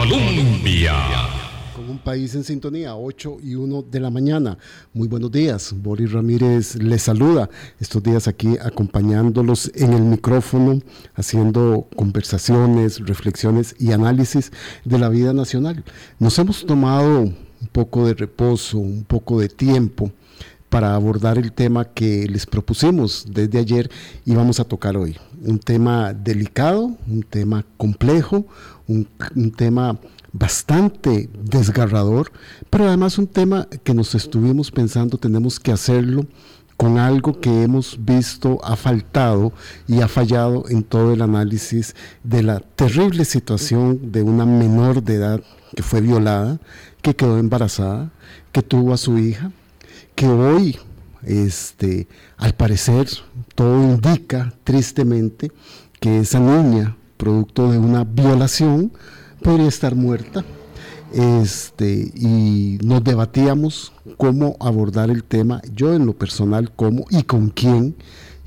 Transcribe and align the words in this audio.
Colombia. 0.00 0.94
Con 1.76 1.90
un 1.90 1.98
país 1.98 2.34
en 2.34 2.42
sintonía, 2.42 2.96
8 2.96 3.36
y 3.42 3.54
1 3.54 3.82
de 3.82 4.00
la 4.00 4.08
mañana. 4.08 4.56
Muy 4.94 5.08
buenos 5.08 5.30
días. 5.30 5.74
Boris 5.76 6.12
Ramírez 6.12 6.76
les 6.76 7.02
saluda 7.02 7.50
estos 7.78 8.02
días 8.02 8.26
aquí 8.26 8.56
acompañándolos 8.62 9.70
en 9.74 9.92
el 9.92 10.00
micrófono, 10.00 10.80
haciendo 11.16 11.86
conversaciones, 11.96 13.06
reflexiones 13.06 13.76
y 13.78 13.92
análisis 13.92 14.52
de 14.86 14.98
la 14.98 15.10
vida 15.10 15.34
nacional. 15.34 15.84
Nos 16.18 16.38
hemos 16.38 16.64
tomado 16.64 17.20
un 17.20 17.68
poco 17.70 18.06
de 18.06 18.14
reposo, 18.14 18.78
un 18.78 19.04
poco 19.04 19.38
de 19.38 19.50
tiempo 19.50 20.10
para 20.70 20.94
abordar 20.94 21.36
el 21.36 21.52
tema 21.52 21.84
que 21.84 22.26
les 22.26 22.46
propusimos 22.46 23.26
desde 23.28 23.58
ayer 23.58 23.90
y 24.24 24.34
vamos 24.34 24.60
a 24.60 24.64
tocar 24.64 24.96
hoy. 24.96 25.18
Un 25.44 25.58
tema 25.58 26.14
delicado, 26.14 26.96
un 27.08 27.22
tema 27.28 27.66
complejo, 27.76 28.46
un, 28.86 29.06
tema 29.56 29.98
bastante 30.32 31.28
desgarrador, 31.42 32.32
pero 32.70 32.86
además 32.86 33.18
un 33.18 33.26
tema 33.26 33.68
que 33.82 33.94
nos 33.94 34.14
estuvimos 34.14 34.70
pensando 34.70 35.18
tenemos 35.18 35.58
que 35.58 35.72
hacerlo 35.72 36.26
con 36.76 36.98
algo 36.98 37.40
que 37.40 37.62
hemos 37.62 37.98
visto 38.02 38.58
ha 38.64 38.76
faltado 38.76 39.52
y 39.86 40.00
ha 40.00 40.08
fallado 40.08 40.64
en 40.70 40.82
todo 40.82 41.12
el 41.12 41.20
análisis 41.20 41.94
de 42.22 42.42
la 42.42 42.60
terrible 42.60 43.24
situación 43.24 44.12
de 44.12 44.22
una 44.22 44.46
menor 44.46 45.02
de 45.02 45.16
edad 45.16 45.40
que 45.74 45.82
fue 45.82 46.00
violada, 46.00 46.58
que 47.02 47.14
quedó 47.14 47.38
embarazada, 47.38 48.10
que 48.52 48.62
tuvo 48.62 48.94
a 48.94 48.96
su 48.96 49.18
hija, 49.18 49.52
que 50.20 50.28
hoy, 50.28 50.76
este, 51.22 52.06
al 52.36 52.52
parecer, 52.52 53.08
todo 53.54 53.82
indica 53.82 54.52
tristemente 54.64 55.50
que 55.98 56.18
esa 56.20 56.38
niña, 56.38 56.94
producto 57.16 57.72
de 57.72 57.78
una 57.78 58.04
violación, 58.04 58.92
podría 59.42 59.68
estar 59.68 59.94
muerta. 59.94 60.44
Este, 61.14 62.12
y 62.14 62.76
nos 62.84 63.02
debatíamos 63.02 63.94
cómo 64.18 64.58
abordar 64.60 65.08
el 65.08 65.24
tema, 65.24 65.62
yo 65.74 65.94
en 65.94 66.04
lo 66.04 66.12
personal, 66.12 66.70
cómo 66.70 67.06
y 67.08 67.22
con 67.22 67.48
quién, 67.48 67.96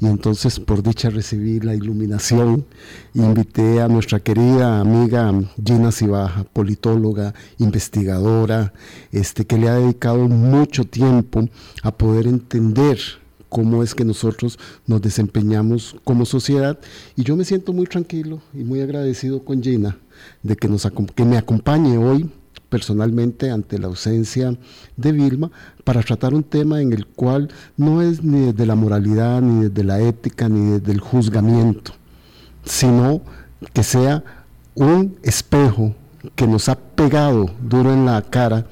y 0.04 0.08
entonces 0.08 0.60
por 0.60 0.84
dicha 0.84 1.10
recibí 1.10 1.62
la 1.62 1.76
iluminación. 1.76 2.66
Invité 3.14 3.82
a 3.82 3.88
nuestra 3.88 4.20
querida 4.20 4.82
amiga 4.82 5.34
Gina 5.64 5.94
Cibaja, 5.94 6.44
politóloga, 6.44 7.34
investigadora, 7.58 8.74
este, 9.14 9.46
que 9.46 9.58
le 9.58 9.70
ha 9.70 9.76
dedicado 9.76 10.28
mucho 10.28 10.84
tiempo 10.84 11.48
a 11.84 11.92
poder 11.96 12.28
entender 12.28 13.00
cómo 13.48 13.82
es 13.82 13.96
que 13.96 14.04
nosotros 14.04 14.60
nos 14.88 15.02
desempeñamos 15.02 15.96
como 16.04 16.26
sociedad. 16.26 16.78
Y 17.16 17.24
yo 17.24 17.38
me 17.38 17.46
siento 17.46 17.72
muy 17.72 17.86
tranquilo 17.86 18.42
y 18.54 18.66
muy 18.66 18.82
agradecido 18.82 19.46
con 19.46 19.64
Gina 19.64 19.98
de 20.42 20.58
que, 20.58 20.68
nos, 20.68 20.86
que 21.16 21.24
me 21.24 21.38
acompañe 21.38 21.98
hoy 21.98 22.30
personalmente 22.74 23.52
ante 23.52 23.78
la 23.78 23.86
ausencia 23.86 24.58
de 24.98 25.12
Vilma 25.12 25.52
para 25.84 26.02
tratar 26.02 26.34
un 26.34 26.42
tema 26.42 26.82
en 26.82 26.92
el 26.92 27.06
cual 27.06 27.50
no 27.78 28.02
es 28.02 28.24
ni 28.24 28.48
desde 28.48 28.66
la 28.66 28.74
moralidad, 28.74 29.44
ni 29.44 29.66
desde 29.66 29.84
la 29.84 30.00
ética, 30.00 30.50
ni 30.50 30.80
desde 30.80 30.92
el 30.92 31.00
juzgamiento, 31.00 31.92
sino 32.66 33.22
que 33.74 33.84
sea 33.84 34.24
un 34.74 35.16
espejo 35.22 35.94
que 36.36 36.48
nos 36.48 36.68
ha 36.68 36.74
pegado 36.74 37.46
duro 37.62 37.94
en 37.94 38.08
la 38.08 38.24
cara 38.24 38.66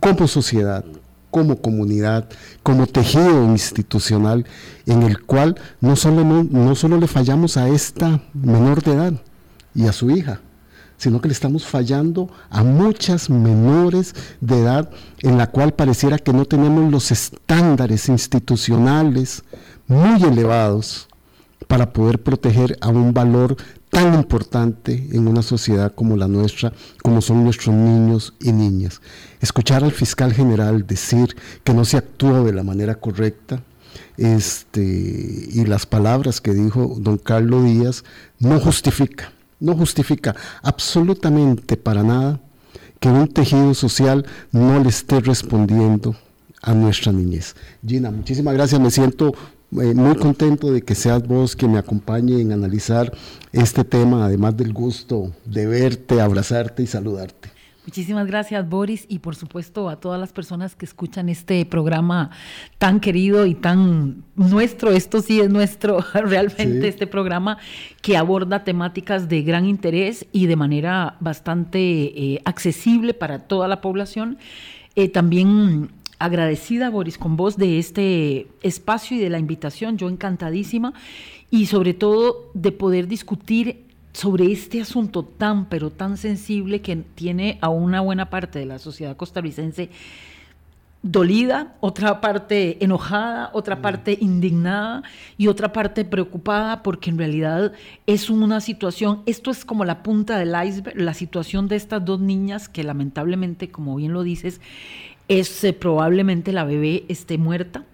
como 0.00 0.26
sociedad, 0.26 0.84
como 1.30 1.54
comunidad, 1.62 2.28
como 2.64 2.88
tejido 2.88 3.44
institucional, 3.44 4.46
en 4.84 5.04
el 5.04 5.22
cual 5.22 5.54
no 5.80 5.94
solo, 5.94 6.24
no, 6.24 6.74
solo 6.74 6.98
le 6.98 7.06
fallamos 7.06 7.56
a 7.56 7.68
esta 7.68 8.20
menor 8.32 8.82
de 8.82 8.94
edad 8.94 9.12
y 9.76 9.86
a 9.86 9.92
su 9.92 10.10
hija, 10.10 10.40
sino 10.96 11.20
que 11.20 11.28
le 11.28 11.34
estamos 11.34 11.66
fallando 11.66 12.30
a 12.50 12.62
muchas 12.62 13.30
menores 13.30 14.14
de 14.40 14.60
edad 14.60 14.90
en 15.20 15.38
la 15.38 15.50
cual 15.50 15.72
pareciera 15.72 16.18
que 16.18 16.32
no 16.32 16.44
tenemos 16.44 16.90
los 16.90 17.10
estándares 17.10 18.08
institucionales 18.08 19.44
muy 19.86 20.22
elevados 20.22 21.08
para 21.66 21.92
poder 21.92 22.22
proteger 22.22 22.76
a 22.80 22.88
un 22.88 23.12
valor 23.12 23.56
tan 23.90 24.14
importante 24.14 25.08
en 25.12 25.28
una 25.28 25.42
sociedad 25.42 25.94
como 25.94 26.16
la 26.16 26.26
nuestra, 26.26 26.72
como 27.02 27.20
son 27.20 27.44
nuestros 27.44 27.74
niños 27.74 28.34
y 28.40 28.52
niñas. 28.52 29.00
Escuchar 29.40 29.84
al 29.84 29.92
fiscal 29.92 30.32
general 30.32 30.86
decir 30.86 31.36
que 31.62 31.72
no 31.72 31.84
se 31.84 31.96
actúa 31.96 32.42
de 32.42 32.52
la 32.52 32.64
manera 32.64 32.96
correcta, 32.96 33.62
este, 34.16 34.80
y 34.80 35.64
las 35.64 35.86
palabras 35.86 36.40
que 36.40 36.54
dijo 36.54 36.96
don 36.98 37.18
Carlos 37.18 37.64
Díaz 37.64 38.04
no 38.38 38.60
justifica 38.60 39.32
no 39.64 39.74
justifica 39.74 40.36
absolutamente 40.62 41.76
para 41.76 42.02
nada 42.02 42.40
que 43.00 43.08
un 43.08 43.28
tejido 43.28 43.74
social 43.74 44.24
no 44.52 44.78
le 44.80 44.88
esté 44.88 45.20
respondiendo 45.20 46.14
a 46.62 46.72
nuestra 46.74 47.12
niñez. 47.12 47.54
Gina, 47.86 48.10
muchísimas 48.10 48.54
gracias. 48.54 48.80
Me 48.80 48.90
siento 48.90 49.34
eh, 49.72 49.94
muy 49.94 50.16
contento 50.16 50.72
de 50.72 50.82
que 50.82 50.94
seas 50.94 51.26
vos 51.26 51.56
quien 51.56 51.72
me 51.72 51.78
acompañe 51.78 52.40
en 52.40 52.52
analizar 52.52 53.12
este 53.52 53.84
tema, 53.84 54.24
además 54.26 54.56
del 54.56 54.72
gusto 54.72 55.32
de 55.44 55.66
verte, 55.66 56.20
abrazarte 56.20 56.82
y 56.82 56.86
saludarte. 56.86 57.53
Muchísimas 57.86 58.26
gracias, 58.26 58.66
Boris, 58.66 59.04
y 59.10 59.18
por 59.18 59.36
supuesto 59.36 59.90
a 59.90 59.96
todas 59.96 60.18
las 60.18 60.32
personas 60.32 60.74
que 60.74 60.86
escuchan 60.86 61.28
este 61.28 61.66
programa 61.66 62.30
tan 62.78 62.98
querido 62.98 63.44
y 63.44 63.54
tan 63.54 64.24
nuestro. 64.36 64.90
Esto 64.90 65.20
sí 65.20 65.40
es 65.40 65.50
nuestro, 65.50 66.02
realmente, 66.14 66.88
este 66.88 67.06
programa 67.06 67.58
que 68.00 68.16
aborda 68.16 68.64
temáticas 68.64 69.28
de 69.28 69.42
gran 69.42 69.66
interés 69.66 70.26
y 70.32 70.46
de 70.46 70.56
manera 70.56 71.16
bastante 71.20 71.78
eh, 71.78 72.40
accesible 72.46 73.12
para 73.12 73.40
toda 73.40 73.68
la 73.68 73.82
población. 73.82 74.38
Eh, 74.96 75.10
también 75.10 75.90
agradecida, 76.18 76.88
Boris, 76.88 77.18
con 77.18 77.36
vos 77.36 77.58
de 77.58 77.78
este 77.78 78.46
espacio 78.62 79.18
y 79.18 79.20
de 79.20 79.28
la 79.28 79.38
invitación, 79.38 79.98
yo 79.98 80.08
encantadísima, 80.08 80.94
y 81.50 81.66
sobre 81.66 81.92
todo 81.92 82.50
de 82.54 82.72
poder 82.72 83.08
discutir 83.08 83.83
sobre 84.14 84.50
este 84.50 84.80
asunto 84.80 85.24
tan, 85.24 85.68
pero 85.68 85.90
tan 85.90 86.16
sensible 86.16 86.80
que 86.80 86.96
tiene 86.96 87.58
a 87.60 87.68
una 87.68 88.00
buena 88.00 88.30
parte 88.30 88.60
de 88.60 88.64
la 88.64 88.78
sociedad 88.78 89.16
costarricense 89.16 89.90
dolida, 91.02 91.74
otra 91.80 92.22
parte 92.22 92.82
enojada, 92.82 93.50
otra 93.52 93.76
mm. 93.76 93.82
parte 93.82 94.18
indignada 94.20 95.02
y 95.36 95.48
otra 95.48 95.72
parte 95.72 96.04
preocupada 96.04 96.82
porque 96.82 97.10
en 97.10 97.18
realidad 97.18 97.72
es 98.06 98.30
una 98.30 98.60
situación, 98.62 99.22
esto 99.26 99.50
es 99.50 99.66
como 99.66 99.84
la 99.84 100.02
punta 100.02 100.38
del 100.38 100.54
iceberg, 100.66 100.98
la 100.98 101.12
situación 101.12 101.68
de 101.68 101.76
estas 101.76 102.02
dos 102.02 102.20
niñas 102.20 102.70
que 102.70 102.84
lamentablemente, 102.84 103.70
como 103.70 103.96
bien 103.96 104.14
lo 104.14 104.22
dices, 104.22 104.62
es 105.28 105.62
eh, 105.64 105.74
probablemente 105.74 106.52
la 106.52 106.64
bebé 106.64 107.04
esté 107.08 107.36
muerta. 107.36 107.84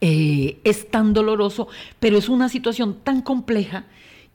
Eh, 0.00 0.58
es 0.64 0.90
tan 0.90 1.12
doloroso, 1.12 1.68
pero 2.00 2.18
es 2.18 2.28
una 2.28 2.48
situación 2.48 2.96
tan 3.04 3.22
compleja 3.22 3.84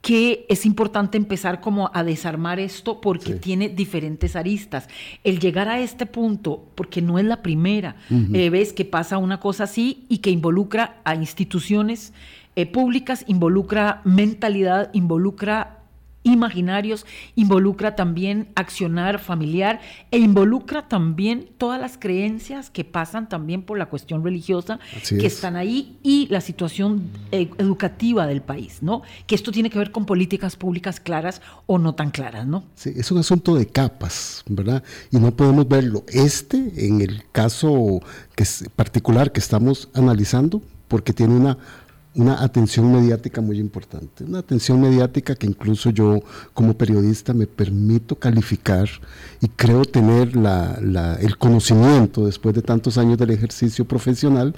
que 0.02 0.46
es 0.48 0.66
importante 0.66 1.18
empezar 1.18 1.60
como 1.60 1.92
a 1.94 2.04
desarmar 2.04 2.60
esto 2.60 3.02
porque 3.02 3.34
tiene 3.34 3.68
diferentes 3.68 4.36
aristas. 4.36 4.88
El 5.24 5.40
llegar 5.40 5.68
a 5.68 5.80
este 5.80 6.06
punto, 6.06 6.66
porque 6.76 7.02
no 7.02 7.20
es 7.20 7.26
la 7.26 7.42
primera 7.42 7.98
eh, 8.34 8.50
vez 8.50 8.74
que 8.74 8.86
pasa 8.86 9.18
una 9.18 9.40
cosa 9.40 9.66
así 9.66 10.06
y 10.08 10.20
que 10.20 10.30
involucra 10.30 11.02
a 11.04 11.16
instituciones 11.16 12.14
eh, 12.56 12.66
públicas, 12.66 13.24
involucra 13.28 14.02
mentalidad, 14.04 14.90
involucra 14.94 15.77
imaginarios, 16.32 17.06
involucra 17.36 17.96
también 17.96 18.50
accionar 18.56 19.20
familiar 19.20 19.80
e 20.12 20.18
involucra 20.18 20.88
también 20.88 21.50
todas 21.58 21.80
las 21.80 21.98
creencias 21.98 22.70
que 22.70 22.84
pasan 22.84 23.30
también 23.30 23.64
por 23.64 23.78
la 23.78 23.88
cuestión 23.88 24.24
religiosa 24.24 24.80
que 25.08 25.26
están 25.26 25.56
ahí 25.56 25.98
y 26.04 26.28
la 26.28 26.42
situación 26.42 27.10
eh, 27.32 27.50
educativa 27.58 28.28
del 28.28 28.42
país, 28.42 28.80
¿no? 28.82 29.02
Que 29.26 29.36
esto 29.36 29.52
tiene 29.52 29.70
que 29.70 29.78
ver 29.78 29.92
con 29.92 30.06
políticas 30.06 30.56
públicas 30.56 31.00
claras 31.00 31.42
o 31.66 31.78
no 31.78 31.96
tan 31.96 32.12
claras, 32.12 32.48
¿no? 32.48 32.64
Sí, 32.76 32.94
es 32.96 33.12
un 33.12 33.20
asunto 33.20 33.56
de 33.56 33.68
capas, 33.68 34.44
¿verdad? 34.48 34.84
Y 35.12 35.18
no 35.18 35.32
podemos 35.36 35.68
verlo. 35.68 36.04
Este, 36.08 36.86
en 36.86 37.02
el 37.02 37.24
caso 37.32 38.02
que 38.36 38.44
es 38.44 38.66
particular 38.76 39.32
que 39.32 39.40
estamos 39.40 39.90
analizando, 39.94 40.62
porque 40.88 41.14
tiene 41.14 41.36
una 41.36 41.58
una 42.18 42.44
atención 42.44 42.92
mediática 42.92 43.42
muy 43.42 43.60
importante, 43.60 44.24
una 44.24 44.40
atención 44.40 44.82
mediática 44.82 45.36
que 45.36 45.46
incluso 45.46 45.92
yo 45.92 46.20
como 46.54 46.76
periodista 46.76 47.32
me 47.32 47.46
permito 47.46 48.16
calificar 48.16 48.90
y 49.40 49.48
creo 49.50 49.86
tener 49.86 50.32
el 50.36 51.38
conocimiento 51.38 52.26
después 52.26 52.56
de 52.56 52.64
tantos 52.64 52.98
años 52.98 53.20
del 53.20 53.30
ejercicio 53.30 53.86
profesional 53.86 54.56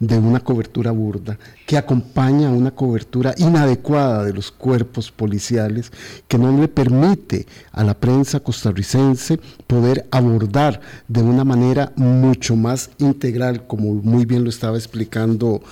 de 0.00 0.18
una 0.18 0.40
cobertura 0.40 0.90
burda 0.90 1.38
que 1.64 1.78
acompaña 1.78 2.48
a 2.48 2.52
una 2.52 2.72
cobertura 2.72 3.34
inadecuada 3.38 4.24
de 4.24 4.34
los 4.34 4.50
cuerpos 4.50 5.10
policiales 5.10 5.90
que 6.28 6.38
no 6.38 6.58
le 6.58 6.68
permite 6.68 7.46
a 7.72 7.84
la 7.84 7.94
prensa 7.94 8.40
costarricense 8.40 9.38
poder 9.66 10.06
abordar 10.10 10.80
de 11.08 11.22
una 11.22 11.44
manera 11.44 11.92
mucho 11.96 12.56
más 12.56 12.90
integral, 12.98 13.66
como 13.66 13.94
muy 13.94 14.26
bien 14.26 14.44
lo 14.44 14.50
estaba 14.50 14.76
explicando 14.76 15.62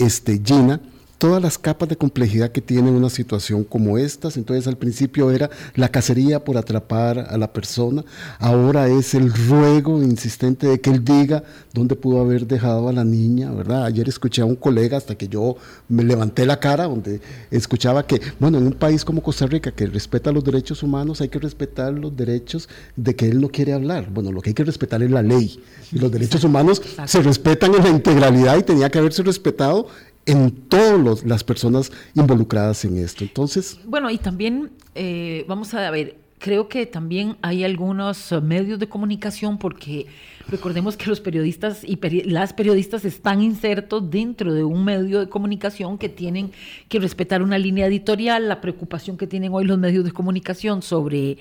este, 0.00 0.40
Gina, 0.44 0.80
todas 1.20 1.42
las 1.42 1.58
capas 1.58 1.90
de 1.90 1.96
complejidad 1.96 2.50
que 2.50 2.62
tiene 2.62 2.90
una 2.90 3.10
situación 3.10 3.62
como 3.62 3.98
estas. 3.98 4.38
Entonces 4.38 4.66
al 4.66 4.78
principio 4.78 5.30
era 5.30 5.50
la 5.74 5.90
cacería 5.90 6.42
por 6.42 6.56
atrapar 6.56 7.18
a 7.18 7.36
la 7.36 7.52
persona, 7.52 8.02
ahora 8.38 8.88
es 8.88 9.12
el 9.12 9.30
ruego 9.30 10.02
insistente 10.02 10.66
de 10.66 10.80
que 10.80 10.88
él 10.88 11.04
diga 11.04 11.44
dónde 11.74 11.94
pudo 11.94 12.22
haber 12.22 12.46
dejado 12.46 12.88
a 12.88 12.92
la 12.92 13.04
niña, 13.04 13.52
¿verdad? 13.52 13.84
Ayer 13.84 14.08
escuché 14.08 14.40
a 14.40 14.46
un 14.46 14.56
colega 14.56 14.96
hasta 14.96 15.14
que 15.14 15.28
yo 15.28 15.56
me 15.88 16.04
levanté 16.04 16.46
la 16.46 16.58
cara, 16.58 16.84
donde 16.84 17.20
escuchaba 17.50 18.06
que, 18.06 18.18
bueno, 18.38 18.56
en 18.56 18.66
un 18.68 18.72
país 18.72 19.04
como 19.04 19.22
Costa 19.22 19.46
Rica 19.46 19.72
que 19.72 19.86
respeta 19.86 20.32
los 20.32 20.42
derechos 20.42 20.82
humanos, 20.82 21.20
hay 21.20 21.28
que 21.28 21.38
respetar 21.38 21.92
los 21.92 22.16
derechos 22.16 22.66
de 22.96 23.14
que 23.14 23.28
él 23.28 23.42
no 23.42 23.50
quiere 23.50 23.74
hablar. 23.74 24.08
Bueno, 24.10 24.32
lo 24.32 24.40
que 24.40 24.50
hay 24.50 24.54
que 24.54 24.64
respetar 24.64 25.02
es 25.02 25.10
la 25.10 25.22
ley. 25.22 25.62
Y 25.92 25.98
los 25.98 26.10
derechos 26.10 26.44
humanos 26.44 26.80
se 27.04 27.20
respetan 27.20 27.74
en 27.74 27.82
la 27.82 27.90
integralidad 27.90 28.56
y 28.56 28.62
tenía 28.62 28.90
que 28.90 28.98
haberse 28.98 29.22
respetado 29.22 29.88
en 30.26 30.50
todas 30.50 31.24
las 31.24 31.44
personas 31.44 31.92
involucradas 32.14 32.84
en 32.84 32.98
esto. 32.98 33.24
Entonces... 33.24 33.80
Bueno, 33.84 34.10
y 34.10 34.18
también 34.18 34.70
eh, 34.94 35.44
vamos 35.48 35.74
a 35.74 35.90
ver, 35.90 36.16
creo 36.40 36.68
que 36.68 36.86
también 36.86 37.36
hay 37.42 37.64
algunos 37.64 38.32
medios 38.42 38.78
de 38.78 38.88
comunicación 38.88 39.58
porque 39.58 40.06
recordemos 40.48 40.96
que 40.96 41.06
los 41.06 41.20
periodistas 41.20 41.84
y 41.84 41.98
las 42.24 42.54
periodistas 42.54 43.04
están 43.04 43.42
insertos 43.42 44.10
dentro 44.10 44.52
de 44.54 44.64
un 44.64 44.84
medio 44.84 45.20
de 45.20 45.28
comunicación 45.28 45.98
que 45.98 46.08
tienen 46.08 46.50
que 46.88 46.98
respetar 46.98 47.42
una 47.42 47.58
línea 47.58 47.86
editorial, 47.86 48.48
la 48.48 48.62
preocupación 48.62 49.18
que 49.18 49.26
tienen 49.26 49.52
hoy 49.52 49.64
los 49.64 49.78
medios 49.78 50.02
de 50.02 50.12
comunicación 50.12 50.80
sobre 50.80 51.36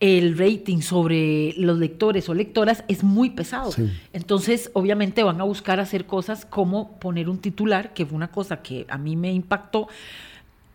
el 0.00 0.36
rating, 0.36 0.82
sobre 0.82 1.54
los 1.56 1.78
lectores 1.78 2.28
o 2.28 2.34
lectoras 2.34 2.84
es 2.88 3.02
muy 3.02 3.30
pesado. 3.30 3.72
Entonces, 4.12 4.70
obviamente 4.74 5.22
van 5.22 5.40
a 5.40 5.44
buscar 5.44 5.80
hacer 5.80 6.04
cosas 6.04 6.44
como 6.44 6.98
poner 6.98 7.30
un 7.30 7.38
titular, 7.38 7.94
que 7.94 8.04
fue 8.04 8.16
una 8.16 8.28
cosa 8.28 8.62
que 8.62 8.84
a 8.90 8.98
mí 8.98 9.16
me 9.16 9.32
impactó, 9.32 9.88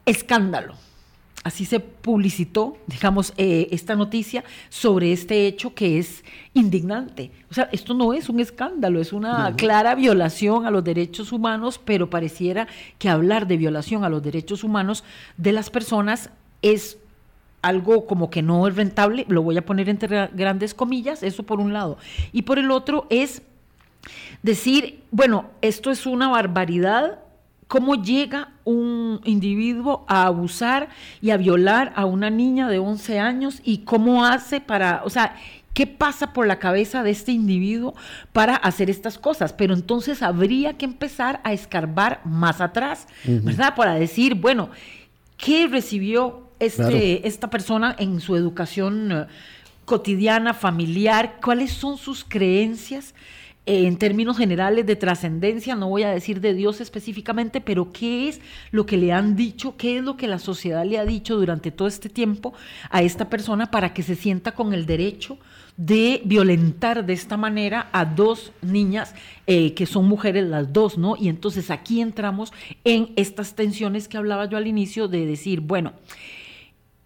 escándalo 0.06 0.87
así 1.48 1.66
se 1.66 1.80
publicitó, 1.80 2.78
digamos, 2.88 3.34
eh, 3.38 3.70
esta 3.72 3.96
noticia 3.96 4.44
sobre 4.70 5.14
este 5.14 5.48
hecho 5.48 5.74
que 5.74 5.98
es 5.98 6.26
indignante. 6.54 7.32
O 7.50 7.54
sea, 7.54 7.70
esto 7.72 7.94
no 7.94 8.14
es 8.14 8.28
un 8.28 8.42
escándalo, 8.42 9.00
es 9.00 9.14
una 9.14 9.56
clara 9.56 9.96
violación 9.96 10.66
a 10.66 10.72
los 10.72 10.84
derechos 10.84 11.32
humanos, 11.32 11.80
pero 11.84 12.10
pareciera 12.10 12.68
que 13.00 13.10
hablar 13.10 13.48
de 13.48 13.56
violación 13.56 14.04
a 14.04 14.10
los 14.10 14.22
derechos 14.22 14.64
humanos 14.66 15.06
de 15.38 15.54
las 15.54 15.70
personas 15.70 16.30
es 16.62 16.98
algo 17.62 18.06
como 18.06 18.30
que 18.30 18.42
no 18.42 18.68
es 18.68 18.76
rentable, 18.76 19.26
lo 19.30 19.42
voy 19.42 19.58
a 19.58 19.66
poner 19.66 19.88
entre 19.88 20.28
grandes 20.34 20.74
comillas, 20.74 21.24
eso 21.24 21.44
por 21.44 21.62
un 21.62 21.72
lado. 21.72 21.98
Y 22.34 22.42
por 22.42 22.60
el 22.60 22.72
otro 22.72 23.08
es 23.10 23.42
decir, 24.44 25.02
bueno, 25.12 25.46
esto 25.62 25.92
es 25.92 26.06
una 26.06 26.28
barbaridad, 26.28 27.20
cómo 27.68 27.96
llega 27.96 28.50
un 28.64 29.20
individuo 29.26 30.06
a 30.08 30.24
abusar 30.24 30.90
y 31.22 31.32
a 31.32 31.38
violar 31.38 31.94
a 31.96 32.06
una 32.06 32.30
niña 32.30 32.70
de 32.70 32.80
11 32.80 33.20
años 33.20 33.62
y 33.64 33.80
cómo 33.80 34.26
hace 34.26 34.62
para, 34.62 35.02
o 35.04 35.10
sea, 35.10 35.36
qué 35.78 35.86
pasa 35.86 36.34
por 36.34 36.48
la 36.48 36.58
cabeza 36.58 37.04
de 37.04 37.12
este 37.12 37.32
individuo 37.32 37.94
para 38.34 38.56
hacer 38.56 38.90
estas 38.90 39.20
cosas. 39.20 39.54
Pero 39.54 39.76
entonces 39.76 40.24
habría 40.24 40.74
que 40.74 40.86
empezar 40.86 41.40
a 41.44 41.54
escarbar 41.54 42.22
más 42.24 42.62
atrás, 42.62 43.08
¿verdad? 43.24 43.76
Para 43.76 43.94
decir, 43.94 44.34
bueno, 44.34 44.70
¿qué 45.38 45.68
recibió 45.68 46.50
este, 46.60 47.28
esta 47.28 47.52
persona 47.52 47.96
en 48.00 48.22
su 48.22 48.36
educación 48.36 49.12
eh, 49.12 49.26
cotidiana, 49.86 50.56
familiar? 50.56 51.38
¿Cuáles 51.44 51.74
son 51.74 51.98
sus 51.98 52.24
creencias? 52.24 53.14
En 53.68 53.98
términos 53.98 54.38
generales 54.38 54.86
de 54.86 54.96
trascendencia, 54.96 55.76
no 55.76 55.90
voy 55.90 56.04
a 56.04 56.10
decir 56.10 56.40
de 56.40 56.54
Dios 56.54 56.80
específicamente, 56.80 57.60
pero 57.60 57.92
qué 57.92 58.30
es 58.30 58.40
lo 58.72 58.86
que 58.86 58.96
le 58.96 59.12
han 59.12 59.36
dicho, 59.36 59.76
qué 59.76 59.98
es 59.98 60.04
lo 60.04 60.16
que 60.16 60.28
la 60.28 60.40
sociedad 60.40 60.86
le 60.86 60.98
ha 60.98 61.06
dicho 61.06 61.36
durante 61.36 61.70
todo 61.70 61.90
este 61.90 62.08
tiempo 62.08 62.54
a 62.90 63.02
esta 63.02 63.30
persona 63.30 63.70
para 63.70 63.94
que 63.94 64.04
se 64.04 64.16
sienta 64.16 64.54
con 64.54 64.74
el 64.74 64.86
derecho 64.86 65.38
de 65.76 66.22
violentar 66.24 67.06
de 67.06 67.12
esta 67.12 67.36
manera 67.36 67.90
a 67.92 68.06
dos 68.06 68.54
niñas 68.62 69.14
eh, 69.46 69.74
que 69.74 69.86
son 69.86 70.08
mujeres 70.08 70.48
las 70.48 70.72
dos, 70.72 70.98
¿no? 70.98 71.18
Y 71.20 71.28
entonces 71.28 71.70
aquí 71.70 72.00
entramos 72.00 72.54
en 72.86 73.12
estas 73.18 73.54
tensiones 73.54 74.08
que 74.08 74.18
hablaba 74.18 74.46
yo 74.46 74.58
al 74.58 74.66
inicio 74.66 75.10
de 75.10 75.26
decir, 75.26 75.60
bueno, 75.60 75.92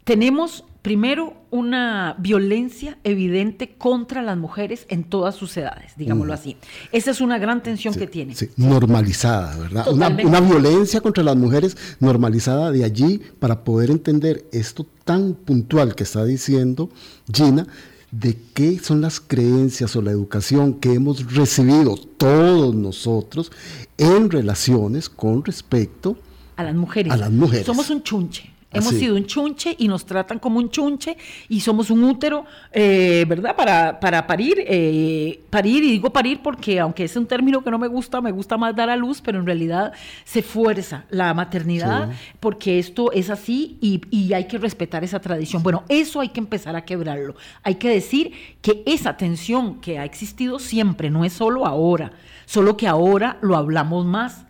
tenemos 0.03 0.63
primero 0.81 1.35
una 1.51 2.15
violencia 2.17 2.97
evidente 3.03 3.75
contra 3.77 4.21
las 4.21 4.37
mujeres 4.37 4.85
en 4.89 5.03
todas 5.03 5.35
sus 5.35 5.55
edades, 5.57 5.93
digámoslo 5.95 6.33
mm. 6.33 6.35
así. 6.35 6.57
Esa 6.91 7.11
es 7.11 7.21
una 7.21 7.37
gran 7.37 7.61
tensión 7.61 7.93
que 7.93 8.07
tiene. 8.07 8.33
Sí, 8.33 8.49
normalizada, 8.57 9.55
¿verdad? 9.57 9.87
Una, 9.89 10.07
una, 10.07 10.39
violencia 10.39 11.01
contra 11.01 11.23
las 11.23 11.35
mujeres 11.35 11.77
normalizada 11.99 12.71
de 12.71 12.83
allí 12.83 13.21
para 13.39 13.63
poder 13.63 13.91
entender 13.91 14.45
esto 14.51 14.87
tan 15.03 15.33
puntual 15.33 15.93
que 15.93 16.03
está 16.03 16.25
diciendo 16.25 16.89
Gina, 17.31 17.67
de 18.11 18.37
qué 18.53 18.79
son 18.79 19.01
las 19.01 19.19
creencias 19.19 19.95
o 19.95 20.01
la 20.01 20.11
educación 20.11 20.73
que 20.75 20.93
hemos 20.93 21.33
recibido 21.33 21.95
todos 22.17 22.73
nosotros 22.75 23.51
en 23.97 24.31
relaciones 24.31 25.09
con 25.09 25.45
respecto 25.45 26.17
a 26.57 26.63
las 26.63 26.75
mujeres. 26.75 27.13
A 27.13 27.17
las 27.17 27.31
mujeres. 27.31 27.65
Somos 27.65 27.89
un 27.89 28.03
chunche. 28.03 28.51
Hemos 28.73 28.93
sido 28.93 29.15
un 29.15 29.25
chunche 29.25 29.75
y 29.77 29.87
nos 29.87 30.05
tratan 30.05 30.39
como 30.39 30.57
un 30.57 30.69
chunche 30.69 31.17
y 31.49 31.59
somos 31.59 31.89
un 31.89 32.03
útero, 32.03 32.45
eh, 32.71 33.25
¿verdad? 33.27 33.55
Para, 33.55 33.99
para 33.99 34.25
parir, 34.25 34.63
eh, 34.65 35.41
parir, 35.49 35.83
y 35.83 35.91
digo 35.91 36.11
parir 36.11 36.39
porque 36.41 36.79
aunque 36.79 37.03
es 37.03 37.15
un 37.17 37.25
término 37.25 37.61
que 37.63 37.69
no 37.69 37.77
me 37.77 37.87
gusta, 37.87 38.21
me 38.21 38.31
gusta 38.31 38.57
más 38.57 38.75
dar 38.75 38.89
a 38.89 38.95
luz, 38.95 39.21
pero 39.21 39.39
en 39.39 39.45
realidad 39.45 39.91
se 40.23 40.41
fuerza 40.41 41.03
la 41.09 41.33
maternidad 41.33 42.11
porque 42.39 42.79
esto 42.79 43.11
es 43.11 43.29
así 43.29 43.77
y, 43.81 44.01
y 44.09 44.33
hay 44.33 44.47
que 44.47 44.57
respetar 44.57 45.03
esa 45.03 45.19
tradición. 45.19 45.63
Bueno, 45.63 45.83
eso 45.89 46.21
hay 46.21 46.29
que 46.29 46.39
empezar 46.39 46.75
a 46.75 46.85
quebrarlo. 46.85 47.35
Hay 47.63 47.75
que 47.75 47.89
decir 47.89 48.31
que 48.61 48.83
esa 48.85 49.17
tensión 49.17 49.81
que 49.81 49.99
ha 49.99 50.05
existido 50.05 50.59
siempre, 50.59 51.09
no 51.09 51.25
es 51.25 51.33
solo 51.33 51.65
ahora, 51.65 52.13
solo 52.45 52.77
que 52.77 52.87
ahora 52.87 53.37
lo 53.41 53.57
hablamos 53.57 54.05
más, 54.05 54.45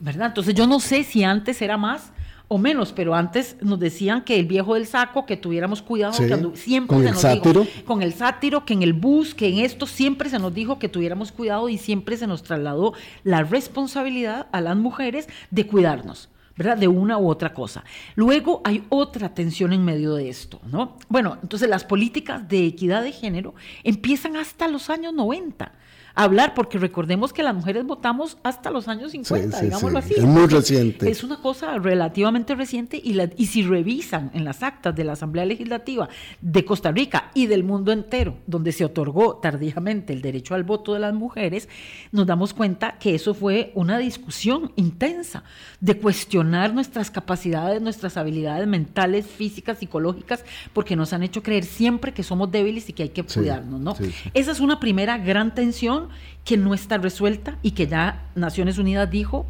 ¿verdad? 0.00 0.28
Entonces 0.28 0.54
yo 0.54 0.66
no 0.66 0.80
sé 0.80 1.04
si 1.04 1.22
antes 1.22 1.62
era 1.62 1.76
más 1.76 2.12
o 2.52 2.58
menos, 2.58 2.92
pero 2.92 3.14
antes 3.14 3.56
nos 3.60 3.78
decían 3.78 4.24
que 4.24 4.36
el 4.36 4.44
viejo 4.44 4.74
del 4.74 4.84
saco, 4.84 5.24
que 5.24 5.36
tuviéramos 5.36 5.82
cuidado, 5.82 6.18
que 6.18 6.56
siempre 6.56 6.96
con 6.96 7.02
se 7.04 7.06
el 7.06 7.12
nos 7.12 7.22
sátiro. 7.22 7.60
dijo, 7.60 7.84
con 7.84 8.02
el 8.02 8.12
sátiro, 8.12 8.64
que 8.64 8.74
en 8.74 8.82
el 8.82 8.92
bus, 8.92 9.36
que 9.36 9.46
en 9.46 9.58
esto 9.60 9.86
siempre 9.86 10.28
se 10.28 10.40
nos 10.40 10.52
dijo 10.52 10.80
que 10.80 10.88
tuviéramos 10.88 11.30
cuidado 11.30 11.68
y 11.68 11.78
siempre 11.78 12.16
se 12.16 12.26
nos 12.26 12.42
trasladó 12.42 12.92
la 13.22 13.44
responsabilidad 13.44 14.48
a 14.50 14.60
las 14.60 14.76
mujeres 14.76 15.28
de 15.52 15.68
cuidarnos. 15.68 16.28
¿verdad? 16.56 16.76
De 16.76 16.88
una 16.88 17.16
u 17.16 17.28
otra 17.28 17.54
cosa. 17.54 17.84
Luego 18.16 18.60
hay 18.64 18.84
otra 18.90 19.32
tensión 19.32 19.72
en 19.72 19.82
medio 19.82 20.14
de 20.14 20.28
esto, 20.28 20.60
¿no? 20.70 20.98
Bueno, 21.08 21.38
entonces 21.40 21.70
las 21.70 21.84
políticas 21.84 22.46
de 22.48 22.66
equidad 22.66 23.02
de 23.02 23.12
género 23.12 23.54
empiezan 23.82 24.36
hasta 24.36 24.68
los 24.68 24.90
años 24.90 25.14
90 25.14 25.72
hablar, 26.14 26.54
porque 26.54 26.78
recordemos 26.78 27.32
que 27.32 27.42
las 27.42 27.54
mujeres 27.54 27.84
votamos 27.84 28.38
hasta 28.42 28.70
los 28.70 28.88
años 28.88 29.12
50, 29.12 29.60
digámoslo 29.60 29.98
así. 29.98 30.14
Es 30.16 30.24
muy 30.24 30.46
reciente. 30.46 31.10
Es 31.10 31.24
una 31.24 31.40
cosa 31.40 31.78
relativamente 31.78 32.54
reciente 32.54 33.00
y, 33.02 33.14
la, 33.14 33.30
y 33.36 33.46
si 33.46 33.62
revisan 33.62 34.30
en 34.34 34.44
las 34.44 34.62
actas 34.62 34.94
de 34.94 35.04
la 35.04 35.12
Asamblea 35.12 35.44
Legislativa 35.44 36.08
de 36.40 36.64
Costa 36.64 36.90
Rica 36.90 37.30
y 37.34 37.46
del 37.46 37.64
mundo 37.64 37.92
entero, 37.92 38.36
donde 38.46 38.72
se 38.72 38.84
otorgó 38.84 39.36
tardíamente 39.36 40.12
el 40.12 40.22
derecho 40.22 40.54
al 40.54 40.64
voto 40.64 40.94
de 40.94 41.00
las 41.00 41.14
mujeres, 41.14 41.68
nos 42.12 42.26
damos 42.26 42.54
cuenta 42.54 42.98
que 42.98 43.14
eso 43.14 43.34
fue 43.34 43.72
una 43.74 43.98
discusión 43.98 44.72
intensa 44.76 45.44
de 45.80 45.96
cuestionar 45.96 46.74
nuestras 46.74 47.10
capacidades, 47.10 47.80
nuestras 47.80 48.16
habilidades 48.16 48.66
mentales, 48.66 49.26
físicas, 49.26 49.78
psicológicas, 49.78 50.44
porque 50.72 50.96
nos 50.96 51.12
han 51.12 51.22
hecho 51.22 51.42
creer 51.42 51.64
siempre 51.64 52.12
que 52.12 52.22
somos 52.22 52.50
débiles 52.50 52.88
y 52.88 52.92
que 52.92 53.04
hay 53.04 53.08
que 53.10 53.22
cuidarnos, 53.22 53.80
¿no? 53.80 53.96
Esa 54.34 54.52
es 54.52 54.60
una 54.60 54.80
primera 54.80 55.18
gran 55.18 55.54
tensión 55.54 55.99
que 56.44 56.56
no 56.56 56.74
está 56.74 56.98
resuelta 56.98 57.58
y 57.62 57.72
que 57.72 57.86
ya 57.86 58.28
Naciones 58.34 58.78
Unidas 58.78 59.10
dijo 59.10 59.46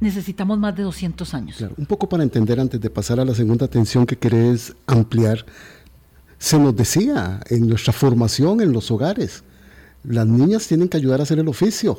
necesitamos 0.00 0.58
más 0.58 0.76
de 0.76 0.82
200 0.82 1.34
años. 1.34 1.64
un 1.76 1.86
poco 1.86 2.08
para 2.08 2.22
entender 2.22 2.60
antes 2.60 2.80
de 2.80 2.90
pasar 2.90 3.20
a 3.20 3.24
la 3.24 3.34
segunda 3.34 3.68
tensión 3.68 4.04
que 4.04 4.16
querés 4.16 4.74
ampliar, 4.86 5.46
se 6.38 6.58
nos 6.58 6.76
decía 6.76 7.40
en 7.48 7.68
nuestra 7.68 7.92
formación 7.92 8.60
en 8.60 8.72
los 8.72 8.90
hogares, 8.90 9.44
las 10.02 10.26
niñas 10.26 10.66
tienen 10.66 10.88
que 10.88 10.98
ayudar 10.98 11.20
a 11.20 11.22
hacer 11.22 11.38
el 11.38 11.48
oficio, 11.48 11.96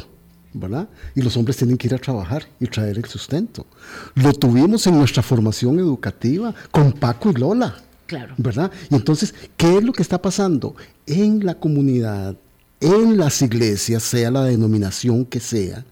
¿verdad? 0.53 0.87
Y 1.15 1.21
los 1.21 1.35
hombres 1.35 1.57
tienen 1.57 1.77
que 1.77 1.87
ir 1.87 1.95
a 1.95 1.97
trabajar 1.97 2.45
y 2.59 2.67
traer 2.67 2.97
el 2.97 3.05
sustento. 3.05 3.65
Lo 4.13 4.33
tuvimos 4.33 4.85
en 4.85 4.97
nuestra 4.97 5.23
formación 5.23 5.79
educativa 5.79 6.53
con 6.71 6.93
Paco 6.93 7.31
y 7.31 7.33
Lola. 7.33 7.75
Claro. 8.05 8.35
¿Verdad? 8.37 8.71
Y 8.91 8.95
entonces, 8.95 9.33
¿qué 9.57 9.77
es 9.77 9.83
lo 9.83 9.91
que 9.91 10.03
está 10.03 10.21
pasando 10.21 10.75
en 11.07 11.43
la 11.43 11.55
comunidad 11.55 12.37
en 12.79 13.17
las 13.17 13.41
iglesias, 13.41 14.03
sea 14.03 14.31
la 14.31 14.43
denominación 14.43 15.25
que 15.25 15.39
sea, 15.39 15.85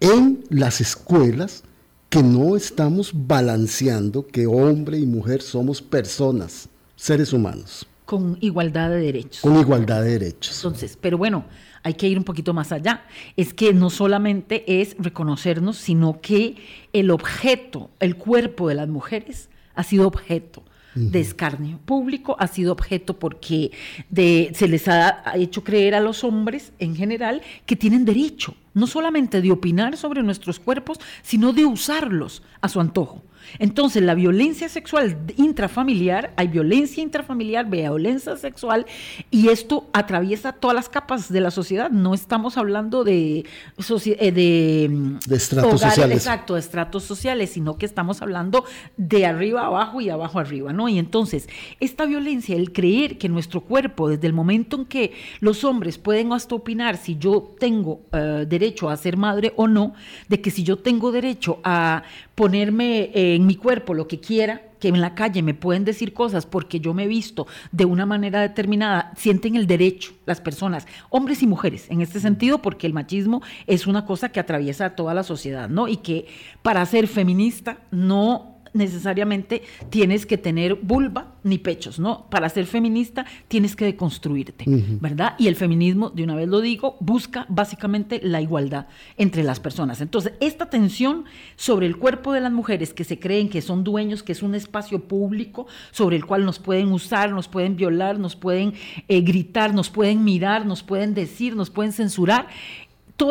en 0.00 0.44
las 0.48 0.80
escuelas, 0.80 1.62
que 2.08 2.22
no 2.22 2.56
estamos 2.56 3.12
balanceando 3.14 4.26
que 4.26 4.46
hombre 4.46 4.98
y 4.98 5.06
mujer 5.06 5.42
somos 5.42 5.80
personas, 5.80 6.68
seres 6.96 7.32
humanos. 7.32 7.86
Con 8.04 8.36
igualdad 8.40 8.90
de 8.90 8.96
derechos. 8.96 9.40
Con 9.40 9.58
igualdad 9.58 10.02
de 10.02 10.18
derechos. 10.18 10.56
Entonces, 10.56 10.98
pero 11.00 11.16
bueno, 11.16 11.44
hay 11.84 11.94
que 11.94 12.08
ir 12.08 12.18
un 12.18 12.24
poquito 12.24 12.52
más 12.52 12.72
allá. 12.72 13.04
Es 13.36 13.54
que 13.54 13.72
no 13.72 13.88
solamente 13.88 14.80
es 14.80 14.96
reconocernos, 14.98 15.76
sino 15.76 16.20
que 16.20 16.56
el 16.92 17.10
objeto, 17.10 17.90
el 18.00 18.16
cuerpo 18.16 18.68
de 18.68 18.74
las 18.74 18.88
mujeres 18.88 19.48
ha 19.76 19.84
sido 19.84 20.08
objeto 20.08 20.64
de 20.94 21.20
escarnio 21.20 21.78
público, 21.78 22.36
ha 22.38 22.46
sido 22.46 22.72
objeto 22.72 23.18
porque 23.18 23.70
de, 24.08 24.52
se 24.54 24.68
les 24.68 24.88
ha 24.88 25.22
hecho 25.36 25.62
creer 25.62 25.94
a 25.94 26.00
los 26.00 26.24
hombres 26.24 26.72
en 26.78 26.96
general 26.96 27.42
que 27.66 27.76
tienen 27.76 28.04
derecho, 28.04 28.54
no 28.74 28.86
solamente 28.86 29.40
de 29.40 29.52
opinar 29.52 29.96
sobre 29.96 30.22
nuestros 30.22 30.58
cuerpos, 30.58 30.98
sino 31.22 31.52
de 31.52 31.64
usarlos 31.64 32.42
a 32.60 32.68
su 32.68 32.80
antojo. 32.80 33.22
Entonces, 33.58 34.02
la 34.02 34.14
violencia 34.14 34.68
sexual 34.68 35.16
intrafamiliar, 35.36 36.32
hay 36.36 36.48
violencia 36.48 37.02
intrafamiliar, 37.02 37.68
violencia 37.68 38.36
sexual, 38.36 38.86
y 39.30 39.48
esto 39.48 39.88
atraviesa 39.92 40.52
todas 40.52 40.74
las 40.74 40.88
capas 40.88 41.32
de 41.32 41.40
la 41.40 41.50
sociedad. 41.50 41.90
No 41.90 42.14
estamos 42.14 42.56
hablando 42.56 43.04
de, 43.04 43.38
eh, 43.38 44.32
de, 44.32 45.18
de 45.26 45.36
estratos 45.36 45.80
sociales. 45.80 46.16
Exacto, 46.16 46.54
de 46.54 46.60
estratos 46.60 47.04
sociales, 47.04 47.50
sino 47.50 47.78
que 47.78 47.86
estamos 47.86 48.22
hablando 48.22 48.64
de 48.96 49.26
arriba 49.26 49.66
abajo 49.66 50.00
y 50.00 50.10
abajo 50.10 50.38
arriba, 50.38 50.72
¿no? 50.72 50.88
Y 50.88 50.98
entonces, 50.98 51.48
esta 51.80 52.06
violencia, 52.06 52.56
el 52.56 52.72
creer 52.72 53.18
que 53.18 53.28
nuestro 53.28 53.62
cuerpo, 53.62 54.08
desde 54.08 54.26
el 54.26 54.32
momento 54.32 54.76
en 54.76 54.84
que 54.84 55.12
los 55.40 55.64
hombres 55.64 55.98
pueden 55.98 56.32
hasta 56.32 56.54
opinar 56.54 56.96
si 56.96 57.16
yo 57.16 57.54
tengo 57.58 58.02
eh, 58.12 58.46
derecho 58.48 58.88
a 58.90 58.96
ser 58.96 59.16
madre 59.16 59.52
o 59.56 59.66
no, 59.66 59.94
de 60.28 60.40
que 60.40 60.50
si 60.50 60.62
yo 60.62 60.76
tengo 60.76 61.12
derecho 61.12 61.60
a 61.64 62.02
ponerme 62.34 63.10
en 63.12 63.39
mi 63.46 63.56
cuerpo 63.56 63.94
lo 63.94 64.08
que 64.08 64.20
quiera, 64.20 64.62
que 64.78 64.88
en 64.88 65.00
la 65.00 65.14
calle 65.14 65.42
me 65.42 65.54
pueden 65.54 65.84
decir 65.84 66.12
cosas 66.12 66.46
porque 66.46 66.80
yo 66.80 66.94
me 66.94 67.04
he 67.04 67.06
visto 67.08 67.46
de 67.72 67.84
una 67.84 68.06
manera 68.06 68.40
determinada, 68.40 69.12
sienten 69.16 69.56
el 69.56 69.66
derecho 69.66 70.12
las 70.26 70.40
personas, 70.40 70.86
hombres 71.10 71.42
y 71.42 71.46
mujeres, 71.46 71.86
en 71.90 72.00
este 72.00 72.20
sentido, 72.20 72.62
porque 72.62 72.86
el 72.86 72.94
machismo 72.94 73.42
es 73.66 73.86
una 73.86 74.06
cosa 74.06 74.30
que 74.30 74.40
atraviesa 74.40 74.96
toda 74.96 75.14
la 75.14 75.22
sociedad, 75.22 75.68
¿no? 75.68 75.88
Y 75.88 75.98
que 75.98 76.26
para 76.62 76.84
ser 76.86 77.06
feminista 77.08 77.78
no 77.90 78.59
necesariamente 78.72 79.62
tienes 79.90 80.26
que 80.26 80.38
tener 80.38 80.74
vulva 80.74 81.34
ni 81.42 81.58
pechos, 81.58 81.98
¿no? 81.98 82.26
Para 82.30 82.48
ser 82.48 82.66
feminista 82.66 83.26
tienes 83.48 83.76
que 83.76 83.84
deconstruirte, 83.84 84.64
¿verdad? 85.00 85.34
Y 85.38 85.48
el 85.48 85.56
feminismo, 85.56 86.10
de 86.10 86.24
una 86.24 86.34
vez 86.34 86.48
lo 86.48 86.60
digo, 86.60 86.96
busca 87.00 87.46
básicamente 87.48 88.20
la 88.22 88.40
igualdad 88.40 88.86
entre 89.16 89.42
las 89.42 89.60
personas. 89.60 90.00
Entonces, 90.00 90.32
esta 90.40 90.70
tensión 90.70 91.24
sobre 91.56 91.86
el 91.86 91.96
cuerpo 91.96 92.32
de 92.32 92.40
las 92.40 92.52
mujeres 92.52 92.94
que 92.94 93.04
se 93.04 93.18
creen 93.18 93.48
que 93.48 93.62
son 93.62 93.84
dueños, 93.84 94.22
que 94.22 94.32
es 94.32 94.42
un 94.42 94.54
espacio 94.54 95.00
público 95.00 95.66
sobre 95.90 96.16
el 96.16 96.24
cual 96.24 96.44
nos 96.44 96.58
pueden 96.58 96.92
usar, 96.92 97.30
nos 97.30 97.48
pueden 97.48 97.76
violar, 97.76 98.18
nos 98.18 98.36
pueden 98.36 98.74
eh, 99.08 99.20
gritar, 99.20 99.74
nos 99.74 99.90
pueden 99.90 100.24
mirar, 100.24 100.66
nos 100.66 100.82
pueden 100.82 101.14
decir, 101.14 101.56
nos 101.56 101.70
pueden 101.70 101.92
censurar, 101.92 102.48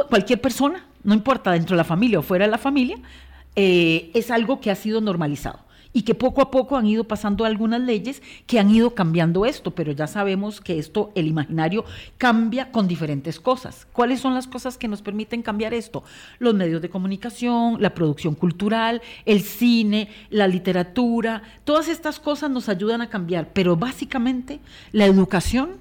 cualquier 0.10 0.40
persona, 0.40 0.86
no 1.04 1.14
importa 1.14 1.52
dentro 1.52 1.76
de 1.76 1.78
la 1.78 1.84
familia 1.84 2.20
o 2.20 2.22
fuera 2.22 2.46
de 2.46 2.52
la 2.52 2.58
familia, 2.58 2.98
eh, 3.62 4.10
es 4.14 4.32
algo 4.32 4.62
que 4.62 4.72
ha 4.72 4.76
sido 4.76 5.02
normalizado 5.02 5.60
y 5.92 6.04
que 6.04 6.16
poco 6.16 6.42
a 6.42 6.50
poco 6.50 6.78
han 6.78 6.86
ido 6.86 7.04
pasando 7.04 7.44
algunas 7.44 7.82
leyes 7.82 8.22
que 8.48 8.58
han 8.58 8.74
ido 8.74 8.96
cambiando 8.96 9.46
esto, 9.46 9.72
pero 9.72 9.92
ya 9.92 10.08
sabemos 10.08 10.62
que 10.62 10.80
esto, 10.80 11.12
el 11.14 11.28
imaginario, 11.28 11.84
cambia 12.18 12.72
con 12.72 12.88
diferentes 12.88 13.38
cosas. 13.38 13.86
¿Cuáles 13.92 14.22
son 14.22 14.34
las 14.34 14.48
cosas 14.48 14.78
que 14.78 14.88
nos 14.88 15.02
permiten 15.02 15.42
cambiar 15.42 15.74
esto? 15.74 16.06
Los 16.38 16.54
medios 16.54 16.82
de 16.82 16.90
comunicación, 16.90 17.82
la 17.82 17.94
producción 17.94 18.34
cultural, 18.34 19.02
el 19.26 19.42
cine, 19.42 20.08
la 20.30 20.48
literatura, 20.48 21.44
todas 21.66 21.90
estas 21.90 22.18
cosas 22.22 22.50
nos 22.50 22.70
ayudan 22.70 23.02
a 23.02 23.10
cambiar, 23.10 23.50
pero 23.52 23.76
básicamente 23.76 24.62
la 24.94 25.06
educación 25.06 25.72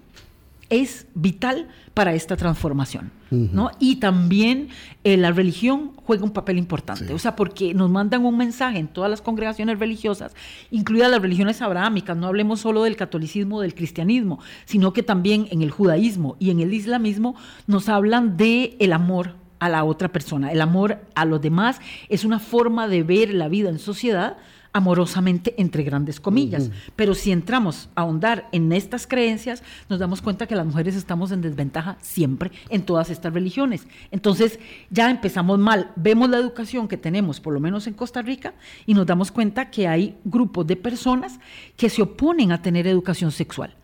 es 0.68 1.06
vital 1.14 1.68
para 1.98 2.14
esta 2.14 2.36
transformación. 2.36 3.10
¿no? 3.28 3.72
Y 3.80 3.96
también 3.96 4.68
eh, 5.02 5.16
la 5.16 5.32
religión 5.32 5.94
juega 5.96 6.22
un 6.22 6.30
papel 6.30 6.56
importante, 6.56 7.12
o 7.12 7.18
sea, 7.18 7.34
porque 7.34 7.74
nos 7.74 7.90
mandan 7.90 8.24
un 8.24 8.36
mensaje 8.36 8.78
en 8.78 8.86
todas 8.86 9.10
las 9.10 9.20
congregaciones 9.20 9.80
religiosas, 9.80 10.32
incluidas 10.70 11.10
las 11.10 11.20
religiones 11.20 11.60
abrahámicas, 11.60 12.16
no 12.16 12.28
hablemos 12.28 12.60
solo 12.60 12.84
del 12.84 12.94
catolicismo, 12.94 13.60
del 13.62 13.74
cristianismo, 13.74 14.38
sino 14.64 14.92
que 14.92 15.02
también 15.02 15.48
en 15.50 15.60
el 15.60 15.72
judaísmo 15.72 16.36
y 16.38 16.50
en 16.50 16.60
el 16.60 16.72
islamismo 16.72 17.34
nos 17.66 17.88
hablan 17.88 18.36
de 18.36 18.76
el 18.78 18.92
amor 18.92 19.34
a 19.58 19.68
la 19.68 19.82
otra 19.82 20.12
persona, 20.12 20.52
el 20.52 20.60
amor 20.60 21.00
a 21.16 21.24
los 21.24 21.40
demás 21.40 21.80
es 22.08 22.24
una 22.24 22.38
forma 22.38 22.86
de 22.86 23.02
ver 23.02 23.34
la 23.34 23.48
vida 23.48 23.70
en 23.70 23.80
sociedad 23.80 24.36
amorosamente 24.72 25.54
entre 25.58 25.82
grandes 25.82 26.20
comillas. 26.20 26.70
Pero 26.96 27.14
si 27.14 27.32
entramos 27.32 27.88
a 27.94 28.02
ahondar 28.02 28.48
en 28.52 28.72
estas 28.72 29.06
creencias, 29.06 29.62
nos 29.88 29.98
damos 29.98 30.22
cuenta 30.22 30.46
que 30.46 30.56
las 30.56 30.66
mujeres 30.66 30.94
estamos 30.94 31.32
en 31.32 31.40
desventaja 31.40 31.96
siempre 32.00 32.50
en 32.68 32.82
todas 32.82 33.10
estas 33.10 33.32
religiones. 33.32 33.86
Entonces 34.10 34.58
ya 34.90 35.10
empezamos 35.10 35.58
mal. 35.58 35.92
Vemos 35.96 36.28
la 36.28 36.38
educación 36.38 36.88
que 36.88 36.96
tenemos, 36.96 37.40
por 37.40 37.54
lo 37.54 37.60
menos 37.60 37.86
en 37.86 37.94
Costa 37.94 38.22
Rica, 38.22 38.54
y 38.86 38.94
nos 38.94 39.06
damos 39.06 39.30
cuenta 39.30 39.70
que 39.70 39.88
hay 39.88 40.16
grupos 40.24 40.66
de 40.66 40.76
personas 40.76 41.40
que 41.76 41.90
se 41.90 42.02
oponen 42.02 42.52
a 42.52 42.62
tener 42.62 42.86
educación 42.86 43.32
sexual. 43.32 43.74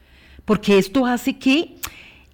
Porque 0.45 0.79
esto 0.79 1.07
hace 1.07 1.39
que 1.39 1.77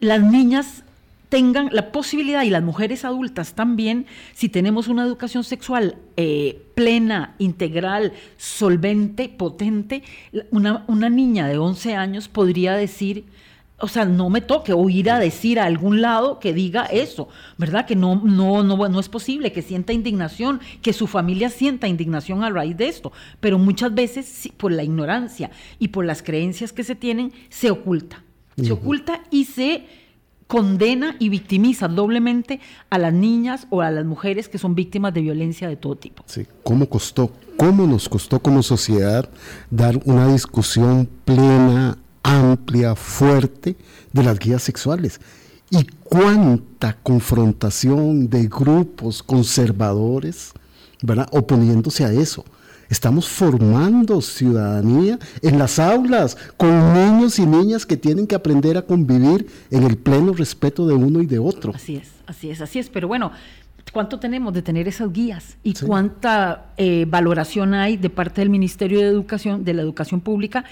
las 0.00 0.22
niñas 0.22 0.82
tengan 1.30 1.70
la 1.72 1.92
posibilidad, 1.92 2.42
y 2.42 2.50
las 2.50 2.62
mujeres 2.62 3.04
adultas 3.04 3.54
también, 3.54 4.04
si 4.34 4.50
tenemos 4.50 4.88
una 4.88 5.04
educación 5.04 5.44
sexual 5.44 5.96
eh, 6.16 6.60
plena, 6.74 7.36
integral, 7.38 8.12
solvente, 8.36 9.28
potente, 9.28 10.02
una, 10.50 10.84
una, 10.88 11.08
niña 11.08 11.46
de 11.46 11.56
11 11.56 11.94
años 11.94 12.28
podría 12.28 12.74
decir, 12.74 13.24
o 13.78 13.86
sea, 13.86 14.04
no 14.04 14.28
me 14.28 14.40
toque 14.40 14.72
o 14.72 14.90
ir 14.90 15.08
a 15.08 15.20
decir 15.20 15.60
a 15.60 15.64
algún 15.64 16.02
lado 16.02 16.40
que 16.40 16.52
diga 16.52 16.84
eso, 16.86 17.28
¿verdad? 17.56 17.86
Que 17.86 17.94
no, 17.94 18.20
no, 18.24 18.64
no, 18.64 18.88
no 18.88 19.00
es 19.00 19.08
posible, 19.08 19.52
que 19.52 19.62
sienta 19.62 19.92
indignación, 19.92 20.60
que 20.82 20.92
su 20.92 21.06
familia 21.06 21.48
sienta 21.48 21.86
indignación 21.86 22.42
a 22.42 22.50
raíz 22.50 22.76
de 22.76 22.88
esto, 22.88 23.12
pero 23.38 23.56
muchas 23.56 23.94
veces 23.94 24.48
por 24.56 24.72
la 24.72 24.82
ignorancia 24.82 25.52
y 25.78 25.88
por 25.88 26.04
las 26.04 26.22
creencias 26.22 26.72
que 26.72 26.82
se 26.82 26.96
tienen, 26.96 27.32
se 27.48 27.70
oculta, 27.70 28.24
se 28.60 28.72
oculta 28.72 29.22
y 29.30 29.44
se 29.44 29.99
condena 30.50 31.14
y 31.20 31.28
victimiza 31.28 31.86
doblemente 31.86 32.58
a 32.90 32.98
las 32.98 33.12
niñas 33.12 33.68
o 33.70 33.82
a 33.82 33.90
las 33.92 34.04
mujeres 34.04 34.48
que 34.48 34.58
son 34.58 34.74
víctimas 34.74 35.14
de 35.14 35.20
violencia 35.20 35.68
de 35.68 35.76
todo 35.76 35.94
tipo. 35.94 36.24
Sí, 36.26 36.44
¿cómo 36.64 36.88
costó? 36.88 37.30
¿Cómo 37.56 37.86
nos 37.86 38.08
costó 38.08 38.40
como 38.40 38.64
sociedad 38.64 39.30
dar 39.70 40.00
una 40.06 40.26
discusión 40.32 41.08
plena, 41.24 41.98
amplia, 42.24 42.96
fuerte 42.96 43.76
de 44.12 44.24
las 44.24 44.40
guías 44.40 44.64
sexuales? 44.64 45.20
¿Y 45.70 45.84
cuánta 46.02 46.96
confrontación 47.00 48.28
de 48.28 48.48
grupos 48.48 49.22
conservadores, 49.22 50.50
¿verdad? 51.00 51.28
oponiéndose 51.30 52.04
a 52.04 52.12
eso? 52.12 52.44
Estamos 52.90 53.28
formando 53.28 54.20
ciudadanía 54.20 55.16
en 55.42 55.60
las 55.60 55.78
aulas, 55.78 56.36
con 56.56 56.92
niños 56.92 57.38
y 57.38 57.46
niñas 57.46 57.86
que 57.86 57.96
tienen 57.96 58.26
que 58.26 58.34
aprender 58.34 58.76
a 58.76 58.82
convivir 58.82 59.46
en 59.70 59.84
el 59.84 59.96
pleno 59.96 60.32
respeto 60.32 60.88
de 60.88 60.94
uno 60.94 61.22
y 61.22 61.26
de 61.26 61.38
otro. 61.38 61.72
Así 61.72 61.96
es, 61.96 62.10
así 62.26 62.50
es, 62.50 62.60
así 62.60 62.80
es. 62.80 62.90
Pero 62.90 63.06
bueno, 63.06 63.30
¿cuánto 63.92 64.18
tenemos 64.18 64.52
de 64.54 64.62
tener 64.62 64.88
esas 64.88 65.12
guías? 65.12 65.56
¿Y 65.62 65.74
cuánta 65.74 66.72
eh, 66.76 67.06
valoración 67.08 67.74
hay 67.74 67.96
de 67.96 68.10
parte 68.10 68.40
del 68.40 68.50
Ministerio 68.50 68.98
de 68.98 69.06
Educación, 69.06 69.64
de 69.64 69.72
la 69.72 69.82
Educación 69.82 70.20
Pública? 70.20 70.64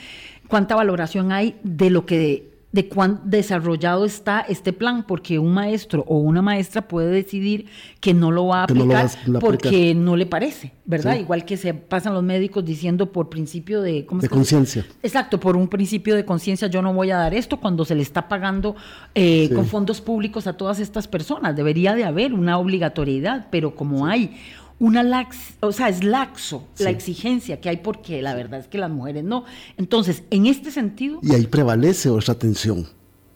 ¿Cuánta 0.49 0.75
valoración 0.75 1.31
hay 1.31 1.55
de 1.63 1.91
lo 1.91 2.05
que 2.05 2.58
de 2.71 2.87
cuán 2.87 3.23
desarrollado 3.25 4.05
está 4.05 4.41
este 4.41 4.75
plan, 4.75 5.05
porque 5.07 5.39
un 5.39 5.55
maestro 5.55 6.05
o 6.07 6.19
una 6.19 6.43
maestra 6.43 6.87
puede 6.87 7.11
decidir 7.11 7.67
que 8.01 8.13
no 8.13 8.31
lo 8.31 8.49
va 8.49 8.61
a 8.61 8.65
aplicar 8.65 9.09
porque 9.41 9.95
no 9.95 10.17
le 10.17 10.27
parece, 10.27 10.73
¿verdad? 10.85 11.17
Igual 11.19 11.47
que 11.47 11.57
se 11.57 11.73
pasan 11.73 12.13
los 12.13 12.23
médicos 12.23 12.65
diciendo 12.65 13.11
por 13.11 13.31
principio 13.31 13.81
de... 13.81 14.07
de 14.11 14.29
conciencia. 14.29 14.87
Exacto, 15.03 15.41
por 15.41 15.57
un 15.57 15.69
principio 15.69 16.15
de 16.15 16.27
conciencia 16.27 16.69
yo 16.69 16.83
no 16.83 16.93
voy 16.93 17.11
a 17.11 17.17
dar 17.17 17.33
esto 17.33 17.59
cuando 17.59 17.87
se 17.87 17.95
le 17.95 18.03
está 18.03 18.29
pagando 18.29 18.77
eh, 19.15 19.49
con 19.55 19.65
fondos 19.65 20.03
públicos 20.03 20.47
a 20.47 20.53
todas 20.53 20.79
estas 20.79 21.09
personas. 21.09 21.57
Debería 21.57 21.95
de 21.95 22.05
haber 22.05 22.35
una 22.35 22.59
obligatoriedad, 22.59 23.47
pero 23.51 23.75
como 23.75 24.07
hay 24.07 24.37
una 24.81 25.03
lax, 25.03 25.37
o 25.61 25.73
sea, 25.73 25.89
es 25.89 26.05
laxo 26.05 26.69
la 26.79 26.91
exigencia 26.91 27.61
que 27.61 27.69
hay 27.69 27.79
porque 27.79 28.23
la 28.23 28.35
verdad 28.35 28.61
es 28.61 28.69
que 28.69 28.79
las 28.79 28.91
mujeres 28.91 29.25
no. 29.25 29.45
Entonces, 29.77 30.23
en 30.31 30.47
este 30.47 30.71
sentido... 30.71 31.19
Y 31.23 31.35
ahí 31.35 31.47
prevalece 31.47 32.09
otra 32.11 32.35
tensión. 32.35 32.87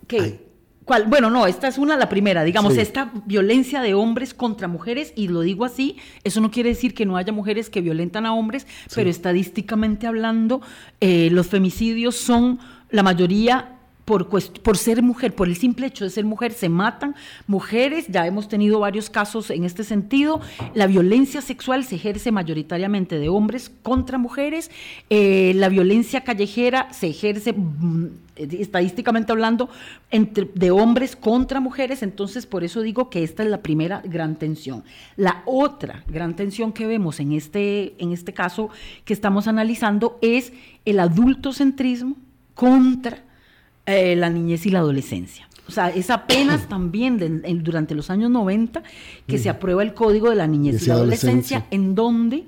¿Qué? 0.06 0.52
¿Cuál? 0.84 1.06
Bueno, 1.06 1.30
no, 1.30 1.46
esta 1.46 1.68
es 1.68 1.78
una, 1.78 1.96
la 1.96 2.08
primera, 2.08 2.42
digamos, 2.42 2.76
esta 2.76 3.12
violencia 3.26 3.80
de 3.80 3.94
hombres 3.94 4.34
contra 4.34 4.66
mujeres, 4.66 5.12
y 5.14 5.28
lo 5.28 5.40
digo 5.42 5.64
así, 5.64 5.96
eso 6.24 6.40
no 6.40 6.50
quiere 6.50 6.70
decir 6.70 6.92
que 6.92 7.06
no 7.06 7.16
haya 7.16 7.32
mujeres 7.32 7.70
que 7.70 7.80
violentan 7.80 8.26
a 8.26 8.34
hombres, 8.34 8.66
pero 8.92 9.08
estadísticamente 9.08 10.08
hablando, 10.08 10.60
eh, 11.00 11.28
los 11.30 11.46
femicidios 11.46 12.16
son 12.16 12.58
la 12.90 13.04
mayoría 13.04 13.78
por, 14.04 14.28
por, 14.28 14.76
ser 14.76 15.02
mujer, 15.02 15.34
por 15.34 15.48
el 15.48 15.56
simple 15.56 15.86
hecho 15.86 16.04
de 16.04 16.10
ser 16.10 16.24
mujer, 16.24 16.52
se 16.52 16.68
matan 16.68 17.14
mujeres, 17.46 18.06
ya 18.08 18.26
hemos 18.26 18.48
tenido 18.48 18.80
varios 18.80 19.10
casos 19.10 19.50
en 19.50 19.64
este 19.64 19.84
sentido, 19.84 20.40
la 20.74 20.86
violencia 20.86 21.40
sexual 21.40 21.84
se 21.84 21.94
ejerce 21.96 22.32
mayoritariamente 22.32 23.18
de 23.18 23.28
hombres 23.28 23.70
contra 23.82 24.18
mujeres, 24.18 24.70
eh, 25.08 25.52
la 25.54 25.68
violencia 25.68 26.22
callejera 26.22 26.92
se 26.92 27.08
ejerce 27.08 27.52
mm, 27.52 28.06
estadísticamente 28.36 29.30
hablando, 29.30 29.68
de 30.10 30.70
hombres 30.70 31.16
contra 31.16 31.60
mujeres, 31.60 32.02
entonces 32.02 32.46
por 32.46 32.64
eso 32.64 32.80
digo 32.80 33.08
que 33.08 33.22
esta 33.22 33.42
es 33.42 33.50
la 33.50 33.62
primera 33.62 34.02
gran 34.04 34.36
tensión. 34.36 34.84
La 35.16 35.42
otra 35.44 36.02
gran 36.08 36.34
tensión 36.34 36.72
que 36.72 36.86
vemos 36.86 37.20
en 37.20 37.32
este, 37.32 37.94
en 38.02 38.12
este 38.12 38.32
caso 38.32 38.70
que 39.04 39.12
estamos 39.12 39.48
analizando 39.48 40.18
es 40.22 40.52
el 40.84 40.98
adultocentrismo 40.98 42.16
contra 42.54 43.22
eh, 43.86 44.16
la 44.16 44.30
niñez 44.30 44.66
y 44.66 44.70
la 44.70 44.80
adolescencia. 44.80 45.48
O 45.68 45.72
sea, 45.72 45.88
es 45.90 46.10
apenas 46.10 46.68
también 46.68 47.42
durante 47.62 47.94
los 47.94 48.10
años 48.10 48.30
90 48.30 48.82
que 49.26 49.38
se 49.38 49.48
aprueba 49.48 49.82
el 49.82 49.94
Código 49.94 50.30
de 50.30 50.36
la 50.36 50.46
Niñez 50.46 50.82
y 50.82 50.86
la 50.86 50.94
Adolescencia, 50.94 51.66
en 51.70 51.94
donde 51.94 52.44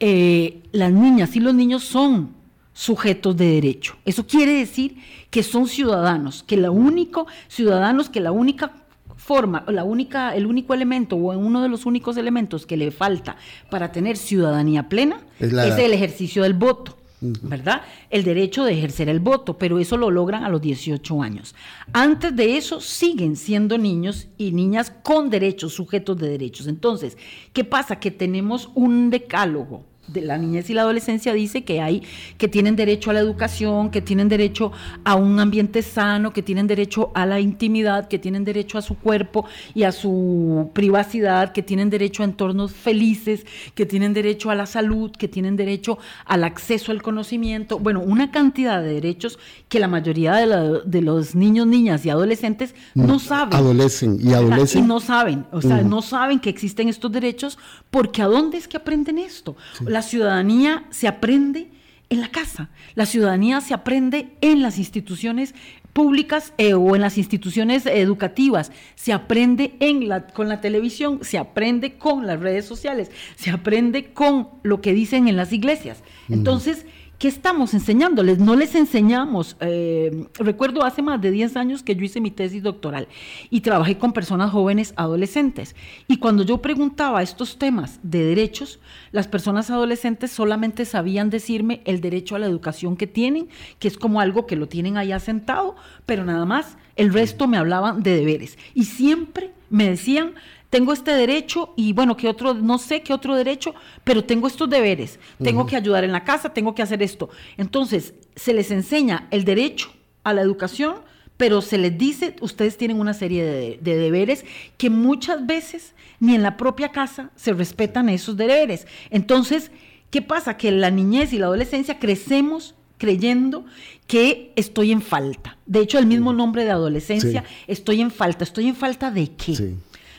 eh, 0.00 0.62
las 0.72 0.92
niñas 0.92 1.34
y 1.36 1.40
los 1.40 1.54
niños 1.54 1.84
son 1.84 2.30
sujetos 2.72 3.36
de 3.36 3.46
derecho. 3.46 3.96
Eso 4.04 4.26
quiere 4.26 4.52
decir 4.52 4.96
que 5.30 5.42
son 5.42 5.66
ciudadanos, 5.66 6.42
que 6.42 6.56
la 6.56 6.70
único, 6.70 7.26
ciudadanos 7.48 8.10
que 8.10 8.20
la 8.20 8.32
única 8.32 8.72
forma, 9.16 9.64
la 9.68 9.82
única, 9.82 10.36
el 10.36 10.46
único 10.46 10.74
elemento 10.74 11.16
o 11.16 11.36
uno 11.36 11.62
de 11.62 11.68
los 11.68 11.86
únicos 11.86 12.16
elementos 12.16 12.66
que 12.66 12.76
le 12.76 12.90
falta 12.90 13.36
para 13.70 13.90
tener 13.90 14.16
ciudadanía 14.16 14.88
plena 14.88 15.20
es 15.40 15.52
el 15.52 15.92
ejercicio 15.92 16.42
del 16.42 16.54
voto. 16.54 16.96
¿Verdad? 17.20 17.82
El 18.10 18.24
derecho 18.24 18.64
de 18.64 18.72
ejercer 18.72 19.08
el 19.08 19.20
voto, 19.20 19.56
pero 19.56 19.78
eso 19.78 19.96
lo 19.96 20.10
logran 20.10 20.44
a 20.44 20.48
los 20.48 20.60
18 20.60 21.22
años. 21.22 21.54
Antes 21.92 22.34
de 22.36 22.56
eso 22.56 22.80
siguen 22.80 23.36
siendo 23.36 23.78
niños 23.78 24.28
y 24.36 24.52
niñas 24.52 24.92
con 25.02 25.30
derechos, 25.30 25.74
sujetos 25.74 26.18
de 26.18 26.28
derechos. 26.28 26.66
Entonces, 26.66 27.16
¿qué 27.52 27.64
pasa? 27.64 27.98
Que 27.98 28.10
tenemos 28.10 28.70
un 28.74 29.10
decálogo 29.10 29.84
de 30.08 30.20
la 30.22 30.38
niñez 30.38 30.70
y 30.70 30.74
la 30.74 30.82
adolescencia 30.82 31.32
dice 31.32 31.64
que 31.64 31.80
hay 31.80 32.02
que 32.38 32.48
tienen 32.48 32.76
derecho 32.76 33.10
a 33.10 33.14
la 33.14 33.20
educación, 33.20 33.90
que 33.90 34.00
tienen 34.00 34.28
derecho 34.28 34.72
a 35.04 35.14
un 35.14 35.40
ambiente 35.40 35.82
sano, 35.82 36.32
que 36.32 36.42
tienen 36.42 36.66
derecho 36.66 37.10
a 37.14 37.26
la 37.26 37.40
intimidad, 37.40 38.08
que 38.08 38.18
tienen 38.18 38.44
derecho 38.44 38.78
a 38.78 38.82
su 38.82 38.96
cuerpo 38.96 39.46
y 39.74 39.82
a 39.84 39.92
su 39.92 40.70
privacidad, 40.72 41.52
que 41.52 41.62
tienen 41.62 41.90
derecho 41.90 42.22
a 42.22 42.26
entornos 42.26 42.72
felices, 42.72 43.46
que 43.74 43.86
tienen 43.86 44.12
derecho 44.12 44.50
a 44.50 44.54
la 44.54 44.66
salud, 44.66 45.10
que 45.10 45.28
tienen 45.28 45.56
derecho 45.56 45.98
al 46.24 46.44
acceso 46.44 46.92
al 46.92 47.02
conocimiento, 47.02 47.78
bueno, 47.78 48.00
una 48.00 48.30
cantidad 48.30 48.82
de 48.82 48.94
derechos 48.94 49.38
que 49.68 49.80
la 49.80 49.88
mayoría 49.88 50.34
de, 50.34 51.02
los 51.02 51.34
niños, 51.34 51.66
niñas 51.66 52.04
y 52.06 52.10
adolescentes 52.10 52.74
no 52.94 53.18
saben. 53.18 53.54
Adolescen 53.54 54.18
y 54.20 54.32
adolescentes. 54.32 54.76
Y 54.76 54.82
no 54.82 55.00
saben, 55.00 55.46
o 55.52 55.60
sea, 55.60 55.82
no 55.82 56.02
saben 56.02 56.40
que 56.40 56.50
existen 56.50 56.88
estos 56.88 57.10
derechos 57.10 57.58
porque 57.90 58.22
¿a 58.22 58.26
dónde 58.26 58.58
es 58.58 58.68
que 58.68 58.76
aprenden 58.76 59.18
esto? 59.18 59.56
La 59.96 60.02
ciudadanía 60.02 60.84
se 60.90 61.08
aprende 61.08 61.70
en 62.10 62.20
la 62.20 62.28
casa, 62.28 62.68
la 62.96 63.06
ciudadanía 63.06 63.62
se 63.62 63.72
aprende 63.72 64.36
en 64.42 64.60
las 64.60 64.76
instituciones 64.76 65.54
públicas 65.94 66.52
eh, 66.58 66.74
o 66.74 66.94
en 66.94 67.00
las 67.00 67.16
instituciones 67.16 67.86
educativas, 67.86 68.72
se 68.94 69.14
aprende 69.14 69.74
en 69.80 70.06
la, 70.06 70.26
con 70.26 70.50
la 70.50 70.60
televisión, 70.60 71.20
se 71.22 71.38
aprende 71.38 71.94
con 71.94 72.26
las 72.26 72.40
redes 72.40 72.66
sociales, 72.66 73.10
se 73.36 73.48
aprende 73.48 74.12
con 74.12 74.50
lo 74.62 74.82
que 74.82 74.92
dicen 74.92 75.28
en 75.28 75.36
las 75.36 75.50
iglesias. 75.54 76.02
Entonces, 76.28 76.84
¿Qué 77.18 77.28
estamos 77.28 77.72
enseñándoles? 77.72 78.38
No 78.40 78.56
les 78.56 78.74
enseñamos. 78.74 79.56
Eh, 79.60 80.26
recuerdo 80.34 80.84
hace 80.84 81.00
más 81.00 81.18
de 81.18 81.30
10 81.30 81.56
años 81.56 81.82
que 81.82 81.96
yo 81.96 82.04
hice 82.04 82.20
mi 82.20 82.30
tesis 82.30 82.62
doctoral 82.62 83.08
y 83.48 83.62
trabajé 83.62 83.96
con 83.96 84.12
personas 84.12 84.50
jóvenes 84.50 84.92
adolescentes. 84.96 85.74
Y 86.08 86.18
cuando 86.18 86.42
yo 86.42 86.60
preguntaba 86.60 87.22
estos 87.22 87.58
temas 87.58 88.00
de 88.02 88.22
derechos, 88.22 88.80
las 89.12 89.28
personas 89.28 89.70
adolescentes 89.70 90.30
solamente 90.30 90.84
sabían 90.84 91.30
decirme 91.30 91.80
el 91.86 92.02
derecho 92.02 92.36
a 92.36 92.38
la 92.38 92.46
educación 92.46 92.98
que 92.98 93.06
tienen, 93.06 93.48
que 93.78 93.88
es 93.88 93.96
como 93.96 94.20
algo 94.20 94.46
que 94.46 94.56
lo 94.56 94.68
tienen 94.68 94.98
ahí 94.98 95.12
asentado, 95.12 95.74
pero 96.04 96.22
nada 96.26 96.44
más. 96.44 96.76
El 96.96 97.12
resto 97.12 97.46
me 97.46 97.56
hablaban 97.56 98.02
de 98.02 98.14
deberes. 98.14 98.58
Y 98.74 98.84
siempre 98.84 99.52
me 99.70 99.88
decían, 99.88 100.34
tengo 100.76 100.92
este 100.92 101.12
derecho 101.12 101.72
y 101.74 101.94
bueno, 101.94 102.18
¿qué 102.18 102.28
otro? 102.28 102.52
No 102.52 102.76
sé 102.76 103.00
qué 103.00 103.14
otro 103.14 103.34
derecho, 103.34 103.74
pero 104.04 104.24
tengo 104.24 104.46
estos 104.46 104.68
deberes. 104.68 105.18
Tengo 105.42 105.64
que 105.64 105.74
ayudar 105.74 106.04
en 106.04 106.12
la 106.12 106.22
casa, 106.22 106.52
tengo 106.52 106.74
que 106.74 106.82
hacer 106.82 107.02
esto. 107.02 107.30
Entonces, 107.56 108.12
se 108.34 108.52
les 108.52 108.70
enseña 108.70 109.26
el 109.30 109.46
derecho 109.46 109.90
a 110.22 110.34
la 110.34 110.42
educación, 110.42 110.96
pero 111.38 111.62
se 111.62 111.78
les 111.78 111.96
dice, 111.96 112.36
ustedes 112.42 112.76
tienen 112.76 113.00
una 113.00 113.14
serie 113.14 113.42
de, 113.42 113.78
de, 113.80 113.96
deberes 113.96 114.44
que 114.76 114.90
muchas 114.90 115.46
veces 115.46 115.94
ni 116.20 116.34
en 116.34 116.42
la 116.42 116.58
propia 116.58 116.92
casa 116.92 117.30
se 117.36 117.54
respetan 117.54 118.10
esos 118.10 118.36
deberes. 118.36 118.86
Entonces, 119.08 119.70
¿qué 120.10 120.20
pasa? 120.20 120.58
Que 120.58 120.72
la 120.72 120.90
niñez 120.90 121.32
y 121.32 121.38
la 121.38 121.46
adolescencia 121.46 121.98
crecemos 121.98 122.74
creyendo 122.98 123.64
que 124.06 124.52
estoy 124.56 124.92
en 124.92 125.02
falta. 125.02 125.56
De 125.66 125.80
hecho, 125.80 125.98
el 125.98 126.06
mismo 126.06 126.32
nombre 126.32 126.64
de 126.64 126.70
adolescencia, 126.70 127.44
estoy 127.66 128.00
en 128.00 128.10
falta. 128.10 128.44
¿Estoy 128.44 128.68
en 128.68 128.76
falta 128.76 129.10
de 129.10 129.28
qué? 129.32 129.56
Sí. 129.56 129.74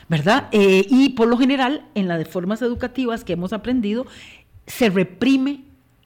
¿Verdad? 0.08 0.48
Eh, 0.52 0.86
y 0.88 1.10
por 1.10 1.28
lo 1.28 1.36
general, 1.36 1.84
en 1.94 2.08
las 2.08 2.26
formas 2.28 2.62
educativas 2.62 3.24
que 3.24 3.34
hemos 3.34 3.52
aprendido, 3.52 4.06
se 4.66 4.90
reprime 4.90 5.64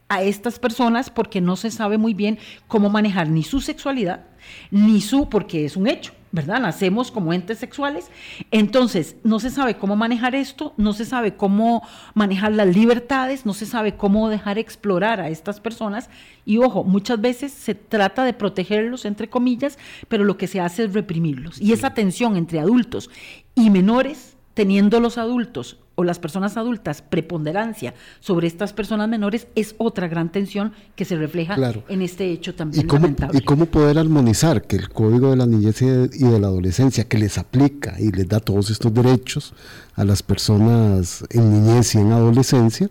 a 0.08 0.22
estas 0.22 0.58
personas 0.58 1.08
porque 1.08 1.40
no 1.40 1.56
se 1.56 1.70
sabe 1.70 1.96
muy 1.96 2.12
bien 2.12 2.38
cómo 2.68 2.90
manejar 2.90 3.28
ni 3.28 3.42
su 3.42 3.60
sexualidad, 3.60 4.26
ni 4.70 5.00
su, 5.00 5.30
porque 5.30 5.64
es 5.64 5.74
un 5.74 5.86
hecho, 5.86 6.12
¿verdad? 6.32 6.60
Nacemos 6.60 7.10
como 7.10 7.32
entes 7.32 7.58
sexuales, 7.58 8.10
entonces 8.50 9.16
no 9.24 9.40
se 9.40 9.48
sabe 9.48 9.76
cómo 9.76 9.96
manejar 9.96 10.34
esto, 10.34 10.74
no 10.76 10.92
se 10.92 11.06
sabe 11.06 11.34
cómo 11.36 11.82
manejar 12.12 12.52
las 12.52 12.74
libertades, 12.76 13.46
no 13.46 13.54
se 13.54 13.64
sabe 13.64 13.96
cómo 13.96 14.28
dejar 14.28 14.58
explorar 14.58 15.20
a 15.20 15.30
estas 15.30 15.60
personas 15.60 16.10
y 16.44 16.58
ojo, 16.58 16.84
muchas 16.84 17.20
veces 17.20 17.52
se 17.52 17.74
trata 17.74 18.24
de 18.24 18.34
protegerlos, 18.34 19.06
entre 19.06 19.30
comillas, 19.30 19.78
pero 20.08 20.24
lo 20.24 20.36
que 20.36 20.46
se 20.46 20.60
hace 20.60 20.84
es 20.84 20.92
reprimirlos. 20.92 21.58
Y 21.60 21.72
esa 21.72 21.94
tensión 21.94 22.36
entre 22.36 22.60
adultos 22.60 23.08
y 23.54 23.70
menores, 23.70 24.36
teniendo 24.54 25.00
los 25.00 25.18
adultos 25.18 25.78
o 25.94 26.04
las 26.04 26.18
personas 26.18 26.56
adultas 26.56 27.02
preponderancia 27.02 27.94
sobre 28.20 28.46
estas 28.46 28.72
personas 28.72 29.08
menores 29.08 29.46
es 29.54 29.74
otra 29.78 30.08
gran 30.08 30.30
tensión 30.32 30.72
que 30.96 31.04
se 31.04 31.16
refleja 31.16 31.56
en 31.88 32.02
este 32.02 32.30
hecho 32.30 32.54
también 32.54 32.84
¿Y 32.84 32.88
cómo, 32.88 33.02
lamentable. 33.02 33.38
¿Y 33.38 33.42
cómo 33.42 33.66
poder 33.66 33.98
armonizar 33.98 34.62
que 34.62 34.76
el 34.76 34.88
Código 34.88 35.30
de 35.30 35.36
la 35.36 35.46
Niñez 35.46 35.82
y 35.82 35.86
de, 35.86 36.40
la 36.40 36.46
Adolescencia, 36.46 37.04
que 37.04 37.18
les 37.18 37.38
aplica 37.38 37.96
y 37.98 38.10
les 38.10 38.28
da 38.28 38.40
todos 38.40 38.70
estos 38.70 38.92
derechos 38.92 39.54
a 39.94 40.04
las 40.04 40.22
personas 40.22 41.24
en 41.30 41.50
niñez 41.50 41.94
y 41.94 41.98
en 41.98 42.12
adolescencia, 42.12 42.88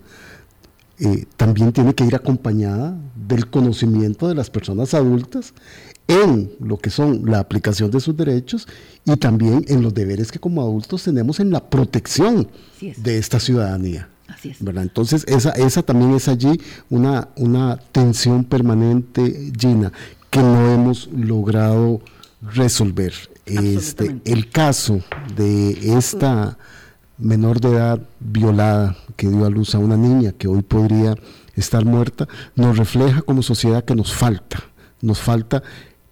eh, 0.98 1.26
también 1.36 1.72
tiene 1.72 1.94
que 1.94 2.04
ir 2.04 2.14
acompañada 2.14 2.96
del 3.16 3.48
conocimiento 3.48 4.28
de 4.28 4.36
las 4.36 4.50
personas 4.50 4.94
adultas 4.94 5.54
en 6.08 6.52
lo 6.60 6.78
que 6.78 6.90
son 6.90 7.22
la 7.30 7.38
aplicación 7.38 7.90
de 7.90 8.00
sus 8.00 8.16
derechos 8.16 8.66
y 9.04 9.16
también 9.16 9.64
en 9.68 9.82
los 9.82 9.94
deberes 9.94 10.30
que 10.30 10.38
como 10.38 10.62
adultos 10.62 11.04
tenemos 11.04 11.40
en 11.40 11.50
la 11.50 11.68
protección 11.68 12.48
de 12.80 13.18
esta 13.18 13.40
ciudadanía. 13.40 14.08
Así 14.28 14.50
es. 14.50 14.62
¿verdad? 14.62 14.84
Entonces, 14.84 15.24
esa, 15.28 15.50
esa 15.50 15.82
también 15.82 16.14
es 16.14 16.28
allí 16.28 16.60
una, 16.88 17.28
una 17.36 17.76
tensión 17.92 18.44
permanente, 18.44 19.52
Gina, 19.58 19.92
que 20.30 20.40
no 20.40 20.72
hemos 20.72 21.08
logrado 21.12 22.00
resolver. 22.40 23.12
Este, 23.44 24.20
el 24.24 24.50
caso 24.50 25.00
de 25.36 25.96
esta 25.96 26.56
menor 27.18 27.60
de 27.60 27.70
edad 27.70 28.00
violada 28.20 28.96
que 29.16 29.28
dio 29.28 29.44
a 29.44 29.50
luz 29.50 29.74
a 29.74 29.78
una 29.78 29.96
niña 29.96 30.32
que 30.32 30.48
hoy 30.48 30.62
podría 30.62 31.14
estar 31.54 31.84
muerta, 31.84 32.28
nos 32.56 32.78
refleja 32.78 33.22
como 33.22 33.42
sociedad 33.42 33.84
que 33.84 33.94
nos 33.94 34.12
falta, 34.14 34.62
nos 35.00 35.20
falta 35.20 35.62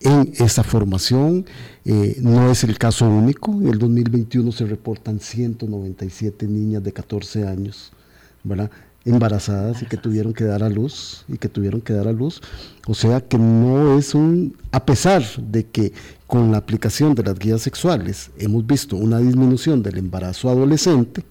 en 0.00 0.32
esa 0.38 0.62
formación. 0.62 1.46
Eh, 1.84 2.16
no 2.20 2.50
es 2.50 2.64
el 2.64 2.78
caso 2.78 3.08
único. 3.08 3.52
En 3.52 3.68
el 3.68 3.78
2021 3.78 4.50
se 4.52 4.66
reportan 4.66 5.20
197 5.20 6.46
niñas 6.46 6.82
de 6.82 6.92
14 6.92 7.46
años, 7.46 7.92
¿verdad? 8.42 8.70
embarazadas 9.04 9.82
y 9.82 9.86
que 9.86 9.96
tuvieron 9.96 10.34
que 10.34 10.44
dar 10.44 10.62
a 10.62 10.68
luz 10.68 11.24
y 11.28 11.38
que 11.38 11.48
tuvieron 11.48 11.80
que 11.80 11.92
dar 11.92 12.08
a 12.08 12.12
luz. 12.12 12.40
O 12.86 12.94
sea 12.94 13.20
que 13.20 13.38
no 13.38 13.98
es 13.98 14.14
un, 14.14 14.56
a 14.72 14.84
pesar 14.84 15.22
de 15.36 15.66
que 15.66 15.92
con 16.26 16.52
la 16.52 16.58
aplicación 16.58 17.14
de 17.14 17.22
las 17.22 17.38
guías 17.38 17.62
sexuales 17.62 18.30
hemos 18.38 18.66
visto 18.66 18.96
una 18.96 19.18
disminución 19.18 19.82
del 19.82 19.98
embarazo 19.98 20.50
adolescente, 20.50 21.24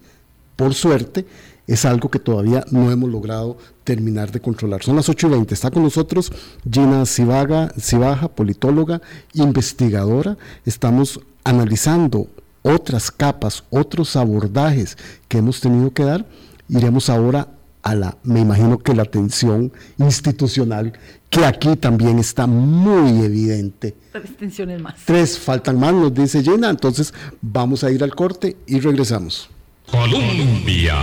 por 0.56 0.74
suerte, 0.74 1.26
es 1.70 1.84
algo 1.84 2.10
que 2.10 2.18
todavía 2.18 2.64
no 2.72 2.90
hemos 2.90 3.08
logrado 3.08 3.56
terminar 3.84 4.32
de 4.32 4.40
controlar. 4.40 4.82
Son 4.82 4.96
las 4.96 5.08
8 5.08 5.28
y 5.28 5.30
20. 5.30 5.54
Está 5.54 5.70
con 5.70 5.84
nosotros 5.84 6.32
Gina 6.68 7.06
Cibaga, 7.06 7.72
Cibaja, 7.78 8.26
politóloga, 8.26 9.00
investigadora. 9.34 10.36
Estamos 10.66 11.20
analizando 11.44 12.26
otras 12.62 13.12
capas, 13.12 13.62
otros 13.70 14.16
abordajes 14.16 14.98
que 15.28 15.38
hemos 15.38 15.60
tenido 15.60 15.92
que 15.92 16.02
dar. 16.02 16.26
Iremos 16.68 17.08
ahora 17.08 17.46
a 17.82 17.94
la, 17.94 18.18
me 18.24 18.40
imagino 18.40 18.78
que 18.78 18.92
la 18.92 19.04
atención 19.04 19.72
institucional, 19.96 20.92
que 21.30 21.46
aquí 21.46 21.76
también 21.76 22.18
está 22.18 22.48
muy 22.48 23.24
evidente. 23.24 23.94
Tres 24.10 24.36
tensiones 24.36 24.82
más. 24.82 24.96
Tres 25.04 25.38
faltan 25.38 25.78
más, 25.78 25.94
nos 25.94 26.12
dice 26.12 26.42
Gina. 26.42 26.68
Entonces 26.68 27.14
vamos 27.40 27.84
a 27.84 27.92
ir 27.92 28.02
al 28.02 28.12
corte 28.12 28.56
y 28.66 28.80
regresamos. 28.80 29.48
Colombia. 29.90 30.94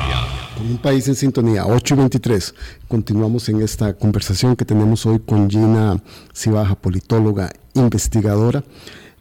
Un 0.61 0.77
país 0.77 1.07
en 1.07 1.15
sintonía, 1.15 1.65
8 1.65 1.95
y 1.95 1.97
23. 1.97 2.55
Continuamos 2.87 3.49
en 3.49 3.61
esta 3.61 3.93
conversación 3.93 4.55
que 4.55 4.65
tenemos 4.65 5.05
hoy 5.05 5.19
con 5.19 5.49
Gina 5.49 6.01
Cibaja, 6.33 6.75
politóloga, 6.75 7.51
investigadora, 7.73 8.63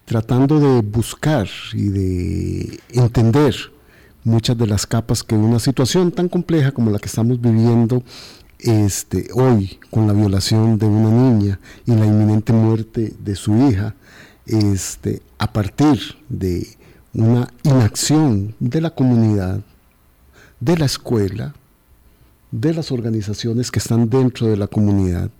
tratando 0.05 0.61
de 0.61 0.83
buscar 0.83 1.49
y 1.73 1.89
de 1.89 2.81
entender 2.93 3.55
muchas 4.23 4.57
de 4.57 4.67
las 4.67 4.87
capas 4.87 5.23
que 5.23 5.35
una 5.35 5.59
situación 5.59 6.13
tan 6.13 6.29
compleja 6.29 6.73
como 6.73 6.91
la 6.91 6.99
que 6.99 7.07
estamos 7.07 7.41
viviendo 7.41 8.03
este, 8.61 9.29
hoy 9.35 9.79
con 9.91 10.07
la 10.07 10.13
violación 10.13 10.79
de 10.79 10.87
una 10.87 11.11
niña 11.11 11.61
y 11.85 11.93
la 11.93 12.07
inminente 12.07 12.53
muerte 12.53 13.15
de 13.19 13.35
su 13.35 13.69
hija, 13.69 13.95
este, 14.47 15.23
a 15.39 15.53
partir 15.53 16.01
de 16.29 16.76
una 17.17 17.49
inacción 17.63 18.55
de 18.61 18.83
la 18.83 18.91
comunidad, 18.91 19.61
de 20.61 20.77
la 20.77 20.85
escuela, 20.85 21.55
de 22.51 22.75
las 22.75 22.93
organizaciones 22.93 23.71
que 23.71 23.79
están 23.79 24.11
dentro 24.11 24.49
de 24.49 24.59
la 24.59 24.67
comunidad, 24.67 25.31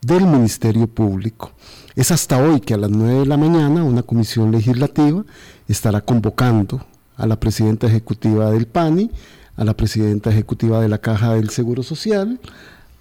del 0.00 0.26
Ministerio 0.26 0.86
Público. 0.86 1.50
Es 1.96 2.12
hasta 2.12 2.38
hoy 2.38 2.60
que 2.60 2.74
a 2.74 2.76
las 2.76 2.90
9 2.90 3.20
de 3.20 3.26
la 3.26 3.36
mañana 3.36 3.82
una 3.82 4.02
comisión 4.02 4.52
legislativa 4.52 5.24
estará 5.66 6.00
convocando 6.00 6.86
a 7.16 7.26
la 7.26 7.40
presidenta 7.40 7.88
ejecutiva 7.88 8.52
del 8.52 8.66
PANI, 8.66 9.10
a 9.56 9.64
la 9.64 9.76
presidenta 9.76 10.30
ejecutiva 10.30 10.80
de 10.80 10.88
la 10.88 10.98
Caja 10.98 11.34
del 11.34 11.50
Seguro 11.50 11.82
Social, 11.82 12.38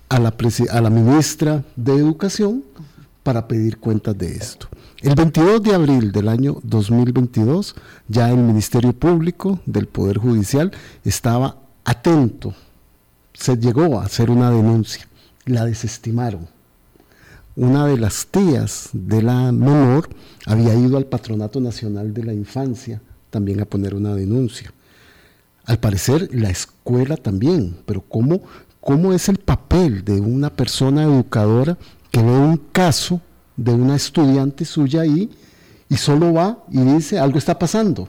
a 0.10 0.20
la, 0.20 0.34
a 0.72 0.82
la 0.82 0.90
ministra 0.90 1.64
de 1.76 1.94
Educación 1.94 2.64
para 3.24 3.48
pedir 3.48 3.78
cuentas 3.78 4.18
de 4.18 4.36
esto. 4.36 4.68
El 5.02 5.16
22 5.16 5.64
de 5.64 5.74
abril 5.74 6.12
del 6.12 6.28
año 6.28 6.58
2022, 6.64 7.76
ya 8.08 8.30
el 8.30 8.38
Ministerio 8.38 8.94
Público 8.94 9.60
del 9.66 9.88
Poder 9.88 10.18
Judicial 10.18 10.72
estaba 11.04 11.58
atento, 11.84 12.54
se 13.34 13.58
llegó 13.58 14.00
a 14.00 14.06
hacer 14.06 14.30
una 14.30 14.52
denuncia, 14.52 15.08
la 15.46 15.66
desestimaron. 15.66 16.48
Una 17.56 17.86
de 17.86 17.98
las 17.98 18.28
tías 18.28 18.90
de 18.94 19.22
la 19.22 19.52
menor 19.52 20.10
había 20.46 20.74
ido 20.74 20.98
al 20.98 21.06
Patronato 21.06 21.60
Nacional 21.60 22.14
de 22.14 22.24
la 22.24 22.34
Infancia 22.34 23.02
también 23.30 23.60
a 23.62 23.66
poner 23.66 23.96
una 23.96 24.16
denuncia. 24.16 24.74
Al 25.66 25.80
parecer 25.80 26.30
la 26.34 26.50
escuela 26.50 27.16
también, 27.16 27.78
pero 27.86 28.02
¿cómo, 28.02 28.42
cómo 28.82 29.14
es 29.14 29.30
el 29.30 29.38
papel 29.38 30.04
de 30.04 30.20
una 30.20 30.50
persona 30.50 31.04
educadora 31.04 31.78
que 32.14 32.22
ve 32.22 32.30
un 32.30 32.58
caso 32.72 33.20
de 33.58 33.72
una 33.72 33.96
estudiante 33.96 34.66
suya 34.66 35.02
ahí 35.02 35.32
y 35.90 35.98
solo 35.98 36.32
va 36.32 36.64
y 36.70 36.78
dice 36.78 37.18
algo 37.18 37.40
está 37.40 37.58
pasando? 37.58 38.08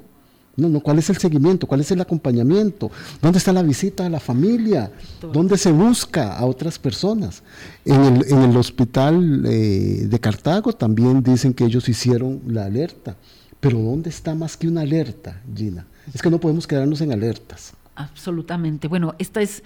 No, 0.57 0.69
no, 0.69 0.81
¿cuál 0.81 0.99
es 0.99 1.09
el 1.09 1.17
seguimiento? 1.17 1.67
¿Cuál 1.67 1.81
es 1.81 1.91
el 1.91 2.03
acompañamiento? 2.03 2.91
¿Dónde 3.23 3.39
está 3.39 3.51
la 3.55 3.63
visita 3.63 4.05
a 4.05 4.11
la 4.11 4.21
familia? 4.21 4.93
¿Dónde 5.33 5.57
se 5.57 5.73
busca 5.73 6.37
a 6.37 6.45
otras 6.45 6.79
personas? 6.79 7.43
En 7.87 8.05
el, 8.05 8.31
en 8.31 8.43
el 8.43 8.57
hospital 8.59 9.43
eh, 9.47 10.07
de 10.07 10.21
Cartago 10.21 10.75
también 10.75 11.23
dicen 11.23 11.55
que 11.55 11.65
ellos 11.65 11.89
hicieron 11.89 12.43
la 12.47 12.67
alerta. 12.67 13.17
Pero 13.59 13.79
¿dónde 13.79 14.11
está 14.11 14.35
más 14.35 14.59
que 14.59 14.69
una 14.69 14.83
alerta, 14.83 15.41
Gina? 15.57 15.87
Es 16.13 16.21
que 16.21 16.29
no 16.29 16.39
podemos 16.39 16.67
quedarnos 16.67 17.01
en 17.01 17.11
alertas. 17.11 17.73
Absolutamente. 17.95 18.87
Bueno, 18.87 19.15
esta 19.19 19.41
es 19.41 19.63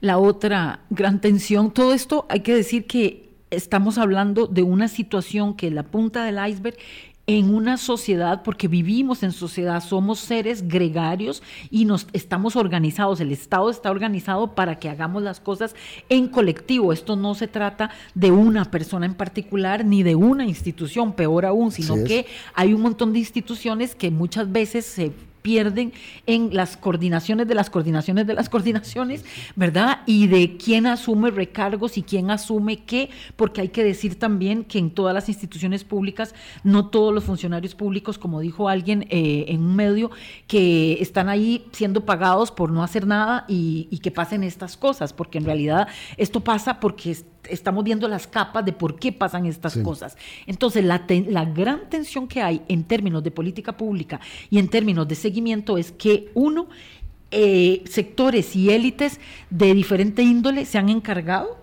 la 0.00 0.16
otra 0.16 0.80
gran 0.88 1.20
tensión. 1.20 1.70
Todo 1.70 1.92
esto 1.92 2.26
hay 2.30 2.40
que 2.40 2.54
decir 2.54 2.86
que 2.86 3.23
estamos 3.54 3.98
hablando 3.98 4.46
de 4.46 4.62
una 4.62 4.88
situación 4.88 5.54
que 5.54 5.70
la 5.70 5.82
punta 5.82 6.24
del 6.24 6.38
iceberg 6.48 6.76
en 7.26 7.54
una 7.54 7.78
sociedad, 7.78 8.42
porque 8.42 8.68
vivimos 8.68 9.22
en 9.22 9.32
sociedad, 9.32 9.82
somos 9.82 10.18
seres 10.18 10.68
gregarios 10.68 11.42
y 11.70 11.86
nos 11.86 12.06
estamos 12.12 12.54
organizados, 12.54 13.20
el 13.20 13.32
Estado 13.32 13.70
está 13.70 13.90
organizado 13.90 14.54
para 14.54 14.78
que 14.78 14.90
hagamos 14.90 15.22
las 15.22 15.40
cosas 15.40 15.74
en 16.10 16.28
colectivo. 16.28 16.92
Esto 16.92 17.16
no 17.16 17.34
se 17.34 17.48
trata 17.48 17.90
de 18.14 18.30
una 18.30 18.66
persona 18.66 19.06
en 19.06 19.14
particular 19.14 19.86
ni 19.86 20.02
de 20.02 20.14
una 20.14 20.44
institución, 20.44 21.14
peor 21.14 21.46
aún, 21.46 21.72
sino 21.72 22.04
que 22.04 22.26
hay 22.54 22.74
un 22.74 22.82
montón 22.82 23.12
de 23.14 23.20
instituciones 23.20 23.94
que 23.94 24.10
muchas 24.10 24.52
veces 24.52 24.84
se 24.84 25.12
pierden 25.44 25.92
en 26.26 26.54
las 26.54 26.78
coordinaciones 26.78 27.46
de 27.46 27.54
las 27.54 27.68
coordinaciones 27.68 28.26
de 28.26 28.32
las 28.32 28.48
coordinaciones, 28.48 29.26
¿verdad? 29.56 30.00
Y 30.06 30.26
de 30.26 30.56
quién 30.56 30.86
asume 30.86 31.30
recargos 31.30 31.98
y 31.98 32.02
quién 32.02 32.30
asume 32.30 32.78
qué, 32.78 33.10
porque 33.36 33.60
hay 33.60 33.68
que 33.68 33.84
decir 33.84 34.18
también 34.18 34.64
que 34.64 34.78
en 34.78 34.90
todas 34.90 35.12
las 35.12 35.28
instituciones 35.28 35.84
públicas, 35.84 36.34
no 36.62 36.88
todos 36.88 37.12
los 37.12 37.24
funcionarios 37.24 37.74
públicos, 37.74 38.16
como 38.16 38.40
dijo 38.40 38.70
alguien 38.70 39.02
eh, 39.10 39.44
en 39.48 39.60
un 39.60 39.76
medio, 39.76 40.10
que 40.46 40.94
están 41.02 41.28
ahí 41.28 41.66
siendo 41.72 42.06
pagados 42.06 42.50
por 42.50 42.70
no 42.70 42.82
hacer 42.82 43.06
nada 43.06 43.44
y, 43.46 43.86
y 43.90 43.98
que 43.98 44.10
pasen 44.10 44.44
estas 44.44 44.78
cosas, 44.78 45.12
porque 45.12 45.36
en 45.36 45.44
realidad 45.44 45.88
esto 46.16 46.40
pasa 46.40 46.80
porque 46.80 47.10
estamos 47.48 47.84
viendo 47.84 48.08
las 48.08 48.26
capas 48.26 48.64
de 48.64 48.72
por 48.72 48.98
qué 48.98 49.12
pasan 49.12 49.46
estas 49.46 49.76
cosas. 49.78 50.16
Entonces, 50.46 50.84
la, 50.84 51.04
la, 51.28 51.44
gran 51.44 51.88
tensión 51.88 52.26
que 52.26 52.42
hay 52.42 52.62
en 52.68 52.84
términos 52.84 53.22
de 53.22 53.30
política 53.30 53.76
pública 53.76 54.20
y 54.50 54.58
en 54.58 54.68
términos 54.68 55.06
de 55.06 55.14
seguimiento 55.14 55.78
es 55.78 55.92
que 55.92 56.30
uno, 56.34 56.68
eh, 57.30 57.82
sectores 57.88 58.54
y 58.56 58.70
élites 58.70 59.20
de 59.50 59.74
diferente 59.74 60.22
índole 60.22 60.64
se 60.64 60.78
han 60.78 60.88
encargado 60.88 61.58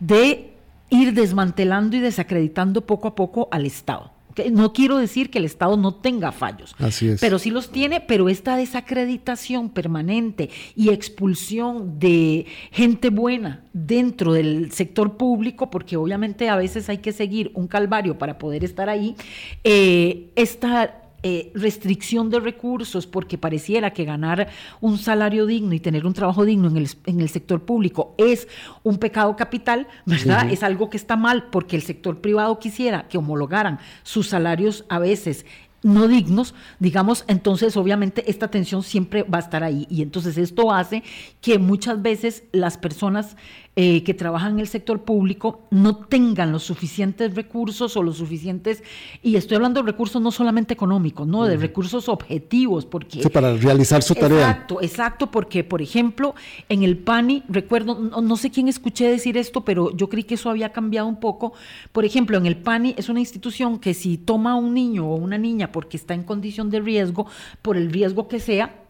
de 0.00 0.52
ir 0.90 1.14
desmantelando 1.14 1.96
y 1.96 2.00
desacreditando 2.00 2.86
poco 2.86 3.08
a 3.08 3.14
poco 3.14 3.48
al 3.50 3.66
Estado. 3.66 4.11
No 4.50 4.72
quiero 4.72 4.98
decir 4.98 5.30
que 5.30 5.38
el 5.38 5.44
Estado 5.44 5.76
no 5.76 5.94
tenga 5.94 6.32
fallos, 6.32 6.74
pero 7.20 7.38
sí 7.38 7.50
los 7.50 7.70
tiene, 7.70 8.00
pero 8.00 8.28
esta 8.28 8.56
desacreditación 8.56 9.70
permanente 9.70 10.50
y 10.76 10.90
expulsión 10.90 11.98
de 11.98 12.46
gente 12.70 13.10
buena 13.10 13.64
dentro 13.72 14.32
del 14.32 14.72
sector 14.72 15.16
público, 15.16 15.70
porque 15.70 15.96
obviamente 15.96 16.48
a 16.48 16.56
veces 16.56 16.88
hay 16.88 16.98
que 16.98 17.12
seguir 17.12 17.50
un 17.54 17.66
calvario 17.66 18.18
para 18.18 18.38
poder 18.38 18.64
estar 18.64 18.88
ahí, 18.88 19.16
eh, 19.64 20.30
esta 20.36 21.01
eh, 21.24 21.52
restricción 21.54 22.30
de 22.30 22.40
recursos 22.40 23.06
porque 23.06 23.38
pareciera 23.38 23.92
que 23.92 24.04
ganar 24.04 24.48
un 24.80 24.98
salario 24.98 25.46
digno 25.46 25.72
y 25.72 25.80
tener 25.80 26.04
un 26.04 26.14
trabajo 26.14 26.44
digno 26.44 26.68
en 26.68 26.76
el, 26.76 26.88
en 27.06 27.20
el 27.20 27.28
sector 27.28 27.62
público 27.62 28.14
es 28.18 28.48
un 28.82 28.98
pecado 28.98 29.36
capital, 29.36 29.86
¿verdad? 30.04 30.50
Es 30.50 30.62
algo 30.62 30.90
que 30.90 30.96
está 30.96 31.16
mal 31.16 31.48
porque 31.50 31.76
el 31.76 31.82
sector 31.82 32.20
privado 32.20 32.58
quisiera 32.58 33.06
que 33.08 33.18
homologaran 33.18 33.78
sus 34.02 34.28
salarios 34.28 34.84
a 34.88 34.98
veces 34.98 35.46
no 35.82 36.06
dignos, 36.06 36.54
digamos, 36.78 37.24
entonces 37.26 37.76
obviamente 37.76 38.30
esta 38.30 38.48
tensión 38.48 38.82
siempre 38.82 39.24
va 39.24 39.38
a 39.38 39.40
estar 39.40 39.64
ahí. 39.64 39.86
Y 39.90 40.02
entonces 40.02 40.38
esto 40.38 40.72
hace 40.72 41.02
que 41.40 41.58
muchas 41.58 42.00
veces 42.02 42.44
las 42.52 42.78
personas 42.78 43.36
eh, 43.74 44.04
que 44.04 44.12
trabajan 44.12 44.52
en 44.52 44.60
el 44.60 44.68
sector 44.68 45.00
público 45.00 45.62
no 45.70 45.96
tengan 45.96 46.52
los 46.52 46.62
suficientes 46.62 47.34
recursos 47.34 47.96
o 47.96 48.02
los 48.02 48.18
suficientes, 48.18 48.82
y 49.22 49.36
estoy 49.36 49.56
hablando 49.56 49.80
de 49.80 49.86
recursos 49.86 50.20
no 50.20 50.30
solamente 50.30 50.74
económicos, 50.74 51.26
no, 51.26 51.46
de 51.46 51.56
recursos 51.56 52.06
objetivos, 52.10 52.84
porque... 52.84 53.22
Sí, 53.22 53.28
para 53.30 53.56
realizar 53.56 54.02
su 54.02 54.14
tarea. 54.14 54.40
Exacto, 54.40 54.82
exacto, 54.82 55.30
porque 55.30 55.64
por 55.64 55.80
ejemplo, 55.80 56.34
en 56.68 56.82
el 56.82 56.98
PANI, 56.98 57.44
recuerdo, 57.48 57.94
no, 57.94 58.36
sé 58.36 58.50
quién 58.50 58.68
escuché 58.68 59.08
decir 59.08 59.38
esto, 59.38 59.64
pero 59.64 59.96
yo 59.96 60.10
creí 60.10 60.24
que 60.24 60.34
eso 60.34 60.50
había 60.50 60.70
cambiado 60.70 61.08
un 61.08 61.18
poco. 61.18 61.54
Por 61.92 62.04
ejemplo, 62.04 62.36
en 62.36 62.44
el 62.44 62.58
PANI 62.58 62.94
es 62.98 63.08
una 63.08 63.20
institución 63.20 63.78
que 63.78 63.94
si 63.94 64.18
toma 64.18 64.52
a 64.52 64.56
un 64.56 64.74
niño 64.74 65.06
o 65.06 65.16
una 65.16 65.38
niña 65.38 65.72
porque 65.72 65.96
está 65.96 66.12
en 66.12 66.24
condición 66.24 66.68
de 66.68 66.80
riesgo, 66.80 67.26
por 67.62 67.78
el 67.78 67.90
riesgo 67.90 68.28
que 68.28 68.38
sea, 68.38 68.82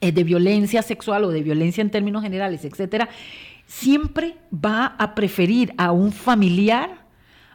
eh, 0.00 0.10
de 0.10 0.24
violencia 0.24 0.82
sexual 0.82 1.24
o 1.24 1.30
de 1.30 1.42
violencia 1.42 1.82
en 1.82 1.90
términos 1.90 2.22
generales, 2.22 2.64
etcétera, 2.64 3.08
siempre 3.72 4.36
va 4.52 4.94
a 4.98 5.14
preferir 5.14 5.72
a 5.78 5.92
un 5.92 6.12
familiar 6.12 7.06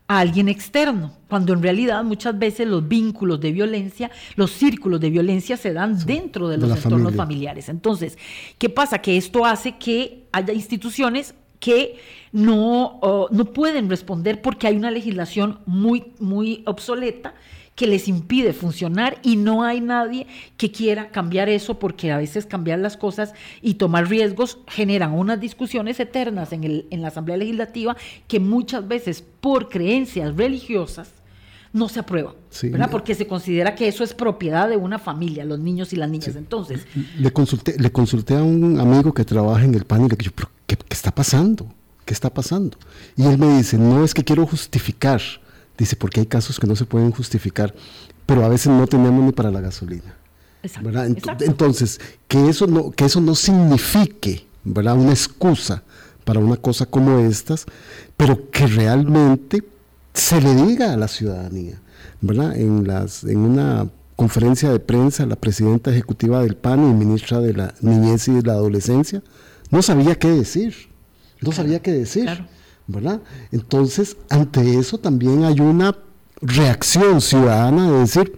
a 0.07 0.19
alguien 0.19 0.49
externo, 0.49 1.13
cuando 1.27 1.53
en 1.53 1.61
realidad 1.61 2.03
muchas 2.03 2.37
veces 2.39 2.67
los 2.67 2.87
vínculos 2.87 3.39
de 3.39 3.51
violencia, 3.51 4.09
los 4.35 4.51
círculos 4.51 4.99
de 4.99 5.09
violencia 5.09 5.57
se 5.57 5.73
dan 5.73 6.05
dentro 6.05 6.47
de 6.47 6.57
los 6.57 6.75
entornos 6.83 7.13
familiares. 7.13 7.69
Entonces, 7.69 8.17
¿qué 8.57 8.69
pasa? 8.69 8.99
Que 8.99 9.17
esto 9.17 9.45
hace 9.45 9.77
que 9.77 10.27
haya 10.31 10.53
instituciones 10.53 11.35
que 11.59 11.97
no, 12.31 12.99
oh, 13.01 13.27
no 13.31 13.45
pueden 13.45 13.89
responder 13.89 14.41
porque 14.41 14.67
hay 14.67 14.75
una 14.75 14.91
legislación 14.91 15.59
muy, 15.65 16.13
muy 16.19 16.63
obsoleta 16.65 17.35
que 17.77 17.85
les 17.85 18.07
impide 18.07 18.53
funcionar 18.53 19.19
y 19.21 19.35
no 19.35 19.63
hay 19.63 19.81
nadie 19.81 20.25
que 20.57 20.71
quiera 20.71 21.11
cambiar 21.11 21.47
eso 21.47 21.77
porque 21.77 22.11
a 22.11 22.17
veces 22.17 22.47
cambiar 22.47 22.79
las 22.79 22.97
cosas 22.97 23.33
y 23.61 23.75
tomar 23.75 24.09
riesgos 24.09 24.57
generan 24.67 25.13
unas 25.13 25.39
discusiones 25.39 25.99
eternas 25.99 26.51
en, 26.53 26.63
el, 26.63 26.87
en 26.89 27.03
la 27.03 27.09
Asamblea 27.09 27.37
Legislativa 27.37 27.95
que 28.27 28.39
muchas 28.39 28.87
veces 28.87 29.23
por 29.39 29.69
creencias 29.69 30.35
religiosas 30.35 31.09
no 31.71 31.87
se 31.87 31.99
aprueba, 31.99 32.33
¿verdad? 32.63 32.89
Porque 32.89 33.13
se 33.13 33.27
considera 33.27 33.75
que 33.75 33.87
eso 33.87 34.03
es 34.03 34.15
propiedad 34.15 34.67
de 34.67 34.77
una 34.77 34.97
familia, 34.97 35.45
los 35.45 35.59
niños 35.59 35.93
y 35.93 35.97
las 35.97 36.09
niñas. 36.09 36.35
Entonces, 36.35 36.87
le 37.19 37.31
consulté, 37.31 37.75
le 37.77 37.91
consulté 37.91 38.35
a 38.35 38.41
un 38.41 38.79
amigo 38.79 39.13
que 39.13 39.23
trabaja 39.23 39.63
en 39.63 39.75
el 39.75 39.85
PAN 39.85 40.05
y 40.05 40.09
le 40.09 40.15
dije, 40.15 40.31
¿qué, 40.65 40.77
¿qué 40.77 40.93
está 40.95 41.13
pasando? 41.13 41.71
¿Qué 42.05 42.13
está 42.15 42.33
pasando? 42.33 42.75
Y 43.15 43.27
él 43.27 43.37
me 43.37 43.57
dice, 43.57 43.77
no 43.77 44.03
es 44.03 44.15
que 44.15 44.23
quiero 44.23 44.47
justificar 44.47 45.21
Dice, 45.77 45.95
porque 45.95 46.21
hay 46.21 46.25
casos 46.25 46.59
que 46.59 46.67
no 46.67 46.75
se 46.75 46.85
pueden 46.85 47.11
justificar, 47.11 47.73
pero 48.25 48.43
a 48.43 48.49
veces 48.49 48.67
no 48.67 48.87
tenemos 48.87 49.23
ni 49.23 49.31
para 49.31 49.51
la 49.51 49.61
gasolina. 49.61 50.15
Exacto, 50.63 51.45
Entonces, 51.45 51.99
que 52.27 52.49
eso, 52.49 52.67
no, 52.67 52.91
que 52.91 53.05
eso 53.05 53.21
no 53.21 53.35
signifique 53.35 54.47
¿verdad? 54.73 54.97
Una 54.97 55.11
excusa 55.11 55.83
para 56.23 56.39
una 56.39 56.57
cosa 56.57 56.85
como 56.85 57.19
estas, 57.19 57.65
pero 58.17 58.49
que 58.51 58.67
realmente 58.67 59.63
se 60.13 60.41
le 60.41 60.53
diga 60.55 60.93
a 60.93 60.97
la 60.97 61.07
ciudadanía, 61.07 61.79
¿verdad? 62.21 62.57
En, 62.57 62.85
las, 62.85 63.23
en 63.23 63.37
una 63.37 63.87
conferencia 64.15 64.69
de 64.71 64.79
prensa, 64.79 65.25
la 65.25 65.35
presidenta 65.35 65.91
ejecutiva 65.91 66.41
del 66.41 66.55
PAN 66.55 66.89
y 66.89 66.93
ministra 66.93 67.39
de 67.39 67.53
la 67.53 67.73
Niñez 67.81 68.27
y 68.27 68.33
de 68.33 68.41
la 68.41 68.53
Adolescencia 68.53 69.21
no 69.69 69.81
sabía 69.81 70.15
qué 70.15 70.29
decir, 70.29 70.75
no 71.41 71.51
sabía 71.51 71.81
qué 71.81 71.91
decir, 71.91 72.45
¿verdad? 72.87 73.21
Entonces, 73.51 74.17
ante 74.29 74.79
eso 74.79 74.97
también 74.97 75.43
hay 75.43 75.59
una 75.59 75.97
reacción 76.41 77.21
ciudadana 77.21 77.91
de 77.91 77.99
decir, 77.99 78.37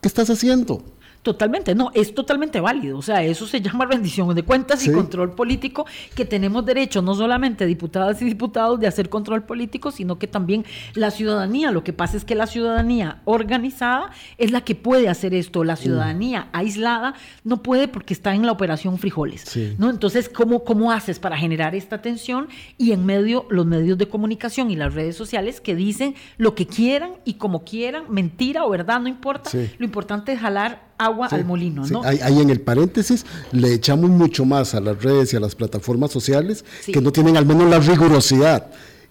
¿qué 0.00 0.08
estás 0.08 0.30
haciendo? 0.30 0.82
Totalmente, 1.26 1.74
no, 1.74 1.90
es 1.92 2.14
totalmente 2.14 2.60
válido. 2.60 2.98
O 2.98 3.02
sea, 3.02 3.20
eso 3.24 3.48
se 3.48 3.60
llama 3.60 3.84
rendición 3.84 4.32
de 4.32 4.44
cuentas 4.44 4.86
y 4.86 4.92
control 4.92 5.34
político, 5.34 5.84
que 6.14 6.24
tenemos 6.24 6.64
derecho, 6.64 7.02
no 7.02 7.16
solamente 7.16 7.66
diputadas 7.66 8.22
y 8.22 8.26
diputados, 8.26 8.78
de 8.78 8.86
hacer 8.86 9.08
control 9.08 9.42
político, 9.42 9.90
sino 9.90 10.20
que 10.20 10.28
también 10.28 10.64
la 10.94 11.10
ciudadanía. 11.10 11.72
Lo 11.72 11.82
que 11.82 11.92
pasa 11.92 12.16
es 12.16 12.24
que 12.24 12.36
la 12.36 12.46
ciudadanía 12.46 13.22
organizada 13.24 14.12
es 14.38 14.52
la 14.52 14.60
que 14.60 14.76
puede 14.76 15.08
hacer 15.08 15.34
esto. 15.34 15.64
La 15.64 15.74
ciudadanía 15.74 16.42
mm. 16.42 16.48
aislada 16.52 17.14
no 17.42 17.60
puede 17.60 17.88
porque 17.88 18.14
está 18.14 18.32
en 18.32 18.46
la 18.46 18.52
operación 18.52 18.96
frijoles. 18.96 19.50
¿no? 19.78 19.90
Entonces, 19.90 20.28
¿cómo, 20.28 20.62
¿cómo 20.62 20.92
haces 20.92 21.18
para 21.18 21.36
generar 21.36 21.74
esta 21.74 22.02
tensión? 22.02 22.46
Y 22.78 22.92
en 22.92 23.04
medio, 23.04 23.46
los 23.50 23.66
medios 23.66 23.98
de 23.98 24.06
comunicación 24.06 24.70
y 24.70 24.76
las 24.76 24.94
redes 24.94 25.16
sociales 25.16 25.60
que 25.60 25.74
dicen 25.74 26.14
lo 26.36 26.54
que 26.54 26.68
quieran 26.68 27.14
y 27.24 27.34
como 27.34 27.64
quieran, 27.64 28.04
mentira 28.10 28.64
o 28.64 28.70
verdad, 28.70 29.00
no 29.00 29.08
importa. 29.08 29.50
Lo 29.78 29.84
importante 29.84 30.32
es 30.32 30.38
jalar 30.38 30.85
agua 30.98 31.28
al 31.30 31.44
molino, 31.44 31.86
¿no? 31.86 32.02
Ahí, 32.02 32.40
en 32.40 32.50
el 32.50 32.60
paréntesis 32.60 33.24
le 33.52 33.72
echamos 33.72 34.10
mucho 34.10 34.44
más 34.44 34.74
a 34.74 34.80
las 34.80 35.02
redes 35.02 35.32
y 35.32 35.36
a 35.36 35.40
las 35.40 35.54
plataformas 35.54 36.10
sociales 36.10 36.64
que 36.86 37.00
no 37.00 37.12
tienen 37.12 37.36
al 37.36 37.46
menos 37.46 37.68
la 37.68 37.78
rigurosidad 37.78 38.66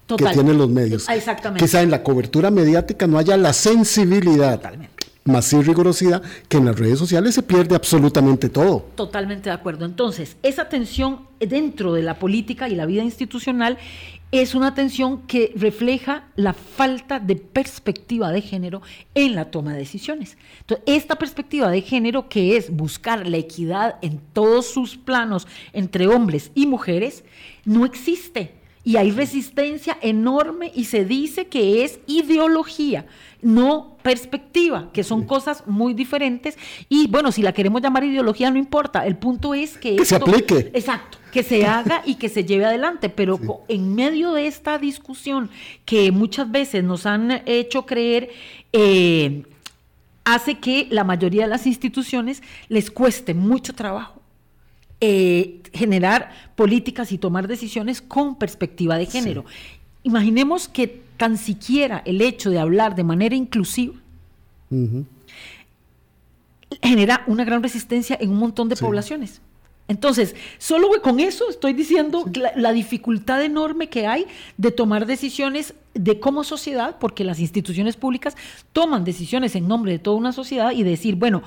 que 0.07 0.25
tienen 0.25 0.57
los 0.57 0.69
medios. 0.69 1.09
Exactamente. 1.09 1.63
Quizá 1.65 1.81
en 1.81 1.89
la 1.89 2.03
cobertura 2.03 2.51
mediática 2.51 3.07
no 3.07 3.17
haya 3.17 3.37
la 3.37 3.53
sensibilidad. 3.53 4.61
Más 5.27 5.51
rigurosidad 5.53 6.21
que 6.47 6.57
en 6.57 6.65
las 6.65 6.77
redes 6.77 6.99
sociales 6.99 7.33
se 7.33 7.41
pierde 7.41 7.75
absolutamente 7.75 8.47
todo. 8.47 8.85
Totalmente 8.93 9.49
de 9.49 9.55
acuerdo. 9.55 9.83
Entonces, 9.83 10.37
esa 10.43 10.69
tensión 10.69 11.21
dentro 11.39 11.93
de 11.93 12.03
la 12.03 12.19
política 12.19 12.69
y 12.69 12.75
la 12.75 12.85
vida 12.85 13.01
institucional 13.01 13.79
es 14.31 14.53
una 14.53 14.75
tensión 14.75 15.23
que 15.23 15.51
refleja 15.55 16.25
la 16.35 16.53
falta 16.53 17.19
de 17.19 17.37
perspectiva 17.37 18.31
de 18.31 18.41
género 18.41 18.83
en 19.15 19.33
la 19.33 19.49
toma 19.49 19.73
de 19.73 19.79
decisiones. 19.79 20.37
Entonces, 20.59 20.83
esta 20.85 21.15
perspectiva 21.15 21.71
de 21.71 21.81
género, 21.81 22.29
que 22.29 22.55
es 22.55 22.69
buscar 22.69 23.27
la 23.27 23.37
equidad 23.37 23.95
en 24.03 24.19
todos 24.31 24.67
sus 24.67 24.95
planos 24.95 25.47
entre 25.73 26.05
hombres 26.05 26.51
y 26.53 26.67
mujeres, 26.67 27.23
no 27.65 27.83
existe. 27.85 28.53
Y 28.83 28.97
hay 28.97 29.09
resistencia 29.09 29.97
enorme 30.03 30.71
y 30.75 30.83
se 30.83 31.03
dice 31.03 31.47
que 31.47 31.83
es 31.83 31.97
ideología, 32.05 33.07
no 33.41 33.97
perspectiva, 34.01 34.89
que 34.93 35.03
son 35.03 35.25
cosas 35.25 35.63
muy 35.67 35.93
diferentes. 35.93 36.57
Y 36.89 37.07
bueno, 37.07 37.31
si 37.31 37.41
la 37.41 37.53
queremos 37.53 37.81
llamar 37.81 38.03
ideología, 38.03 38.51
no 38.51 38.57
importa. 38.57 39.05
El 39.05 39.17
punto 39.17 39.53
es 39.53 39.77
que... 39.77 39.95
Que 39.95 40.05
se 40.05 40.15
aplique. 40.15 40.71
Exacto 40.73 41.17
que 41.35 41.43
se 41.43 41.65
haga 41.65 42.01
y 42.05 42.15
que 42.15 42.29
se 42.29 42.45
lleve 42.45 42.63
adelante, 42.63 43.09
pero 43.09 43.37
en 43.67 43.93
medio 43.93 44.31
de 44.31 44.47
esta 44.47 44.77
discusión 44.77 45.49
que 45.83 46.09
muchas 46.13 46.49
veces 46.49 46.81
nos 46.81 47.05
han 47.05 47.41
hecho 47.45 47.85
creer, 47.85 48.29
eh, 48.71 49.43
hace 50.23 50.59
que 50.59 50.87
la 50.91 51.03
mayoría 51.03 51.43
de 51.43 51.49
las 51.49 51.67
instituciones 51.67 52.41
les 52.69 52.89
cueste 52.89 53.33
mucho 53.33 53.73
trabajo 53.73 54.21
eh, 55.01 55.61
generar 55.73 56.31
políticas 56.55 57.11
y 57.11 57.17
tomar 57.17 57.49
decisiones 57.49 58.01
con 58.01 58.37
perspectiva 58.37 58.97
de 58.97 59.05
género. 59.05 59.43
Imaginemos 60.03 60.69
que 60.69 61.03
tan 61.17 61.37
siquiera 61.37 62.01
el 62.05 62.21
hecho 62.21 62.49
de 62.49 62.59
hablar 62.59 62.95
de 62.95 63.03
manera 63.03 63.35
inclusiva 63.35 63.95
genera 66.81 67.23
una 67.27 67.43
gran 67.43 67.63
resistencia 67.63 68.17
en 68.19 68.29
un 68.31 68.37
montón 68.37 68.69
de 68.69 68.75
poblaciones. 68.75 69.41
Entonces, 69.87 70.35
solo 70.57 70.89
con 71.03 71.19
eso 71.19 71.47
estoy 71.49 71.73
diciendo 71.73 72.25
la, 72.55 72.73
dificultad 72.73 73.43
enorme 73.43 73.87
que 73.87 74.07
hay 74.07 74.25
de 74.57 74.71
tomar 74.71 75.05
decisiones 75.05 75.75
de 75.93 76.19
como 76.19 76.43
sociedad, 76.43 76.97
porque 76.99 77.23
las 77.23 77.39
instituciones 77.39 77.95
públicas 77.95 78.35
toman 78.73 79.03
decisiones 79.03 79.55
en 79.55 79.67
nombre 79.67 79.91
de 79.91 79.99
toda 79.99 80.17
una 80.17 80.33
sociedad 80.33 80.71
y 80.71 80.81
decir, 80.81 81.15
bueno, 81.15 81.43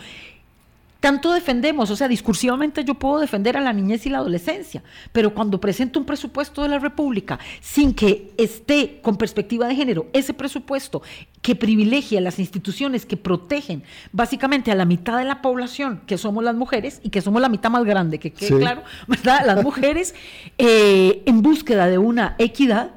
tanto 1.01 1.33
defendemos, 1.33 1.91
o 1.91 1.97
sea, 1.97 2.09
discursivamente 2.09 2.85
yo 2.85 2.95
puedo 2.95 3.21
defender 3.21 3.57
a 3.57 3.61
la 3.61 3.73
niñez 3.73 4.05
y 4.07 4.11
la 4.11 4.19
adolescencia, 4.19 4.83
pero 5.13 5.33
cuando 5.33 5.61
presento 5.61 6.01
un 6.01 6.07
presupuesto 6.07 6.63
de 6.63 6.69
la 6.69 6.79
República 6.79 7.39
sin 7.61 7.95
que 7.95 8.33
esté 8.37 9.01
con 9.01 9.17
perspectiva 9.17 9.69
de 9.69 9.77
género, 9.77 10.07
ese 10.13 10.35
presupuesto 10.35 11.03
que 11.41 11.55
privilegia 11.55 12.19
a 12.19 12.23
las 12.23 12.41
instituciones 12.41 13.07
que 13.07 13.17
protegen 13.17 13.85
básicamente 14.13 14.73
a 14.73 14.75
la 14.75 14.85
mitad 14.85 15.19
de 15.19 15.25
la 15.25 15.41
población, 15.41 16.03
que 16.07 16.19
somos 16.19 16.43
las 16.43 16.57
mujeres, 16.57 17.01
y 17.05 17.11
que 17.11 17.21
somos 17.21 17.41
la 17.41 17.49
mitad 17.49 17.71
más 17.71 17.85
grande, 17.85 18.19
que 18.19 18.33
quede 18.33 18.59
claro, 18.59 18.83
¿verdad? 19.07 19.47
Las 19.47 19.63
mujeres, 19.63 20.15
eh, 20.59 21.23
en 21.27 21.43
búsqueda 21.43 21.87
de 21.87 21.99
una 21.99 22.35
equidad, 22.39 22.91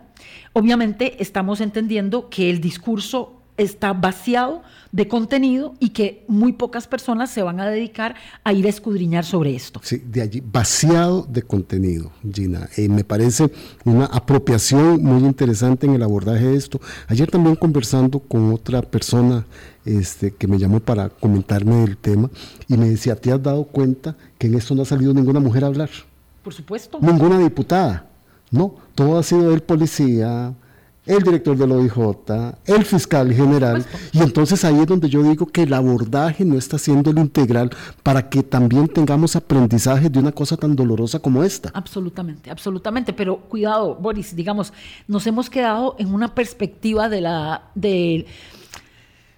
obviamente 0.54 1.22
estamos 1.22 1.62
entendiendo 1.62 2.30
que 2.30 2.50
el 2.50 2.62
discurso 2.62 3.41
está 3.58 3.94
vaciado 3.94 4.64
de 4.92 5.08
contenido 5.08 5.74
y 5.80 5.90
que 5.90 6.24
muy 6.28 6.54
pocas 6.54 6.88
personas 6.88 7.30
se 7.32 7.42
van 7.42 7.60
a 7.60 7.70
dedicar 7.70 8.16
a 8.44 8.54
ir 8.54 8.66
a 8.66 8.70
escudriñar 8.70 9.24
sobre 9.24 9.56
esto. 9.56 9.80
Sí, 9.84 10.02
de 10.06 10.22
allí, 10.22 10.44
vaciado 10.44 11.26
de 11.30 11.44
contenido, 11.44 12.12
Gina. 12.30 12.68
Eh, 12.76 12.90
me 12.90 13.04
parece 13.04 13.52
una 13.86 14.06
apropiación 14.06 15.02
muy 15.04 15.24
interesante 15.24 15.86
en 15.86 15.94
el 15.94 16.04
abordaje 16.04 16.46
de 16.46 16.58
esto. 16.58 16.82
Ayer 17.08 17.30
también 17.30 17.56
conversando 17.56 18.20
con 18.20 18.54
otra 18.54 18.82
persona 18.82 19.46
este, 19.86 20.32
que 20.32 20.48
me 20.48 20.58
llamó 20.58 20.80
para 20.80 21.10
comentarme 21.10 21.76
del 21.78 21.98
tema 21.98 22.30
y 22.68 22.78
me 22.78 22.90
decía, 22.90 23.16
¿te 23.16 23.32
has 23.32 23.42
dado 23.42 23.64
cuenta 23.64 24.16
que 24.38 24.48
en 24.48 24.56
esto 24.56 24.76
no 24.76 24.82
ha 24.82 24.86
salido 24.86 25.14
ninguna 25.14 25.40
mujer 25.40 25.64
a 25.64 25.68
hablar? 25.68 25.90
Por 26.44 26.54
supuesto. 26.54 27.00
Ninguna 27.02 27.40
diputada. 27.40 28.08
No, 28.50 28.76
todo 28.96 29.18
ha 29.18 29.24
sido 29.24 29.54
el 29.54 29.62
policía, 29.62 30.54
el 31.06 31.24
director 31.24 31.58
del 31.58 31.72
OIJ, 31.72 31.98
el 32.66 32.86
fiscal 32.86 33.34
general, 33.34 33.86
y 34.12 34.20
entonces 34.20 34.64
ahí 34.64 34.80
es 34.80 34.86
donde 34.86 35.10
yo 35.10 35.24
digo 35.24 35.48
que 35.48 35.64
el 35.64 35.74
abordaje 35.74 36.46
no 36.46 36.58
está 36.58 36.78
siendo 36.78 37.12
lo 37.12 37.22
integral 37.22 37.72
para 38.04 38.30
que 38.30 38.44
también 38.44 38.88
tengamos 38.88 39.36
aprendizaje 39.36 40.10
de 40.10 40.20
una 40.20 40.32
cosa 40.32 40.58
tan 40.58 40.76
dolorosa 40.76 41.20
como 41.20 41.44
esta. 41.44 41.72
Absolutamente, 41.74 42.52
absolutamente, 42.52 43.14
pero 43.14 43.38
cuidado, 43.38 43.96
Boris, 43.96 44.36
digamos, 44.36 44.74
nos 45.08 45.26
hemos 45.26 45.50
quedado 45.50 45.96
en 45.98 46.14
una 46.14 46.36
perspectiva 46.36 47.10
de 47.10 47.22
la 47.22 47.64
de, 47.74 48.28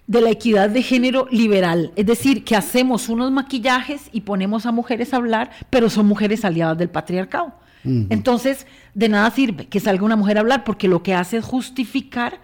de 0.06 0.20
la 0.20 0.30
equidad 0.30 0.68
de 0.68 0.82
género 0.82 1.26
liberal, 1.30 1.92
es 1.96 2.04
decir, 2.04 2.44
que 2.44 2.56
hacemos 2.56 3.08
unos 3.08 3.32
maquillajes 3.32 4.02
y 4.12 4.20
ponemos 4.20 4.66
a 4.66 4.72
mujeres 4.72 5.14
a 5.14 5.16
hablar, 5.16 5.50
pero 5.70 5.88
son 5.88 6.06
mujeres 6.06 6.44
aliadas 6.44 6.76
del 6.76 6.90
patriarcado. 6.90 7.54
Entonces, 7.84 8.66
de 8.94 9.08
nada 9.08 9.30
sirve 9.30 9.66
que 9.66 9.80
salga 9.80 10.04
una 10.04 10.16
mujer 10.16 10.36
a 10.36 10.40
hablar 10.40 10.64
porque 10.64 10.88
lo 10.88 11.02
que 11.02 11.14
hace 11.14 11.38
es 11.38 11.44
justificar 11.44 12.40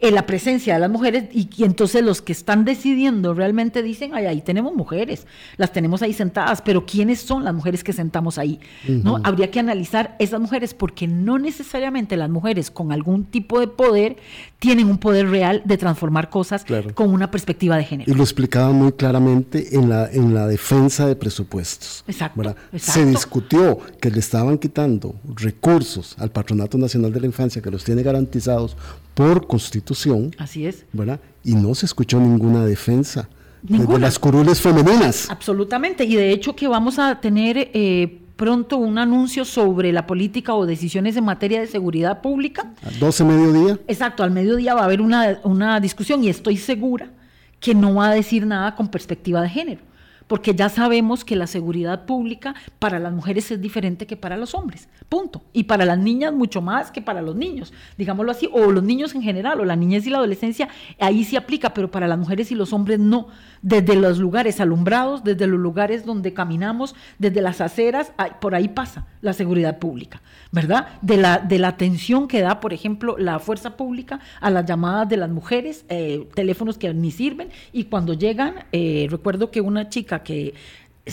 en 0.00 0.14
la 0.14 0.24
presencia 0.24 0.74
de 0.74 0.80
las 0.80 0.90
mujeres 0.90 1.24
y, 1.32 1.48
entonces 1.62 2.02
los 2.02 2.22
que 2.22 2.32
están 2.32 2.64
decidiendo 2.64 3.34
realmente 3.34 3.82
dicen, 3.82 4.12
ay, 4.14 4.26
ahí 4.26 4.40
tenemos 4.40 4.74
mujeres, 4.74 5.26
las 5.58 5.72
tenemos 5.72 6.00
ahí 6.02 6.14
sentadas, 6.14 6.62
pero 6.62 6.86
¿quiénes 6.86 7.20
son 7.20 7.44
las 7.44 7.52
mujeres 7.52 7.84
que 7.84 7.92
sentamos 7.92 8.38
ahí? 8.38 8.60
¿No? 8.88 9.20
Habría 9.24 9.50
que 9.50 9.60
analizar 9.60 10.16
esas 10.18 10.40
mujeres 10.40 10.72
porque 10.72 11.06
no 11.06 11.38
necesariamente 11.38 12.16
las 12.16 12.30
mujeres 12.30 12.70
con 12.70 12.92
algún 12.92 13.24
tipo 13.24 13.60
de 13.60 13.68
poder 13.68 14.16
tienen 14.58 14.86
un 14.86 14.98
poder 14.98 15.28
real 15.28 15.62
de 15.64 15.76
transformar 15.76 16.30
cosas 16.30 16.64
con 16.94 17.10
una 17.10 17.30
perspectiva 17.30 17.76
de 17.76 17.84
género. 17.84 18.10
Y 18.10 18.14
lo 18.14 18.22
explicaba 18.22 18.70
muy 18.72 18.92
claramente 18.92 19.76
en 19.76 19.90
la, 19.90 20.10
en 20.10 20.32
la 20.34 20.46
defensa 20.46 21.06
de 21.06 21.16
presupuestos. 21.16 22.04
Exacto, 22.06 22.56
Se 22.76 23.04
discutió 23.04 23.78
que 24.00 24.10
le 24.10 24.18
estaban 24.18 24.56
quitando 24.58 25.14
recursos 25.34 26.16
al 26.18 26.30
Patronato 26.30 26.78
Nacional 26.78 27.12
de 27.12 27.20
la 27.20 27.26
Infancia, 27.26 27.60
que 27.60 27.70
los 27.70 27.84
tiene 27.84 28.02
garantizados 28.02 28.76
por 29.14 29.46
constitución. 29.46 30.34
Así 30.38 30.66
es. 30.66 30.84
¿verdad? 30.92 31.20
Y 31.44 31.54
no 31.54 31.74
se 31.74 31.86
escuchó 31.86 32.20
ninguna 32.20 32.64
defensa 32.64 33.28
de 33.62 33.98
las 33.98 34.18
curules 34.18 34.60
femeninas. 34.60 35.28
Absolutamente. 35.30 36.04
Y 36.04 36.16
de 36.16 36.32
hecho 36.32 36.56
que 36.56 36.68
vamos 36.68 36.98
a 36.98 37.20
tener 37.20 37.70
eh, 37.74 38.20
pronto 38.36 38.78
un 38.78 38.98
anuncio 38.98 39.44
sobre 39.44 39.92
la 39.92 40.06
política 40.06 40.54
o 40.54 40.64
decisiones 40.64 41.16
en 41.16 41.24
materia 41.24 41.60
de 41.60 41.66
seguridad 41.66 42.22
pública. 42.22 42.72
¿A 42.82 42.90
12 42.98 43.24
mediodía? 43.24 43.78
Exacto, 43.86 44.22
al 44.22 44.30
mediodía 44.30 44.74
va 44.74 44.82
a 44.82 44.84
haber 44.84 45.02
una, 45.02 45.40
una 45.44 45.80
discusión 45.80 46.24
y 46.24 46.30
estoy 46.30 46.56
segura 46.56 47.10
que 47.58 47.74
no 47.74 47.96
va 47.96 48.08
a 48.08 48.14
decir 48.14 48.46
nada 48.46 48.74
con 48.74 48.88
perspectiva 48.88 49.42
de 49.42 49.50
género 49.50 49.89
porque 50.30 50.54
ya 50.54 50.68
sabemos 50.68 51.24
que 51.24 51.34
la 51.34 51.48
seguridad 51.48 52.04
pública 52.06 52.54
para 52.78 53.00
las 53.00 53.12
mujeres 53.12 53.50
es 53.50 53.60
diferente 53.60 54.06
que 54.06 54.16
para 54.16 54.36
los 54.36 54.54
hombres, 54.54 54.88
punto. 55.08 55.42
Y 55.52 55.64
para 55.64 55.84
las 55.84 55.98
niñas 55.98 56.32
mucho 56.32 56.62
más 56.62 56.92
que 56.92 57.02
para 57.02 57.20
los 57.20 57.34
niños, 57.34 57.72
digámoslo 57.98 58.30
así, 58.30 58.48
o 58.52 58.70
los 58.70 58.84
niños 58.84 59.12
en 59.16 59.22
general, 59.22 59.58
o 59.58 59.64
la 59.64 59.74
niñez 59.74 60.06
y 60.06 60.10
la 60.10 60.18
adolescencia, 60.18 60.68
ahí 61.00 61.24
sí 61.24 61.34
aplica, 61.34 61.74
pero 61.74 61.90
para 61.90 62.06
las 62.06 62.16
mujeres 62.16 62.52
y 62.52 62.54
los 62.54 62.72
hombres 62.72 63.00
no. 63.00 63.26
Desde 63.60 63.96
los 63.96 64.18
lugares 64.18 64.60
alumbrados, 64.60 65.24
desde 65.24 65.48
los 65.48 65.58
lugares 65.58 66.06
donde 66.06 66.32
caminamos, 66.32 66.94
desde 67.18 67.42
las 67.42 67.60
aceras, 67.60 68.12
por 68.40 68.54
ahí 68.54 68.68
pasa 68.68 69.06
la 69.22 69.32
seguridad 69.32 69.80
pública, 69.80 70.22
¿verdad? 70.52 70.90
De 71.02 71.16
la, 71.16 71.38
de 71.38 71.58
la 71.58 71.68
atención 71.68 72.28
que 72.28 72.40
da, 72.40 72.60
por 72.60 72.72
ejemplo, 72.72 73.18
la 73.18 73.40
fuerza 73.40 73.76
pública 73.76 74.20
a 74.40 74.48
las 74.48 74.64
llamadas 74.64 75.08
de 75.08 75.16
las 75.16 75.28
mujeres, 75.28 75.84
eh, 75.88 76.28
teléfonos 76.34 76.78
que 76.78 76.94
ni 76.94 77.10
sirven, 77.10 77.48
y 77.72 77.84
cuando 77.84 78.14
llegan, 78.14 78.64
eh, 78.70 79.08
recuerdo 79.10 79.50
que 79.50 79.60
una 79.60 79.88
chica 79.88 80.19
que 80.22 80.54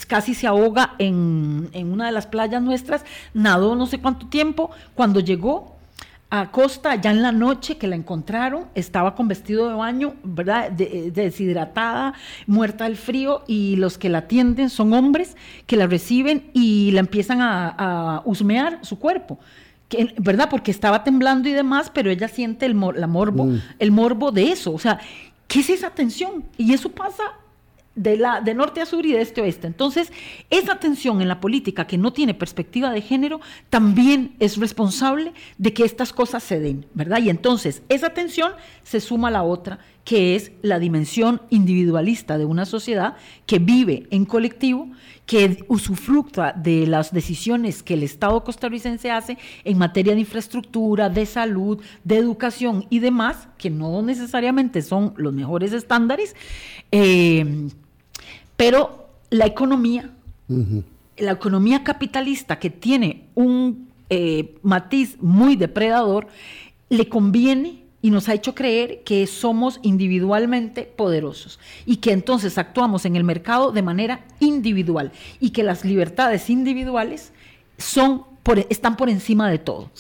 casi 0.08 0.34
se 0.34 0.48
ahoga 0.48 0.96
en, 1.00 1.70
en, 1.74 1.92
una 1.92 2.06
de 2.08 2.12
las 2.12 2.28
playas 2.28 2.62
nuestras, 2.62 3.04
nadó 3.34 3.76
no 3.76 3.88
sé 3.88 4.00
cuánto 4.00 4.28
tiempo, 4.28 4.70
cuando 4.96 5.20
llegó 5.20 5.78
a 6.30 6.52
Costa, 6.52 6.96
ya 6.96 7.12
en 7.12 7.22
la 7.22 7.32
noche 7.32 7.78
que 7.78 7.88
la 7.88 7.96
encontraron, 7.96 8.66
estaba 8.76 9.16
con 9.16 9.30
vestido 9.30 9.70
de 9.70 9.76
baño, 9.76 10.16
¿verdad? 10.24 10.72
Deshidratada, 10.72 12.14
muerta 12.48 12.84
del 12.84 12.98
frío, 12.98 13.44
y 13.48 13.78
los 13.78 13.98
que 13.98 14.10
la 14.10 14.20
atienden 14.20 14.70
son 14.70 14.94
hombres 14.94 15.38
que 15.68 15.78
la 15.78 15.88
reciben 15.88 16.52
y 16.54 16.92
la 16.92 17.00
empiezan 17.00 17.40
a, 17.42 18.22
husmear 18.26 18.80
su 18.82 19.00
cuerpo. 19.00 19.40
¿Verdad? 20.18 20.50
Porque 20.50 20.70
estaba 20.70 21.06
temblando 21.06 21.48
y 21.48 21.54
demás, 21.54 21.90
pero 21.94 22.12
ella 22.12 22.28
siente 22.28 22.66
el, 22.66 22.78
la 22.96 23.08
morbo, 23.08 23.46
mm. 23.46 23.62
el 23.80 23.92
morbo 23.92 24.34
de 24.34 24.52
eso. 24.52 24.74
O 24.74 24.80
sea, 24.80 25.00
¿qué 25.48 25.62
es 25.62 25.70
esa 25.70 25.92
tensión? 25.92 26.44
Y 26.58 26.74
eso 26.74 26.92
pasa 26.92 27.24
de, 27.98 28.16
la, 28.16 28.40
de 28.40 28.54
norte 28.54 28.80
a 28.80 28.86
sur 28.86 29.06
y 29.06 29.12
de 29.12 29.22
este 29.22 29.42
a 29.42 29.44
oeste. 29.44 29.68
Entonces, 29.68 30.14
esa 30.50 30.80
tensión 30.80 31.22
en 31.22 31.28
la 31.28 31.42
política 31.42 31.88
que 31.88 31.98
no 31.98 32.14
tiene 32.14 32.34
perspectiva 32.34 32.92
de 32.92 33.02
género 33.02 33.42
también 33.70 34.36
es 34.40 34.56
responsable 34.58 35.34
de 35.58 35.74
que 35.74 35.84
estas 35.84 36.14
cosas 36.14 36.44
se 36.44 36.60
den, 36.60 36.86
¿verdad? 36.94 37.22
Y 37.22 37.30
entonces, 37.30 37.82
esa 37.90 38.12
tensión 38.12 38.54
se 38.84 39.02
suma 39.02 39.28
a 39.28 39.32
la 39.32 39.44
otra, 39.44 39.80
que 40.06 40.36
es 40.36 40.54
la 40.62 40.80
dimensión 40.80 41.42
individualista 41.50 42.38
de 42.38 42.46
una 42.46 42.66
sociedad 42.66 43.18
que 43.46 43.60
vive 43.60 44.08
en 44.10 44.24
colectivo, 44.24 44.90
que 45.26 45.66
usufructa 45.68 46.54
de 46.54 46.88
las 46.88 47.12
decisiones 47.12 47.84
que 47.84 47.96
el 47.96 48.04
Estado 48.04 48.42
costarricense 48.46 49.12
hace 49.12 49.38
en 49.66 49.78
materia 49.78 50.14
de 50.14 50.22
infraestructura, 50.22 51.10
de 51.10 51.26
salud, 51.26 51.84
de 52.06 52.18
educación 52.18 52.86
y 52.90 53.00
demás, 53.00 53.50
que 53.58 53.70
no 53.70 54.02
necesariamente 54.02 54.82
son 54.82 55.14
los 55.18 55.34
mejores 55.34 55.74
estándares. 55.74 56.38
Eh, 56.94 57.68
pero 58.58 59.08
la 59.30 59.46
economía, 59.46 60.10
la 61.18 61.32
economía 61.32 61.84
capitalista 61.84 62.60
que 62.60 62.70
tiene 62.70 63.28
un 63.36 63.88
eh, 64.10 64.56
matiz 64.64 65.18
muy 65.22 65.56
depredador, 65.56 66.28
le 66.90 67.08
conviene 67.08 67.84
y 68.02 68.10
nos 68.10 68.30
ha 68.30 68.34
hecho 68.34 68.56
creer 68.56 69.04
que 69.04 69.26
somos 69.28 69.80
individualmente 69.84 70.84
poderosos 70.84 71.60
y 71.86 71.98
que 71.98 72.12
entonces 72.12 72.58
actuamos 72.58 73.06
en 73.06 73.16
el 73.16 73.24
mercado 73.24 73.72
de 73.72 73.82
manera 73.82 74.26
individual 74.40 75.12
y 75.40 75.50
que 75.50 75.64
las 75.64 75.84
libertades 75.84 76.50
individuales 76.50 77.32
son 77.78 78.24
están 78.70 78.96
por 78.96 79.10
encima 79.10 79.50
de 79.50 79.60
todo. 79.60 79.92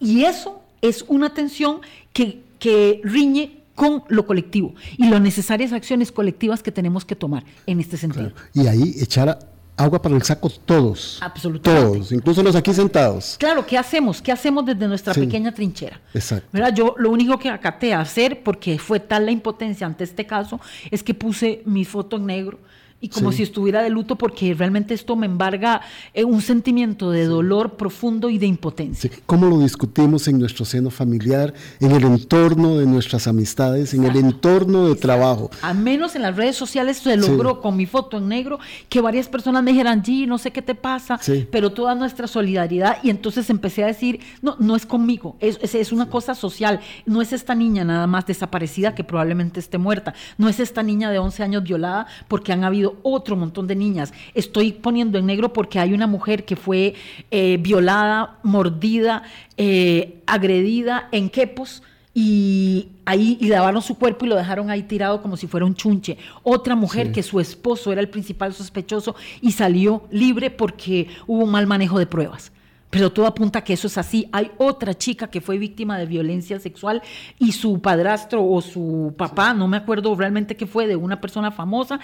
Y 0.00 0.24
eso 0.24 0.62
es 0.80 1.04
una 1.06 1.34
tensión 1.34 1.80
que, 2.12 2.42
que 2.58 3.00
riñe 3.04 3.63
con 3.74 4.04
lo 4.08 4.26
colectivo 4.26 4.74
y 4.96 5.08
las 5.08 5.20
necesarias 5.20 5.72
acciones 5.72 6.12
colectivas 6.12 6.62
que 6.62 6.72
tenemos 6.72 7.04
que 7.04 7.16
tomar 7.16 7.44
en 7.66 7.80
este 7.80 7.96
sentido. 7.96 8.32
Y 8.52 8.66
ahí 8.66 8.94
echar 9.00 9.38
agua 9.76 10.00
para 10.00 10.14
el 10.14 10.22
saco 10.22 10.48
todos. 10.50 11.18
Absolutamente. 11.20 11.88
Todos, 11.88 12.12
incluso 12.12 12.42
los 12.42 12.54
aquí 12.54 12.72
sentados. 12.72 13.36
Claro, 13.38 13.66
¿qué 13.66 13.76
hacemos? 13.76 14.22
¿Qué 14.22 14.32
hacemos 14.32 14.64
desde 14.64 14.86
nuestra 14.86 15.14
pequeña 15.14 15.52
trinchera? 15.52 16.00
Exacto. 16.12 16.48
Yo 16.74 16.94
lo 16.98 17.10
único 17.10 17.38
que 17.38 17.50
acaté 17.50 17.92
a 17.92 18.00
hacer, 18.00 18.42
porque 18.42 18.78
fue 18.78 19.00
tal 19.00 19.26
la 19.26 19.32
impotencia 19.32 19.86
ante 19.86 20.04
este 20.04 20.26
caso, 20.26 20.60
es 20.90 21.02
que 21.02 21.14
puse 21.14 21.62
mi 21.64 21.84
foto 21.84 22.16
en 22.16 22.26
negro 22.26 22.58
y 23.04 23.08
como 23.08 23.32
si 23.32 23.42
estuviera 23.42 23.82
de 23.82 23.90
luto 23.90 24.16
porque 24.16 24.54
realmente 24.54 24.94
esto 24.94 25.14
me 25.14 25.26
embarga 25.26 25.82
eh, 26.14 26.24
un 26.24 26.40
sentimiento 26.40 27.10
de 27.10 27.26
dolor 27.26 27.74
profundo 27.74 28.30
y 28.30 28.38
de 28.38 28.46
impotencia. 28.46 29.10
¿Cómo 29.26 29.46
lo 29.46 29.58
discutimos 29.58 30.26
en 30.26 30.38
nuestro 30.38 30.64
seno 30.64 30.88
familiar, 30.88 31.52
en 31.80 31.90
el 31.90 32.02
entorno 32.04 32.78
de 32.78 32.86
nuestras 32.86 33.26
amistades, 33.26 33.92
en 33.92 34.04
el 34.04 34.16
entorno 34.16 34.88
de 34.88 34.94
trabajo? 34.94 35.50
Al 35.60 35.76
menos 35.76 36.16
en 36.16 36.22
las 36.22 36.34
redes 36.34 36.56
sociales 36.56 36.96
se 36.96 37.14
logró 37.18 37.60
con 37.60 37.76
mi 37.76 37.84
foto 37.84 38.16
en 38.16 38.26
negro 38.26 38.58
que 38.88 39.02
varias 39.02 39.28
personas 39.28 39.62
me 39.62 39.72
dijeran, 39.72 40.02
G, 40.02 40.26
no 40.26 40.38
sé 40.38 40.50
qué 40.50 40.62
te 40.62 40.74
pasa, 40.74 41.20
pero 41.50 41.72
toda 41.72 41.94
nuestra 41.94 42.26
solidaridad 42.26 42.96
y 43.02 43.10
entonces 43.10 43.50
empecé 43.50 43.84
a 43.84 43.88
decir, 43.88 44.20
no, 44.40 44.56
no 44.58 44.76
es 44.76 44.86
conmigo, 44.86 45.36
es, 45.40 45.58
es 45.74 45.92
una 45.92 46.08
cosa 46.08 46.34
social, 46.34 46.80
no 47.04 47.20
es 47.20 47.34
esta 47.34 47.54
niña 47.54 47.84
nada 47.84 48.06
más 48.06 48.24
desaparecida 48.24 48.94
que 48.94 49.04
probablemente 49.04 49.60
esté 49.60 49.76
muerta, 49.76 50.14
no 50.38 50.48
es 50.48 50.58
esta 50.58 50.82
niña 50.82 51.10
de 51.10 51.18
11 51.18 51.42
años 51.42 51.64
violada 51.64 52.06
porque 52.28 52.54
han 52.54 52.64
habido 52.64 52.93
otro 53.02 53.36
montón 53.36 53.66
de 53.66 53.74
niñas. 53.74 54.12
Estoy 54.34 54.72
poniendo 54.72 55.18
en 55.18 55.26
negro 55.26 55.52
porque 55.52 55.78
hay 55.78 55.92
una 55.92 56.06
mujer 56.06 56.44
que 56.44 56.56
fue 56.56 56.94
eh, 57.30 57.58
violada, 57.60 58.38
mordida, 58.42 59.22
eh, 59.56 60.20
agredida 60.26 61.08
en 61.12 61.30
Quepos 61.30 61.82
y 62.14 62.88
ahí 63.04 63.36
y 63.40 63.48
lavaron 63.48 63.82
su 63.82 63.96
cuerpo 63.96 64.24
y 64.24 64.28
lo 64.28 64.36
dejaron 64.36 64.70
ahí 64.70 64.84
tirado 64.84 65.20
como 65.20 65.36
si 65.36 65.46
fuera 65.46 65.66
un 65.66 65.74
chunche. 65.74 66.16
Otra 66.42 66.76
mujer 66.76 67.12
que 67.12 67.22
su 67.22 67.40
esposo 67.40 67.90
era 67.92 68.00
el 68.00 68.08
principal 68.08 68.54
sospechoso 68.54 69.16
y 69.40 69.52
salió 69.52 70.04
libre 70.10 70.50
porque 70.50 71.08
hubo 71.26 71.44
un 71.44 71.50
mal 71.50 71.66
manejo 71.66 71.98
de 71.98 72.06
pruebas 72.06 72.52
pero 72.90 73.12
todo 73.12 73.26
apunta 73.26 73.58
a 73.58 73.64
que 73.64 73.72
eso 73.72 73.88
es 73.88 73.98
así. 73.98 74.28
Hay 74.30 74.52
otra 74.58 74.94
chica 74.94 75.26
que 75.26 75.40
fue 75.40 75.58
víctima 75.58 75.98
de 75.98 76.06
violencia 76.06 76.60
sexual 76.60 77.02
y 77.38 77.52
su 77.52 77.80
padrastro 77.80 78.46
o 78.46 78.60
su 78.60 79.14
papá, 79.16 79.52
no 79.52 79.66
me 79.66 79.76
acuerdo 79.76 80.14
realmente 80.14 80.56
qué 80.56 80.66
fue, 80.66 80.86
de 80.86 80.94
una 80.94 81.20
persona 81.20 81.50
famosa, 81.50 81.98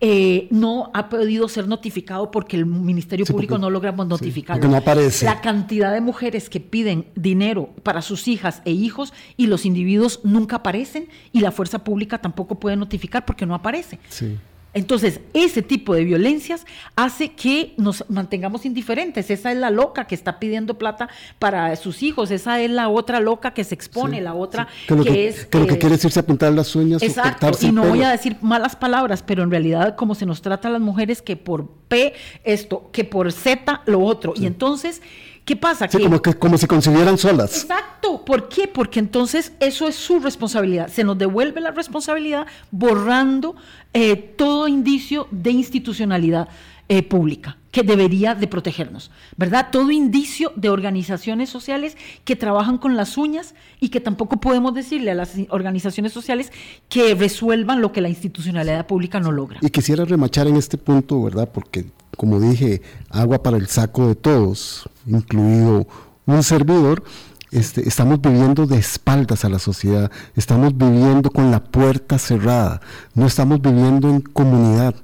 eh, 0.00 0.46
no 0.50 0.90
ha 0.94 1.08
podido 1.08 1.48
ser 1.48 1.66
notificado 1.66 2.30
porque 2.30 2.56
el 2.56 2.66
Ministerio 2.66 3.26
Público 3.26 3.58
no 3.58 3.70
logra 3.70 3.92
notificarlo. 3.92 4.60
porque 4.60 4.70
no 4.70 4.76
aparece. 4.76 5.24
La 5.24 5.40
cantidad 5.40 5.92
de 5.92 6.00
mujeres 6.00 6.48
que 6.48 6.60
piden 6.60 7.06
dinero 7.14 7.70
para 7.82 8.02
sus 8.02 8.28
hijas 8.28 8.62
e 8.64 8.70
hijos 8.70 9.12
y 9.36 9.48
los 9.48 9.66
individuos 9.66 10.20
nunca 10.22 10.56
aparecen 10.56 11.08
y 11.32 11.40
la 11.40 11.50
fuerza 11.50 11.82
pública 11.82 12.18
tampoco 12.18 12.60
puede 12.60 12.76
notificar 12.76 13.24
porque 13.24 13.46
no 13.46 13.54
aparece. 13.54 13.98
Sí. 14.08 14.36
Entonces, 14.76 15.20
ese 15.32 15.62
tipo 15.62 15.94
de 15.94 16.04
violencias 16.04 16.66
hace 16.96 17.32
que 17.32 17.72
nos 17.78 18.04
mantengamos 18.10 18.66
indiferentes. 18.66 19.30
Esa 19.30 19.50
es 19.50 19.56
la 19.56 19.70
loca 19.70 20.06
que 20.06 20.14
está 20.14 20.38
pidiendo 20.38 20.76
plata 20.76 21.08
para 21.38 21.74
sus 21.76 22.02
hijos, 22.02 22.30
esa 22.30 22.60
es 22.60 22.70
la 22.70 22.90
otra 22.90 23.20
loca 23.20 23.54
que 23.54 23.64
se 23.64 23.74
expone, 23.74 24.20
la 24.20 24.34
otra 24.34 24.68
que, 24.86 25.28
es... 25.28 25.46
Que 25.46 25.60
lo 25.60 25.66
que 25.66 25.78
quiere 25.78 25.96
decirse 25.96 26.20
apuntar 26.20 26.52
las 26.52 26.76
uñas 26.76 27.02
exacto, 27.02 27.52
y 27.62 27.72
no 27.72 27.84
voy 27.84 28.02
a 28.02 28.10
decir 28.10 28.36
malas 28.42 28.76
palabras, 28.76 29.22
pero 29.22 29.42
en 29.42 29.50
realidad 29.50 29.96
como 29.96 30.14
se 30.14 30.26
nos 30.26 30.42
trata 30.42 30.68
a 30.68 30.72
las 30.72 30.82
mujeres 30.82 31.22
que 31.22 31.36
por 31.36 31.70
P 31.88 32.12
esto, 32.44 32.90
que 32.92 33.04
por 33.04 33.32
Z 33.32 33.80
lo 33.86 34.00
otro. 34.00 34.34
Y 34.36 34.44
entonces... 34.44 35.00
¿Qué 35.46 35.54
pasa? 35.54 35.86
Sí, 35.88 36.02
como, 36.02 36.20
que, 36.20 36.34
como 36.34 36.58
si 36.58 36.66
concibieran 36.66 37.16
solas. 37.16 37.62
Exacto. 37.62 38.24
¿Por 38.24 38.48
qué? 38.48 38.66
Porque 38.66 38.98
entonces 38.98 39.52
eso 39.60 39.86
es 39.86 39.94
su 39.94 40.18
responsabilidad. 40.18 40.88
Se 40.88 41.04
nos 41.04 41.16
devuelve 41.16 41.60
la 41.60 41.70
responsabilidad 41.70 42.48
borrando 42.72 43.54
eh, 43.94 44.16
todo 44.16 44.66
indicio 44.66 45.28
de 45.30 45.52
institucionalidad 45.52 46.48
eh, 46.88 47.04
pública 47.04 47.58
que 47.70 47.82
debería 47.82 48.34
de 48.34 48.48
protegernos, 48.48 49.10
¿verdad? 49.36 49.68
Todo 49.70 49.90
indicio 49.90 50.52
de 50.56 50.70
organizaciones 50.70 51.50
sociales 51.50 51.96
que 52.24 52.34
trabajan 52.34 52.78
con 52.78 52.96
las 52.96 53.18
uñas 53.18 53.54
y 53.80 53.90
que 53.90 54.00
tampoco 54.00 54.38
podemos 54.38 54.72
decirle 54.72 55.10
a 55.10 55.14
las 55.14 55.34
organizaciones 55.50 56.12
sociales 56.12 56.52
que 56.88 57.14
resuelvan 57.14 57.82
lo 57.82 57.92
que 57.92 58.00
la 58.00 58.08
institucionalidad 58.08 58.86
pública 58.86 59.20
no 59.20 59.30
logra. 59.30 59.58
Y 59.62 59.68
quisiera 59.70 60.04
remachar 60.06 60.46
en 60.46 60.56
este 60.56 60.78
punto, 60.78 61.22
¿verdad? 61.22 61.50
Porque 61.52 61.84
como 62.16 62.40
dije, 62.40 62.82
agua 63.10 63.42
para 63.42 63.56
el 63.56 63.68
saco 63.68 64.08
de 64.08 64.14
todos, 64.14 64.88
incluido 65.06 65.86
un 66.26 66.42
servidor, 66.42 67.04
este, 67.52 67.88
estamos 67.88 68.20
viviendo 68.20 68.66
de 68.66 68.78
espaldas 68.78 69.44
a 69.44 69.48
la 69.48 69.58
sociedad, 69.58 70.10
estamos 70.34 70.76
viviendo 70.76 71.30
con 71.30 71.50
la 71.50 71.62
puerta 71.62 72.18
cerrada, 72.18 72.80
no 73.14 73.26
estamos 73.26 73.60
viviendo 73.60 74.08
en 74.08 74.20
comunidad. 74.20 74.94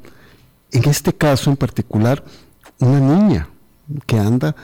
En 0.73 0.89
este 0.89 1.13
caso 1.13 1.51
en 1.51 1.57
particular, 1.57 2.25
una 2.79 2.99
niña 2.99 3.49
que 4.07 4.19
anda 4.19 4.57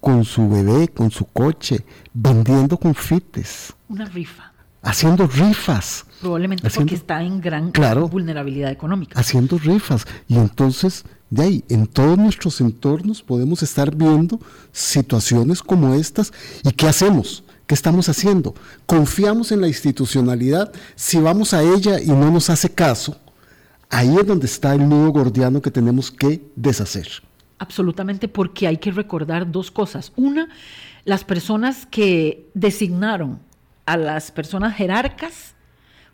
con 0.00 0.24
su 0.24 0.48
bebé, 0.48 0.88
con 0.88 1.10
su 1.10 1.24
coche, 1.26 1.84
vendiendo 2.12 2.76
confites. 2.76 3.72
Una 3.88 4.04
rifa. 4.04 4.52
Haciendo 4.82 5.28
rifas. 5.28 6.04
Probablemente 6.20 6.68
porque 6.68 6.96
está 6.96 7.22
en 7.22 7.40
gran 7.40 7.72
vulnerabilidad 8.10 8.72
económica. 8.72 9.18
Haciendo 9.18 9.58
rifas. 9.58 10.06
Y 10.26 10.36
entonces 10.36 11.04
de 11.32 11.42
ahí, 11.42 11.64
en 11.68 11.86
todos 11.86 12.16
nuestros 12.16 12.60
entornos 12.60 13.22
podemos 13.22 13.62
estar 13.62 13.94
viendo 13.94 14.38
situaciones 14.70 15.62
como 15.62 15.94
estas. 15.94 16.32
¿Y 16.62 16.70
qué 16.72 16.86
hacemos? 16.86 17.42
¿Qué 17.66 17.74
estamos 17.74 18.08
haciendo? 18.08 18.54
Confiamos 18.86 19.50
en 19.50 19.60
la 19.60 19.68
institucionalidad. 19.68 20.72
Si 20.94 21.18
vamos 21.18 21.54
a 21.54 21.62
ella 21.62 22.00
y 22.00 22.08
no 22.08 22.30
nos 22.30 22.50
hace 22.50 22.70
caso, 22.70 23.16
Ahí 23.94 24.16
es 24.16 24.26
donde 24.26 24.46
está 24.46 24.72
el 24.72 24.88
nudo 24.88 25.12
gordiano 25.12 25.60
que 25.60 25.70
tenemos 25.70 26.10
que 26.10 26.40
deshacer. 26.56 27.08
Absolutamente, 27.58 28.26
porque 28.26 28.66
hay 28.66 28.78
que 28.78 28.90
recordar 28.90 29.52
dos 29.52 29.70
cosas. 29.70 30.12
Una, 30.16 30.48
las 31.04 31.24
personas 31.24 31.84
que 31.84 32.48
designaron 32.54 33.38
a 33.84 33.98
las 33.98 34.30
personas 34.30 34.74
jerarcas 34.74 35.54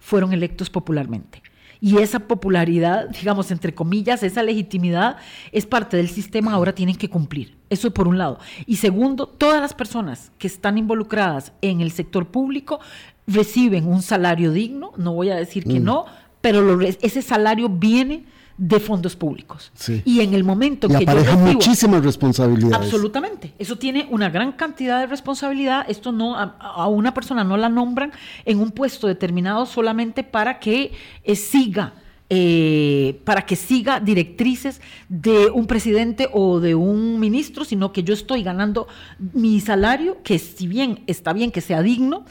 fueron 0.01 0.33
electos 0.33 0.71
popularmente. 0.71 1.41
Y 1.81 1.99
esa 1.99 2.21
popularidad, 2.21 3.09
digamos, 3.09 3.51
entre 3.51 3.75
comillas, 3.75 4.23
esa 4.23 4.43
legitimidad 4.43 5.17
es 5.53 5.67
parte 5.67 5.97
del 5.97 6.09
sistema, 6.09 6.53
ahora 6.53 6.75
tienen 6.75 6.97
que 6.97 7.09
cumplir. 7.09 7.57
Eso 7.71 7.93
por 7.93 8.09
un 8.09 8.19
lado. 8.19 8.39
Y 8.67 8.77
segundo, 8.77 9.27
todas 9.27 9.61
las 9.61 9.75
personas 9.75 10.33
que 10.39 10.47
están 10.47 10.79
involucradas 10.79 11.53
en 11.61 11.81
el 11.81 11.93
sector 11.93 12.27
público 12.29 12.81
reciben 13.27 13.87
un 13.87 14.03
salario 14.03 14.53
digno, 14.53 14.93
no 14.97 15.13
voy 15.13 15.31
a 15.31 15.37
decir 15.37 15.65
que 15.65 15.81
mm. 15.81 15.85
no, 15.85 16.07
pero 16.41 16.81
ese 16.81 17.23
salario 17.23 17.69
viene 17.69 18.25
de 18.59 18.81
fondos 18.81 19.15
públicos. 19.15 19.73
Y 20.05 20.21
en 20.21 20.35
el 20.35 20.43
momento 20.43 20.89
que 20.89 20.97
apareja 20.97 21.33
yo 21.33 21.39
muchísimas 21.39 22.05
responsabilidades. 22.05 22.77
Absolutamente. 22.77 23.55
Eso 23.59 23.79
tiene 23.79 24.09
una 24.11 24.29
gran 24.29 24.53
cantidad 24.53 25.01
de 25.01 25.07
responsabilidad. 25.07 25.87
Esto 25.89 26.11
no 26.11 26.37
a, 26.37 26.89
una 26.89 27.15
persona 27.15 27.45
no 27.45 27.57
la 27.57 27.69
nombran 27.69 28.13
en 28.45 28.59
un 28.61 28.73
puesto 28.73 29.07
determinado 29.07 29.65
solamente 29.65 30.25
para 30.25 30.59
que 30.59 30.93
eh, 31.25 31.37
siga 31.37 31.95
eh, 32.31 33.23
para 33.25 33.47
que 33.47 33.57
siga 33.57 34.01
directrices 34.01 34.83
de 35.09 35.49
un 35.51 35.67
presidente 35.67 36.29
o 36.31 36.61
de 36.61 36.75
un 36.75 37.19
ministro, 37.19 37.65
sino 37.65 37.91
que 37.91 38.03
yo 38.03 38.13
estoy 38.13 38.43
ganando 38.43 38.87
mi 39.33 39.61
salario, 39.61 40.19
que 40.23 40.39
si 40.39 40.67
bien 40.67 41.05
está 41.07 41.33
bien 41.33 41.51
que 41.51 41.63
sea 41.63 41.81
digno, 41.81 42.27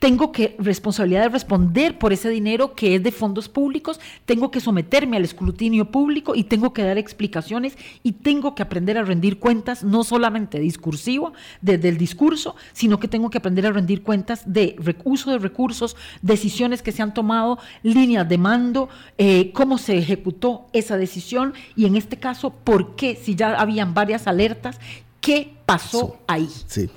tengo 0.00 0.30
que 0.30 0.56
responsabilidad 0.58 1.22
de 1.22 1.28
responder 1.30 1.98
por 1.98 2.12
ese 2.12 2.28
dinero 2.28 2.74
que 2.74 2.96
es 2.96 3.02
de 3.02 3.12
fondos 3.12 3.48
públicos, 3.48 3.98
tengo 4.24 4.50
que 4.50 4.60
someterme 4.60 5.16
al 5.16 5.24
escrutinio 5.24 5.90
público 5.90 6.34
y 6.34 6.44
tengo 6.44 6.72
que 6.72 6.82
dar 6.82 6.98
explicaciones 6.98 7.78
y 8.02 8.12
tengo 8.12 8.54
que 8.54 8.62
aprender 8.62 8.98
a 8.98 9.04
rendir 9.04 9.38
cuentas, 9.38 9.84
no 9.84 10.04
solamente 10.04 10.58
discursivo, 10.60 11.32
desde 11.62 11.88
el 11.88 11.96
discurso, 11.96 12.56
sino 12.72 13.00
que 13.00 13.08
tengo 13.08 13.30
que 13.30 13.38
aprender 13.38 13.66
a 13.66 13.72
rendir 13.72 14.02
cuentas 14.02 14.42
de 14.46 14.76
uso 15.04 15.30
de 15.30 15.38
recursos, 15.38 15.96
decisiones 16.20 16.82
que 16.82 16.92
se 16.92 17.02
han 17.02 17.14
tomado, 17.14 17.58
líneas 17.82 18.28
de 18.28 18.38
mando, 18.38 18.88
eh, 19.16 19.50
cómo 19.52 19.78
se 19.78 19.96
ejecutó 19.96 20.66
esa 20.72 20.96
decisión 20.96 21.54
y 21.74 21.86
en 21.86 21.96
este 21.96 22.18
caso, 22.18 22.50
por 22.50 22.96
qué, 22.96 23.16
si 23.16 23.34
ya 23.34 23.54
habían 23.54 23.94
varias 23.94 24.26
alertas, 24.26 24.78
qué 25.20 25.54
pasó 25.64 26.18
ahí. 26.26 26.48
Sí. 26.66 26.90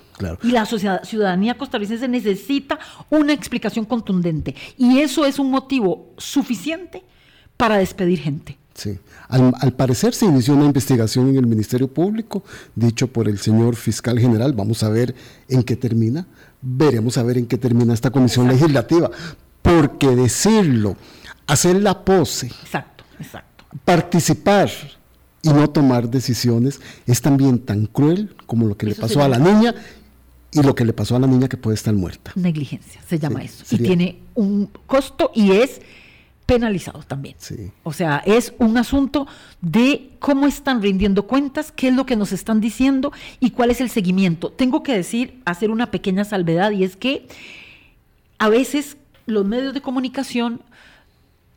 Y 0.43 0.51
la 0.51 0.65
sociedad, 0.65 1.03
ciudadanía 1.03 1.57
costarricense 1.57 2.07
necesita 2.07 2.79
una 3.09 3.33
explicación 3.33 3.85
contundente. 3.85 4.55
Y 4.77 4.99
eso 4.99 5.25
es 5.25 5.39
un 5.39 5.51
motivo 5.51 6.13
suficiente 6.17 7.03
para 7.57 7.77
despedir 7.77 8.19
gente. 8.19 8.57
Sí. 8.73 8.97
Al, 9.27 9.73
parecer 9.73 10.13
se 10.13 10.25
inició 10.25 10.55
una 10.55 10.65
investigación 10.65 11.27
en 11.29 11.37
el 11.37 11.47
Ministerio 11.47 11.87
Público, 11.87 12.43
dicho 12.75 13.07
por 13.07 13.27
el 13.27 13.37
señor 13.37 13.75
fiscal 13.75 14.17
general. 14.17 14.53
Vamos 14.53 14.83
a 14.83 14.89
ver 14.89 15.13
en 15.49 15.63
qué 15.63 15.75
termina. 15.75 16.25
Veremos 16.61 17.17
a 17.17 17.23
ver 17.23 17.37
en 17.37 17.45
qué 17.45 17.57
termina 17.57 17.93
esta 17.93 18.09
comisión 18.09 18.47
legislativa. 18.47 19.11
Porque 19.61 20.07
decirlo, 20.15 20.95
hacer 21.47 21.81
la 21.81 22.05
pose. 22.05 22.47
Exacto, 22.47 23.03
exacto. 23.19 23.65
Participar 23.83 24.69
y 25.41 25.49
no 25.49 25.69
tomar 25.69 26.09
decisiones 26.09 26.79
es 27.05 27.21
también 27.21 27.59
tan 27.59 27.85
cruel 27.85 28.35
como 28.45 28.65
lo 28.65 28.77
que 28.77 28.87
le 28.87 28.95
pasó 28.95 29.21
a 29.21 29.27
la 29.27 29.39
niña 29.39 29.73
y 30.51 30.61
lo 30.63 30.75
que 30.75 30.85
le 30.85 30.93
pasó 30.93 31.15
a 31.15 31.19
la 31.19 31.27
niña 31.27 31.47
que 31.47 31.57
puede 31.57 31.75
estar 31.75 31.93
muerta. 31.93 32.31
Negligencia, 32.35 33.01
se 33.07 33.19
llama 33.19 33.43
eso. 33.43 33.63
Y 33.69 33.79
tiene 33.79 34.19
un 34.35 34.69
costo 34.87 35.31
y 35.35 35.51
es 35.51 35.81
penalizado 36.45 37.03
también. 37.03 37.35
O 37.83 37.93
sea, 37.93 38.23
es 38.25 38.53
un 38.57 38.77
asunto 38.77 39.27
de 39.61 40.09
cómo 40.17 40.47
están 40.47 40.81
rindiendo 40.81 41.27
cuentas, 41.27 41.71
qué 41.71 41.89
es 41.89 41.93
lo 41.93 42.07
que 42.07 42.15
nos 42.15 42.31
están 42.31 42.59
diciendo 42.59 43.11
y 43.39 43.51
cuál 43.51 43.69
es 43.69 43.81
el 43.81 43.89
seguimiento. 43.91 44.49
Tengo 44.51 44.81
que 44.81 44.95
decir, 44.95 45.41
hacer 45.45 45.69
una 45.69 45.91
pequeña 45.91 46.25
salvedad 46.25 46.71
y 46.71 46.83
es 46.83 46.95
que 46.95 47.27
a 48.39 48.49
veces 48.49 48.97
los 49.27 49.45
medios 49.45 49.75
de 49.75 49.81
comunicación 49.81 50.61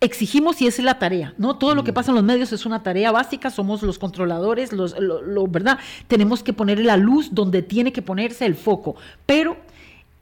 exigimos 0.03 0.61
y 0.61 0.67
esa 0.67 0.83
es 0.83 0.85
la 0.85 0.99
tarea, 0.99 1.33
¿no? 1.39 1.57
Todo 1.57 1.75
lo 1.75 1.85
que 1.85 1.93
mm. 1.93 1.95
pasa 1.95 2.11
en 2.11 2.17
los 2.17 2.25
medios 2.25 2.53
es 2.53 2.67
una 2.67 2.83
tarea 2.83 3.13
básica, 3.13 3.51
somos 3.51 3.83
los 3.83 3.99
controladores, 3.99 4.73
los, 4.73 4.97
lo, 4.99 5.47
¿verdad? 5.47 5.79
Tenemos 6.09 6.43
que 6.43 6.53
poner 6.53 6.81
la 6.81 6.97
luz 6.97 7.31
donde 7.33 7.63
tiene 7.63 7.93
que 7.93 8.03
ponerse 8.03 8.45
el 8.45 8.57
foco, 8.57 8.97
pero 9.27 9.57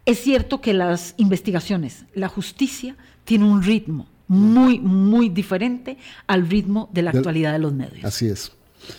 es 0.05 0.19
cierto 0.19 0.61
que 0.61 0.73
las 0.73 1.15
investigaciones, 1.17 2.05
la 2.13 2.29
justicia 2.29 2.95
tiene 3.25 3.45
un 3.45 3.63
ritmo 3.63 4.07
muy, 4.27 4.79
muy 4.79 5.29
diferente 5.29 5.97
al 6.27 6.47
ritmo 6.47 6.89
de 6.93 7.01
la 7.01 7.11
actualidad 7.11 7.51
de 7.51 7.59
los 7.59 7.73
medios. 7.73 8.05
Así 8.05 8.27
es. 8.27 8.51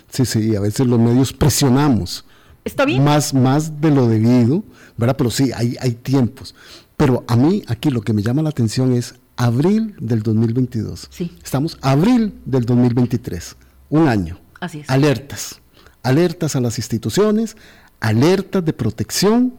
Sí, 0.09 0.27
sí, 0.27 0.55
a 0.57 0.61
veces 0.61 0.87
los 0.87 0.99
medios 0.99 1.33
presionamos. 1.33 2.25
Está 2.65 2.85
bien. 2.85 3.03
Más, 3.03 3.35
más 3.35 3.81
de 3.81 3.91
lo 3.91 4.09
debido, 4.09 4.65
¿verdad? 4.97 5.17
Pero 5.17 5.31
sí, 5.31 5.51
hay, 5.55 5.77
hay 5.81 5.93
tiempos. 5.93 6.55
Pero 6.97 7.25
a 7.27 7.37
mí 7.37 7.63
aquí 7.67 7.91
lo 7.91 8.03
que 8.03 8.13
me 8.13 8.23
llama 8.23 8.43
la 8.43 8.51
atención 8.51 8.93
es 8.93 9.15
abril 9.43 9.97
del 9.99 10.23
2022. 10.23 11.09
Sí. 11.11 11.37
Estamos 11.43 11.77
abril 11.83 12.33
del 12.45 12.65
2023, 12.65 13.57
un 13.91 14.07
año. 14.07 14.39
Así 14.61 14.81
es. 14.81 14.89
Alertas, 14.89 15.61
alertas 16.05 16.55
a 16.55 16.61
las 16.61 16.79
instituciones, 16.79 17.57
alertas 17.99 18.65
de 18.65 18.73
protección, 18.73 19.55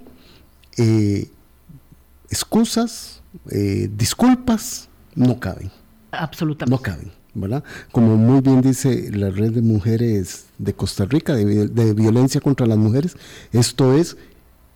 eh, 0.77 1.29
excusas, 2.29 3.21
eh, 3.49 3.89
disculpas, 3.93 4.87
no 5.15 5.37
caben. 5.41 5.69
Absolutamente. 6.11 6.71
No 6.71 6.81
caben, 6.81 7.11
¿verdad? 7.33 7.65
Como 7.91 8.15
muy 8.15 8.39
bien 8.39 8.61
dice 8.61 9.11
la 9.11 9.31
red 9.31 9.51
de 9.51 9.61
mujeres 9.61 10.45
de 10.59 10.73
Costa 10.73 11.03
Rica, 11.03 11.35
de, 11.35 11.67
de 11.67 11.93
violencia 11.93 12.39
contra 12.39 12.65
las 12.65 12.77
mujeres, 12.77 13.17
esto 13.51 13.93
es, 13.93 14.15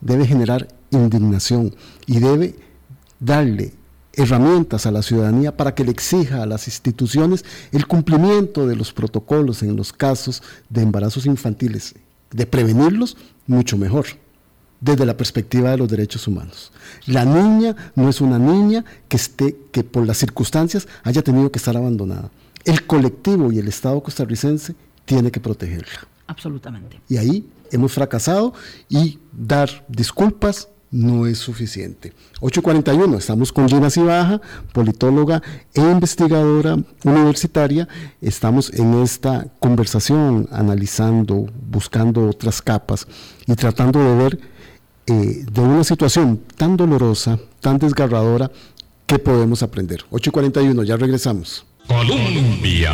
debe 0.02 0.28
generar 0.28 0.68
indignación 0.92 1.74
y 2.06 2.20
debe 2.20 2.56
darle 3.22 3.77
herramientas 4.18 4.86
a 4.86 4.92
la 4.92 5.04
ciudadanía 5.04 5.56
para 5.56 5.74
que 5.74 5.86
le 5.86 5.92
exija 5.92 6.44
a 6.44 6.46
las 6.46 6.68
instituciones 6.68 7.46
el 7.72 7.88
cumplimiento 7.88 8.68
de 8.68 8.76
los 8.76 8.92
protocolos 8.92 9.64
en 9.64 9.76
los 9.76 9.94
casos 9.94 10.44
de 10.70 10.82
embarazos 10.82 11.26
infantiles, 11.26 11.96
de 12.32 12.46
prevenirlos 12.46 13.16
mucho 13.46 13.78
mejor 13.78 14.08
desde 14.82 15.06
la 15.06 15.16
perspectiva 15.16 15.72
de 15.72 15.78
los 15.78 15.88
derechos 15.88 16.28
humanos. 16.28 16.72
La 17.06 17.26
niña 17.26 17.76
no 17.96 18.10
es 18.10 18.20
una 18.20 18.40
niña 18.40 18.84
que 19.08 19.18
esté 19.18 19.56
que 19.72 19.84
por 19.84 20.06
las 20.06 20.18
circunstancias 20.18 20.88
haya 21.04 21.22
tenido 21.22 21.52
que 21.52 21.60
estar 21.60 21.78
abandonada. 21.78 22.30
El 22.66 22.86
colectivo 22.86 23.52
y 23.52 23.60
el 23.60 23.68
Estado 23.68 24.02
costarricense 24.02 24.76
tiene 25.06 25.32
que 25.32 25.40
protegerla. 25.40 26.08
Absolutamente. 26.28 27.00
Y 27.08 27.18
ahí 27.18 27.48
hemos 27.72 27.94
fracasado 27.94 28.54
y 28.90 29.20
dar 29.32 29.86
disculpas 29.88 30.70
no 30.92 31.28
es 31.28 31.38
suficiente. 31.38 32.14
841, 32.40 33.18
estamos 33.18 33.52
con 33.52 33.68
Gina 33.68 33.90
Cibaja, 33.90 34.42
politóloga 34.74 35.42
e 35.74 35.82
investigadora 35.82 36.78
universitaria. 37.04 37.88
Estamos 38.22 38.74
en 38.74 39.02
esta 39.02 39.48
conversación 39.60 40.48
analizando, 40.52 41.48
buscando 41.70 42.30
otras 42.30 42.62
capas 42.62 43.08
y 43.46 43.54
tratando 43.56 44.00
de 44.00 44.16
ver 44.16 44.40
eh, 45.08 45.46
de 45.52 45.62
una 45.62 45.84
situación 45.84 46.42
tan 46.56 46.78
dolorosa, 46.78 47.40
tan 47.60 47.78
desgarradora, 47.78 48.52
qué 49.06 49.20
podemos 49.20 49.64
aprender. 49.64 50.04
841, 50.10 50.84
ya 50.84 50.98
regresamos. 50.98 51.66
Colombia. 51.88 52.92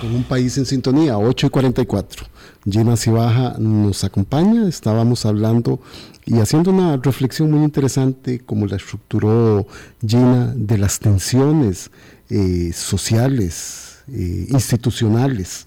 Con 0.00 0.14
un 0.16 0.24
país 0.24 0.58
en 0.58 0.66
sintonía, 0.66 1.16
8 1.16 1.46
y 1.46 1.50
44. 1.50 2.26
Gina 2.68 2.96
Cibaja 2.96 3.54
nos 3.58 4.02
acompaña, 4.02 4.68
estábamos 4.68 5.24
hablando 5.24 5.80
y 6.24 6.38
haciendo 6.38 6.70
una 6.70 6.96
reflexión 6.96 7.50
muy 7.50 7.64
interesante 7.64 8.40
como 8.40 8.66
la 8.66 8.76
estructuró 8.76 9.66
Gina 10.06 10.52
de 10.54 10.78
las 10.78 11.00
tensiones 11.00 11.90
eh, 12.30 12.72
sociales, 12.72 14.04
eh, 14.08 14.46
institucionales, 14.48 15.66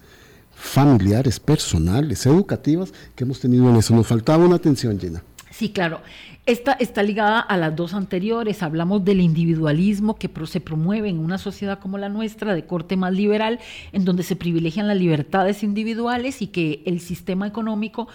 familiares, 0.53 1.39
personales, 1.39 2.26
educativas 2.26 2.93
que 3.16 3.26
hemos 3.26 3.39
tenido 3.39 3.70
en 3.70 3.76
eso. 3.76 3.93
Nos 3.93 4.08
faltaba 4.08 4.45
una 4.45 4.56
atención, 4.56 4.99
Gina. 4.99 5.22
Sí, 5.51 5.70
claro. 5.70 6.01
Esta 6.45 6.74
está 6.74 7.01
ligada 7.01 7.39
a 7.39 7.58
las 7.58 7.76
dos 7.76 7.93
anteriores. 7.93 8.62
Hablamos 8.62 9.03
del 9.03 9.20
individualismo 9.20 10.16
que 10.16 10.30
se 10.45 10.60
promueve 10.60 11.10
en 11.10 11.20
una 11.20 11.38
sociedad 11.38 11.80
como 11.80 11.97
la 11.97 12.10
nuestra, 12.10 12.53
de 12.53 12.66
corte 12.66 12.97
más 12.97 13.14
liberal, 13.14 13.60
en 13.91 14.06
donde 14.06 14.24
se 14.24 14.36
privilegian 14.36 14.88
las 14.88 14.97
libertades 14.97 15.64
individuales 15.64 16.41
y 16.41 16.47
que 16.47 16.84
el 16.86 16.99
sistema 16.99 17.47
económico 17.47 18.08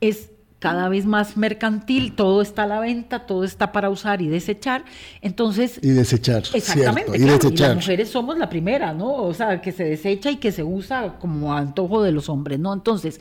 es 0.00 0.30
cada 0.64 0.88
vez 0.88 1.04
más 1.04 1.36
mercantil, 1.36 2.14
todo 2.14 2.40
está 2.40 2.62
a 2.62 2.66
la 2.66 2.80
venta, 2.80 3.26
todo 3.26 3.44
está 3.44 3.70
para 3.70 3.90
usar 3.90 4.22
y 4.22 4.28
desechar. 4.28 4.86
Entonces. 5.20 5.78
Y 5.82 5.90
desechar. 5.90 6.42
Exactamente. 6.54 7.18
y, 7.18 7.56
las 7.58 7.74
mujeres 7.74 8.08
somos 8.08 8.38
la 8.38 8.48
primera, 8.48 8.94
¿no? 8.94 9.12
O 9.12 9.34
sea, 9.34 9.60
que 9.60 9.72
se 9.72 9.84
desecha 9.84 10.30
y 10.30 10.36
que 10.36 10.52
se 10.52 10.62
usa 10.62 11.16
como 11.20 11.52
antojo 11.52 12.02
de 12.02 12.12
los 12.12 12.30
hombres, 12.30 12.58
¿no? 12.60 12.72
Entonces, 12.72 13.20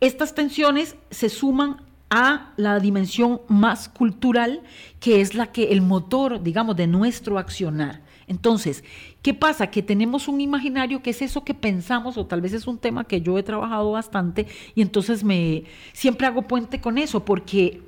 estas 0.00 0.34
tensiones 0.34 0.96
se 1.10 1.30
suman 1.30 1.78
a 2.10 2.52
la 2.58 2.78
dimensión 2.80 3.40
más 3.48 3.88
cultural, 3.88 4.60
que 5.00 5.22
es 5.22 5.34
la 5.34 5.46
que 5.46 5.72
el 5.72 5.80
motor, 5.80 6.42
digamos, 6.42 6.76
de 6.76 6.86
nuestro 6.86 7.38
accionar 7.38 8.02
Entonces, 8.26 8.84
¿qué 9.22 9.34
pasa? 9.34 9.70
Que 9.70 9.82
tenemos 9.82 10.28
un 10.28 10.40
imaginario 10.40 11.02
que 11.02 11.10
es 11.10 11.22
eso 11.22 11.44
que 11.44 11.54
pensamos, 11.54 12.16
o 12.16 12.26
tal 12.26 12.40
vez 12.40 12.52
es 12.52 12.66
un 12.66 12.78
tema 12.78 13.04
que 13.04 13.20
yo 13.20 13.38
he 13.38 13.42
trabajado 13.42 13.92
bastante, 13.92 14.46
y 14.74 14.82
entonces 14.82 15.24
me 15.24 15.64
siempre 15.92 16.26
hago 16.26 16.42
puente 16.42 16.80
con 16.80 16.98
eso, 16.98 17.24
porque 17.24 17.82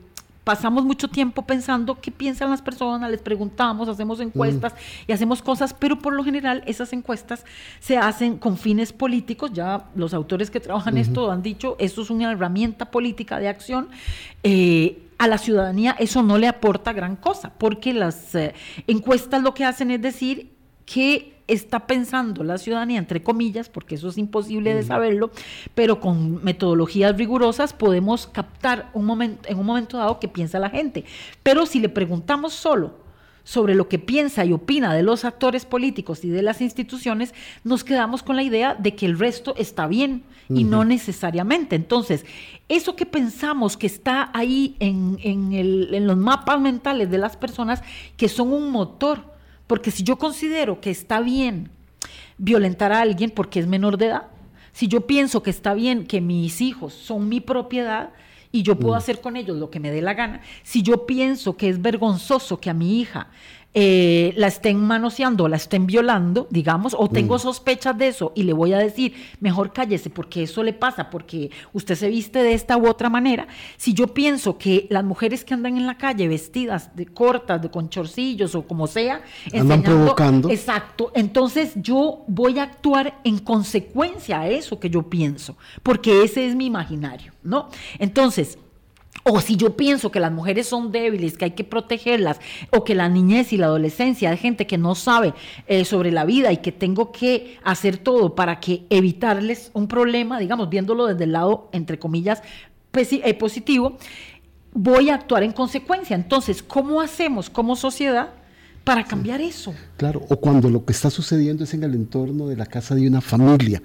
pasamos 0.47 0.85
mucho 0.85 1.09
tiempo 1.09 1.43
pensando 1.43 2.01
qué 2.01 2.13
piensan 2.13 2.51
las 2.51 2.63
personas, 2.63 3.11
les 3.11 3.21
preguntamos, 3.21 3.89
hacemos 3.89 4.21
encuestas 4.21 4.77
y 5.09 5.11
hacemos 5.11 5.43
cosas, 5.43 5.75
pero 5.75 5.99
por 5.99 6.13
lo 6.13 6.23
general 6.23 6.63
esas 6.67 6.93
encuestas 6.93 7.45
se 7.81 7.99
hacen 7.99 8.39
con 8.39 8.57
fines 8.57 8.93
políticos, 8.93 9.51
ya 9.53 9.87
los 9.97 10.15
autores 10.15 10.49
que 10.53 10.61
trabajan 10.61 10.99
esto 10.99 11.33
han 11.33 11.43
dicho, 11.43 11.75
esto 11.81 12.03
es 12.03 12.11
una 12.11 12.31
herramienta 12.31 12.93
política 12.93 13.41
de 13.41 13.49
acción. 13.49 13.89
Eh, 14.45 15.03
a 15.19 15.27
la 15.27 15.39
ciudadanía 15.39 15.97
eso 15.99 16.23
no 16.23 16.39
le 16.39 16.47
aporta 16.47 16.93
gran 16.93 17.17
cosa, 17.17 17.53
porque 17.59 17.93
las 17.93 18.33
eh, 18.37 18.55
encuestas 18.87 19.43
lo 19.43 19.53
que 19.53 19.65
hacen 19.65 19.91
es 19.91 20.01
decir 20.01 20.53
que 20.85 21.36
está 21.49 21.87
pensando 21.87 22.43
la 22.43 22.59
ciudadanía, 22.59 22.99
entre 22.99 23.23
comillas, 23.23 23.69
porque 23.69 23.95
eso 23.95 24.09
es 24.09 24.19
imposible 24.19 24.75
de 24.75 24.83
saberlo, 24.83 25.31
pero 25.75 26.01
con 26.01 26.43
metodologías 26.45 27.17
rigurosas 27.17 27.73
podemos 27.73 28.27
captar 28.27 28.91
un 28.95 29.05
momento, 29.05 29.49
en 29.49 29.59
un 29.59 29.67
momento 29.67 29.99
dado 29.99 30.19
que 30.19 30.29
piensa 30.29 30.59
la 30.59 30.71
gente. 30.71 31.05
Pero 31.43 31.67
si 31.67 31.81
le 31.81 31.89
preguntamos 31.89 32.53
solo 32.53 32.95
sobre 33.45 33.77
lo 33.77 33.89
que 33.89 34.01
piensa 34.01 34.45
y 34.45 34.53
opina 34.53 34.93
de 34.93 35.05
los 35.05 35.25
actores 35.25 35.65
políticos 35.65 36.25
y 36.25 36.31
de 36.31 36.43
las 36.43 36.61
instituciones, 36.61 37.33
nos 37.63 37.85
quedamos 37.85 38.25
con 38.25 38.35
la 38.35 38.43
idea 38.43 38.75
de 38.75 38.97
que 38.97 39.07
el 39.07 39.17
resto 39.19 39.55
está 39.57 39.87
bien 39.87 40.25
y 40.49 40.65
no 40.65 40.85
necesariamente. 40.85 41.77
Entonces, 41.77 42.25
eso 42.69 42.97
que 42.97 43.07
pensamos 43.07 43.77
que 43.77 43.87
está 43.87 44.31
ahí 44.33 44.75
en, 44.81 45.19
en 45.23 46.07
los 46.07 46.17
mapas 46.17 46.61
mentales 46.61 47.09
de 47.09 47.19
las 47.19 47.37
personas, 47.37 47.83
que 48.17 48.29
son 48.29 48.53
un 48.53 48.71
motor, 48.71 49.36
porque 49.67 49.91
si 49.91 50.03
yo 50.03 50.17
considero 50.17 50.81
que 50.81 50.91
está 50.91 51.21
bien 51.21 51.71
violentar 52.39 52.93
a 52.93 53.01
alguien 53.01 53.31
porque 53.31 53.61
es 53.61 53.67
menor 53.67 53.99
de 53.99 54.07
edad, 54.07 54.29
si 54.73 54.89
yo 54.89 55.07
pienso 55.07 55.43
que 55.43 55.51
está 55.51 55.75
bien 55.75 56.07
que 56.07 56.21
mis 56.21 56.61
hijos 56.61 56.93
son 56.93 57.29
mi 57.29 57.41
propiedad 57.41 58.11
y 58.53 58.63
yo 58.63 58.79
puedo 58.79 58.95
mm. 58.95 58.99
hacer 58.99 59.21
con 59.21 59.37
ellos 59.37 59.57
lo 59.57 59.71
que 59.71 59.81
me 59.81 59.91
dé 59.91 60.03
la 60.03 60.15
gana, 60.15 60.41
si 60.63 60.83
yo 60.83 61.07
pienso 61.07 61.57
que 61.57 61.69
es 61.69 61.81
vergonzoso 61.81 62.61
que 62.61 62.71
a 62.71 62.75
mi 62.75 63.01
hija 63.01 63.29
eh, 63.75 64.33
la 64.37 64.47
estén 64.47 64.81
manoseando, 64.81 65.49
la 65.49 65.57
estén 65.57 65.87
violando, 65.87 66.47
digamos, 66.51 66.97
o 66.99 67.09
tengo 67.09 67.37
mm. 67.37 67.41
sospechas 67.41 67.97
de 67.99 68.09
eso 68.09 68.33
y 68.35 68.45
le 68.45 68.55
voy 68.55 68.73
a 68.73 68.79
decir, 68.79 69.13
mejor 69.41 69.73
cállese 69.73 70.09
porque 70.09 70.45
eso 70.45 70.63
le 70.63 70.73
pasa, 70.73 71.11
porque 71.11 71.51
usted 71.75 71.95
se 71.95 72.09
viste 72.09 72.43
de 72.43 72.55
esta 72.55 72.79
u 72.79 72.89
otra 72.89 73.11
manera. 73.11 73.47
Si 73.77 73.93
yo 73.93 74.09
pienso 74.09 74.57
que 74.57 74.87
las 74.89 75.05
mujeres 75.05 75.45
que 75.45 75.53
andan 75.53 75.77
en 75.77 75.87
la 75.87 75.99
calle 75.99 76.27
vestidas 76.27 76.97
de 76.97 77.05
cortas, 77.05 77.61
de 77.61 77.71
con 77.71 77.91
chorcillos 77.91 78.55
o 78.55 78.67
como 78.67 78.87
sea, 78.87 79.21
andan 79.53 79.83
provocando. 79.83 80.49
Exacto. 80.49 81.13
Entonces 81.15 81.73
yo 81.77 82.25
voy 82.29 82.59
a 82.59 82.63
actuar 82.63 83.21
en 83.25 83.39
consecuencia 83.39 84.41
a 84.41 84.49
eso 84.49 84.81
que 84.81 84.89
yo 84.89 85.03
pienso, 85.03 85.57
porque 85.83 86.25
ese 86.25 86.49
es 86.49 86.55
mi 86.55 86.65
imaginario, 86.65 87.33
¿no? 87.43 87.69
Entonces, 87.99 88.59
o 89.29 89.41
si 89.41 89.57
yo 89.57 89.77
pienso 89.77 90.11
que 90.11 90.21
las 90.21 90.31
mujeres 90.31 90.69
son 90.69 90.93
débiles, 90.93 91.37
que 91.37 91.47
hay 91.47 91.51
que 91.51 91.65
protegerlas, 91.65 92.39
o 92.71 92.85
que 92.85 92.95
la 92.95 93.09
niñez 93.09 93.53
y 93.53 93.57
la 93.57 93.67
adolescencia 93.67 94.31
de 94.31 94.37
gente 94.37 94.67
que 94.67 94.79
no 94.79 94.95
sabe 94.95 95.35
eh, 95.67 95.85
sobre 95.85 96.13
la 96.13 96.25
vida 96.25 96.53
y 96.53 96.59
que 96.59 96.71
tengo 96.71 97.11
que 97.11 97.59
hacer 97.65 97.99
todo 97.99 98.37
para 98.37 98.61
que 98.61 98.87
evitarles 98.89 99.71
un 99.73 99.89
problema, 99.89 100.39
digamos, 100.39 100.71
viéndolo 100.71 101.07
desde 101.07 101.25
el 101.25 101.33
lado, 101.33 101.69
entre 101.73 101.99
comillas, 101.99 102.43
eh, 102.95 103.35
positivo, 103.35 103.99
voy 104.73 105.11
a 105.11 105.17
actuar 105.17 105.43
en 105.43 105.53
consecuencia. 105.53 106.15
Entonces, 106.15 106.63
¿cómo 106.63 107.01
hacemos 107.01 107.51
como 107.51 107.75
sociedad? 107.77 108.31
para 108.85 109.03
cambiar 109.03 109.41
eso. 109.41 109.75
Claro, 109.97 110.23
o 110.29 110.37
cuando 110.37 110.71
lo 110.71 110.85
que 110.85 110.93
está 110.93 111.11
sucediendo 111.11 111.65
es 111.65 111.75
en 111.75 111.83
el 111.83 111.93
entorno 111.95 112.47
de 112.47 112.55
la 112.55 112.67
casa 112.67 112.95
de 112.95 113.09
una 113.09 113.21
familia, 113.21 113.83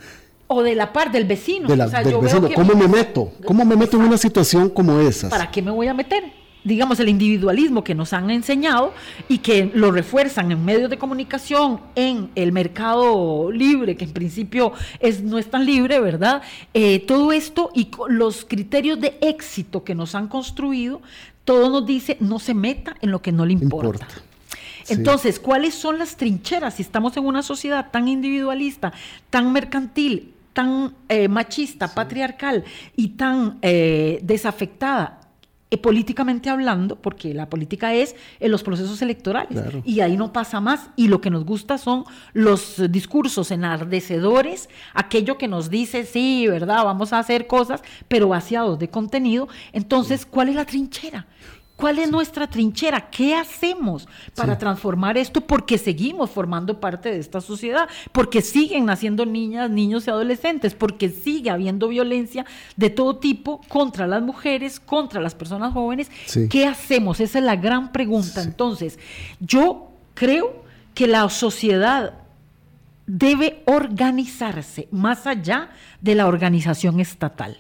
o 0.53 0.63
de 0.63 0.75
la 0.75 0.91
par 0.91 1.11
del 1.11 1.23
vecino. 1.23 1.69
del 1.69 1.79
vecino. 1.87 2.49
¿Cómo 2.53 2.75
me 2.75 2.87
meto? 2.87 3.31
¿Cómo 3.45 3.63
me 3.63 3.77
meto 3.77 3.95
en 3.95 4.03
una 4.03 4.17
situación 4.17 4.69
como 4.69 4.99
esa? 4.99 5.29
¿Para 5.29 5.49
qué 5.49 5.61
me 5.61 5.71
voy 5.71 5.87
a 5.87 5.93
meter? 5.93 6.25
Digamos, 6.65 6.99
el 6.99 7.07
individualismo 7.07 7.85
que 7.85 7.95
nos 7.95 8.11
han 8.11 8.29
enseñado 8.29 8.93
y 9.29 9.37
que 9.37 9.71
lo 9.73 9.91
refuerzan 9.91 10.51
en 10.51 10.63
medios 10.63 10.89
de 10.89 10.97
comunicación, 10.97 11.79
en 11.95 12.29
el 12.35 12.51
mercado 12.51 13.49
libre, 13.49 13.95
que 13.95 14.03
en 14.03 14.11
principio 14.11 14.73
es, 14.99 15.23
no 15.23 15.39
es 15.39 15.49
tan 15.49 15.65
libre, 15.65 16.01
¿verdad? 16.01 16.41
Eh, 16.73 16.99
todo 16.99 17.31
esto 17.31 17.71
y 17.73 17.89
los 18.09 18.43
criterios 18.43 18.99
de 18.99 19.17
éxito 19.21 19.85
que 19.85 19.95
nos 19.95 20.15
han 20.15 20.27
construido, 20.27 21.01
todo 21.45 21.69
nos 21.69 21.85
dice 21.85 22.17
no 22.19 22.39
se 22.39 22.53
meta 22.53 22.97
en 23.01 23.09
lo 23.09 23.21
que 23.21 23.31
no 23.31 23.45
le 23.45 23.53
importa. 23.53 24.05
Entonces, 24.89 25.39
¿cuáles 25.39 25.73
son 25.75 25.97
las 25.97 26.17
trincheras 26.17 26.75
si 26.75 26.81
estamos 26.81 27.15
en 27.15 27.25
una 27.25 27.41
sociedad 27.41 27.89
tan 27.89 28.09
individualista, 28.09 28.91
tan 29.29 29.53
mercantil, 29.53 30.33
tan 30.53 30.95
eh, 31.09 31.27
machista, 31.27 31.93
patriarcal 31.93 32.63
y 32.95 33.09
tan 33.09 33.57
eh, 33.61 34.19
desafectada 34.23 35.21
eh, 35.73 35.77
políticamente 35.77 36.49
hablando, 36.49 36.97
porque 36.97 37.33
la 37.33 37.49
política 37.49 37.93
es 37.93 38.15
en 38.41 38.51
los 38.51 38.61
procesos 38.61 39.01
electorales 39.01 39.57
y 39.85 40.01
ahí 40.01 40.17
no 40.17 40.33
pasa 40.33 40.59
más 40.59 40.89
y 40.97 41.07
lo 41.07 41.21
que 41.21 41.29
nos 41.29 41.45
gusta 41.45 41.77
son 41.77 42.03
los 42.33 42.81
discursos 42.91 43.51
enardecedores, 43.51 44.67
aquello 44.93 45.37
que 45.37 45.47
nos 45.47 45.69
dice, 45.69 46.03
sí, 46.03 46.45
¿verdad? 46.47 46.83
Vamos 46.83 47.13
a 47.13 47.19
hacer 47.19 47.47
cosas, 47.47 47.81
pero 48.09 48.27
vaciados 48.27 48.79
de 48.79 48.89
contenido. 48.89 49.47
Entonces, 49.71 50.25
¿cuál 50.25 50.49
es 50.49 50.55
la 50.55 50.65
trinchera? 50.65 51.25
¿Cuál 51.81 51.97
es 51.97 52.11
nuestra 52.11 52.45
trinchera? 52.45 53.09
¿Qué 53.09 53.33
hacemos 53.33 54.07
para 54.35 54.55
transformar 54.59 55.17
esto? 55.17 55.41
Porque 55.41 55.79
seguimos 55.79 56.29
formando 56.29 56.79
parte 56.79 57.09
de 57.09 57.17
esta 57.17 57.41
sociedad, 57.41 57.89
porque 58.11 58.43
siguen 58.43 58.85
naciendo 58.85 59.25
niñas, 59.25 59.67
niños 59.71 60.05
y 60.05 60.11
adolescentes, 60.11 60.75
porque 60.75 61.09
sigue 61.09 61.49
habiendo 61.49 61.87
violencia 61.87 62.45
de 62.75 62.91
todo 62.91 63.17
tipo 63.17 63.61
contra 63.67 64.05
las 64.05 64.21
mujeres, 64.21 64.79
contra 64.79 65.19
las 65.19 65.33
personas 65.33 65.73
jóvenes. 65.73 66.11
¿Qué 66.51 66.67
hacemos? 66.67 67.19
Esa 67.19 67.39
es 67.39 67.45
la 67.45 67.55
gran 67.55 67.91
pregunta. 67.91 68.43
Entonces, 68.43 68.99
yo 69.39 69.89
creo 70.13 70.63
que 70.93 71.07
la 71.07 71.27
sociedad 71.29 72.13
debe 73.07 73.63
organizarse 73.65 74.87
más 74.91 75.25
allá 75.25 75.71
de 75.99 76.13
la 76.13 76.27
organización 76.27 76.99
estatal. 76.99 77.57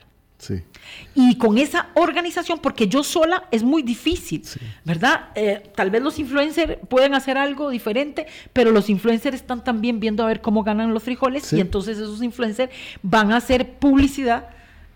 Y 1.13 1.37
con 1.37 1.57
esa 1.57 1.89
organización, 1.95 2.59
porque 2.59 2.87
yo 2.87 3.03
sola 3.03 3.47
es 3.51 3.63
muy 3.63 3.81
difícil, 3.81 4.43
¿verdad? 4.85 5.29
Eh, 5.35 5.61
tal 5.75 5.89
vez 5.89 6.01
los 6.01 6.19
influencers 6.19 6.77
pueden 6.89 7.13
hacer 7.13 7.37
algo 7.37 7.69
diferente, 7.69 8.27
pero 8.53 8.71
los 8.71 8.89
influencers 8.89 9.35
están 9.35 9.63
también 9.63 9.99
viendo 9.99 10.23
a 10.23 10.27
ver 10.27 10.41
cómo 10.41 10.63
ganan 10.63 10.93
los 10.93 11.03
frijoles 11.03 11.51
y 11.53 11.59
entonces 11.59 11.97
esos 11.97 12.21
influencers 12.21 12.71
van 13.01 13.31
a 13.31 13.37
hacer 13.37 13.73
publicidad 13.73 14.49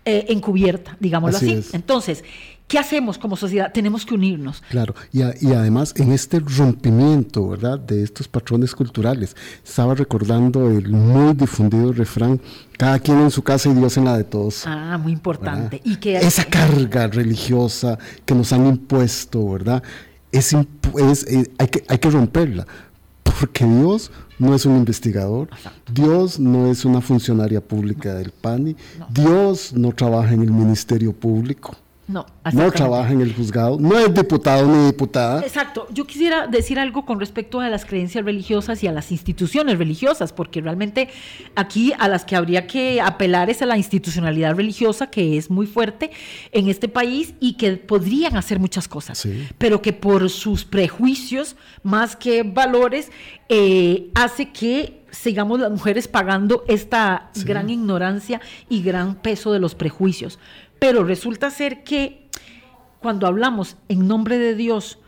eh, 0.04 0.26
encubierta, 0.28 0.96
digámoslo 1.00 1.36
así. 1.36 1.60
Entonces, 1.72 2.22
¿Qué 2.68 2.80
hacemos 2.80 3.16
como 3.16 3.36
sociedad? 3.36 3.70
Tenemos 3.72 4.04
que 4.04 4.14
unirnos. 4.14 4.60
Claro, 4.70 4.94
y, 5.12 5.20
y, 5.20 5.52
además 5.52 5.94
en 5.96 6.10
este 6.10 6.40
rompimiento, 6.40 7.48
¿verdad?, 7.48 7.78
de 7.78 8.02
estos 8.02 8.26
patrones 8.26 8.74
culturales. 8.74 9.36
Estaba 9.64 9.94
recordando 9.94 10.68
el 10.68 10.88
muy 10.88 11.34
difundido 11.34 11.92
refrán, 11.92 12.40
cada 12.76 12.98
quien 12.98 13.20
en 13.20 13.30
su 13.30 13.42
casa 13.42 13.68
y 13.68 13.74
Dios 13.74 13.96
en 13.96 14.06
la 14.06 14.16
de 14.16 14.24
todos. 14.24 14.66
Ah, 14.66 14.98
muy 14.98 15.12
importante. 15.12 15.80
Y 15.84 15.96
que 15.96 16.16
Esa 16.16 16.44
carga 16.44 17.06
religiosa 17.06 17.98
que 18.24 18.34
nos 18.34 18.52
han 18.52 18.66
impuesto, 18.66 19.48
¿verdad? 19.48 19.82
Es, 20.32 20.52
es 20.52 21.24
eh, 21.28 21.48
hay, 21.58 21.68
que, 21.68 21.84
hay 21.86 21.98
que 21.98 22.10
romperla, 22.10 22.66
porque 23.22 23.64
Dios 23.64 24.10
no 24.40 24.56
es 24.56 24.66
un 24.66 24.76
investigador, 24.76 25.48
Dios 25.92 26.40
no 26.40 26.66
es 26.66 26.84
una 26.84 27.00
funcionaria 27.00 27.60
pública 27.60 28.12
del 28.14 28.32
PANI, 28.32 28.76
Dios 29.10 29.72
no 29.72 29.92
trabaja 29.92 30.34
en 30.34 30.42
el 30.42 30.50
Ministerio 30.50 31.12
Público. 31.12 31.76
No, 32.08 32.24
no 32.52 32.70
trabaja 32.70 33.10
en 33.10 33.20
el 33.20 33.34
juzgado, 33.34 33.78
no 33.80 33.98
es 33.98 34.14
diputado 34.14 34.64
ni 34.68 34.86
diputada. 34.86 35.40
Exacto. 35.42 35.88
Yo 35.90 36.06
quisiera 36.06 36.46
decir 36.46 36.78
algo 36.78 37.04
con 37.04 37.18
respecto 37.18 37.58
a 37.58 37.68
las 37.68 37.84
creencias 37.84 38.24
religiosas 38.24 38.80
y 38.84 38.86
a 38.86 38.92
las 38.92 39.10
instituciones 39.10 39.76
religiosas, 39.76 40.32
porque 40.32 40.60
realmente 40.60 41.08
aquí 41.56 41.92
a 41.98 42.06
las 42.06 42.24
que 42.24 42.36
habría 42.36 42.68
que 42.68 43.00
apelar 43.00 43.50
es 43.50 43.60
a 43.60 43.66
la 43.66 43.76
institucionalidad 43.76 44.54
religiosa, 44.54 45.08
que 45.08 45.36
es 45.36 45.50
muy 45.50 45.66
fuerte 45.66 46.12
en 46.52 46.68
este 46.68 46.86
país 46.86 47.34
y 47.40 47.54
que 47.54 47.72
podrían 47.72 48.36
hacer 48.36 48.60
muchas 48.60 48.86
cosas, 48.86 49.26
pero 49.58 49.82
que 49.82 49.92
por 49.92 50.30
sus 50.30 50.64
prejuicios, 50.64 51.56
más 51.82 52.14
que 52.14 52.44
valores, 52.44 53.10
eh, 53.48 54.10
hace 54.14 54.52
que 54.52 55.06
sigamos 55.10 55.60
las 55.60 55.70
mujeres 55.70 56.08
pagando 56.08 56.64
esta 56.68 57.30
gran 57.44 57.70
ignorancia 57.70 58.40
y 58.68 58.82
gran 58.82 59.16
peso 59.16 59.52
de 59.52 59.58
los 59.58 59.74
prejuicios. 59.74 60.38
Pero 60.78 61.04
resulta 61.04 61.50
ser 61.50 61.84
que 61.84 62.28
cuando 63.00 63.26
hablamos 63.26 63.76
en 63.88 64.08
nombre 64.08 64.38
de 64.38 64.54
Dios, 64.54 64.98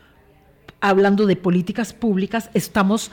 hablando 0.81 1.25
de 1.25 1.35
políticas 1.35 1.93
públicas, 1.93 2.49
estamos 2.53 3.11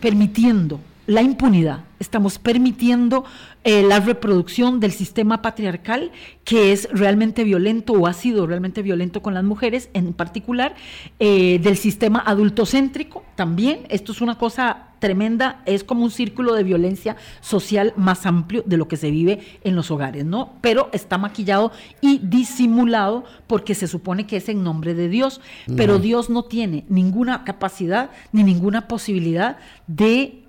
permitiendo 0.00 0.80
la 1.12 1.22
impunidad, 1.22 1.84
estamos 2.00 2.38
permitiendo 2.38 3.24
eh, 3.64 3.82
la 3.82 4.00
reproducción 4.00 4.80
del 4.80 4.92
sistema 4.92 5.40
patriarcal 5.40 6.10
que 6.44 6.72
es 6.72 6.88
realmente 6.90 7.44
violento 7.44 7.92
o 7.92 8.06
ha 8.06 8.12
sido 8.12 8.46
realmente 8.46 8.82
violento 8.82 9.22
con 9.22 9.34
las 9.34 9.44
mujeres, 9.44 9.90
en 9.94 10.12
particular 10.12 10.74
eh, 11.20 11.60
del 11.62 11.76
sistema 11.76 12.22
adultocéntrico 12.26 13.22
también. 13.36 13.80
Esto 13.88 14.12
es 14.12 14.20
una 14.20 14.36
cosa 14.36 14.88
tremenda, 14.98 15.62
es 15.66 15.84
como 15.84 16.04
un 16.04 16.10
círculo 16.10 16.54
de 16.54 16.62
violencia 16.62 17.16
social 17.40 17.92
más 17.96 18.24
amplio 18.24 18.62
de 18.64 18.76
lo 18.76 18.88
que 18.88 18.96
se 18.96 19.10
vive 19.10 19.40
en 19.64 19.76
los 19.76 19.90
hogares, 19.90 20.24
¿no? 20.24 20.54
Pero 20.60 20.90
está 20.92 21.18
maquillado 21.18 21.72
y 22.00 22.18
disimulado 22.18 23.24
porque 23.48 23.74
se 23.74 23.88
supone 23.88 24.26
que 24.26 24.36
es 24.36 24.48
en 24.48 24.62
nombre 24.62 24.94
de 24.94 25.08
Dios, 25.08 25.40
pero 25.76 25.98
Dios 25.98 26.30
no 26.30 26.44
tiene 26.44 26.84
ninguna 26.88 27.42
capacidad 27.42 28.10
ni 28.30 28.44
ninguna 28.44 28.86
posibilidad 28.86 29.58
de 29.88 30.41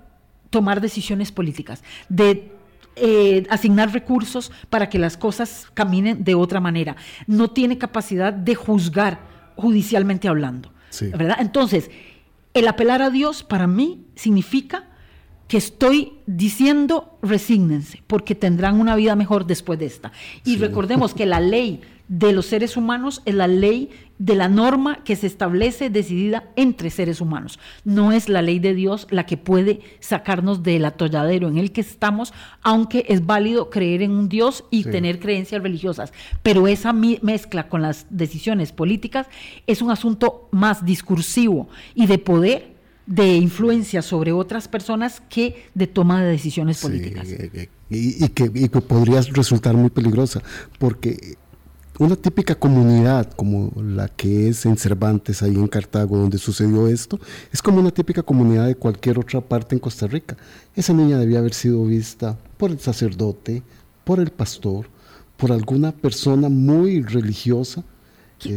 tomar 0.54 0.80
decisiones 0.80 1.32
políticas, 1.32 1.82
de 2.08 2.52
eh, 2.94 3.44
asignar 3.50 3.92
recursos 3.92 4.52
para 4.70 4.88
que 4.88 5.00
las 5.00 5.16
cosas 5.16 5.66
caminen 5.74 6.22
de 6.22 6.36
otra 6.36 6.60
manera. 6.60 6.94
No 7.26 7.50
tiene 7.50 7.76
capacidad 7.76 8.32
de 8.32 8.54
juzgar 8.54 9.18
judicialmente 9.56 10.28
hablando. 10.28 10.72
¿verdad? 11.18 11.38
Entonces, 11.40 11.90
el 12.52 12.68
apelar 12.68 13.02
a 13.02 13.10
Dios 13.10 13.42
para 13.42 13.66
mí 13.66 14.06
significa 14.14 14.84
que 15.48 15.56
estoy 15.56 16.12
diciendo 16.26 17.18
resígnense, 17.20 18.04
porque 18.06 18.36
tendrán 18.36 18.78
una 18.78 18.94
vida 18.94 19.16
mejor 19.16 19.46
después 19.46 19.76
de 19.80 19.86
esta. 19.86 20.12
Y 20.44 20.58
recordemos 20.58 21.14
que 21.14 21.26
la 21.26 21.40
ley 21.40 21.80
de 22.08 22.32
los 22.32 22.46
seres 22.46 22.76
humanos 22.76 23.22
es 23.24 23.34
la 23.34 23.46
ley 23.46 23.90
de 24.18 24.34
la 24.34 24.48
norma 24.48 25.02
que 25.02 25.16
se 25.16 25.26
establece 25.26 25.90
decidida 25.90 26.44
entre 26.56 26.90
seres 26.90 27.20
humanos. 27.20 27.58
No 27.84 28.12
es 28.12 28.28
la 28.28 28.42
ley 28.42 28.58
de 28.58 28.74
Dios 28.74 29.06
la 29.10 29.26
que 29.26 29.36
puede 29.36 29.80
sacarnos 30.00 30.62
del 30.62 30.84
atolladero 30.84 31.48
en 31.48 31.58
el 31.58 31.72
que 31.72 31.80
estamos, 31.80 32.32
aunque 32.62 33.06
es 33.08 33.26
válido 33.26 33.70
creer 33.70 34.02
en 34.02 34.12
un 34.12 34.28
Dios 34.28 34.64
y 34.70 34.84
tener 34.84 35.18
creencias 35.18 35.62
religiosas. 35.62 36.12
Pero 36.42 36.68
esa 36.68 36.92
mezcla 36.92 37.68
con 37.68 37.82
las 37.82 38.06
decisiones 38.10 38.72
políticas 38.72 39.26
es 39.66 39.82
un 39.82 39.90
asunto 39.90 40.48
más 40.52 40.84
discursivo 40.84 41.68
y 41.94 42.06
de 42.06 42.18
poder 42.18 42.74
de 43.06 43.36
influencia 43.36 44.00
sobre 44.00 44.32
otras 44.32 44.68
personas 44.68 45.22
que 45.28 45.64
de 45.74 45.86
toma 45.86 46.22
de 46.22 46.30
decisiones 46.30 46.80
políticas. 46.80 47.28
Eh, 47.30 47.50
eh, 47.52 47.68
y, 47.90 48.28
que, 48.30 48.50
y 48.54 48.68
que 48.68 48.80
podría 48.80 49.20
resultar 49.20 49.74
muy 49.74 49.90
peligrosa, 49.90 50.42
porque 50.78 51.36
una 51.98 52.16
típica 52.16 52.54
comunidad 52.54 53.30
como 53.32 53.70
la 53.80 54.08
que 54.08 54.48
es 54.48 54.66
en 54.66 54.76
Cervantes, 54.76 55.42
ahí 55.42 55.54
en 55.54 55.68
Cartago, 55.68 56.16
donde 56.16 56.38
sucedió 56.38 56.88
esto, 56.88 57.20
es 57.52 57.62
como 57.62 57.78
una 57.78 57.90
típica 57.90 58.22
comunidad 58.22 58.66
de 58.66 58.74
cualquier 58.74 59.18
otra 59.18 59.40
parte 59.40 59.76
en 59.76 59.78
Costa 59.78 60.06
Rica. 60.06 60.36
Esa 60.74 60.92
niña 60.92 61.18
debía 61.18 61.38
haber 61.38 61.54
sido 61.54 61.84
vista 61.84 62.36
por 62.56 62.70
el 62.70 62.80
sacerdote, 62.80 63.62
por 64.02 64.18
el 64.18 64.30
pastor, 64.30 64.86
por 65.36 65.52
alguna 65.52 65.92
persona 65.92 66.48
muy 66.48 67.02
religiosa. 67.02 67.84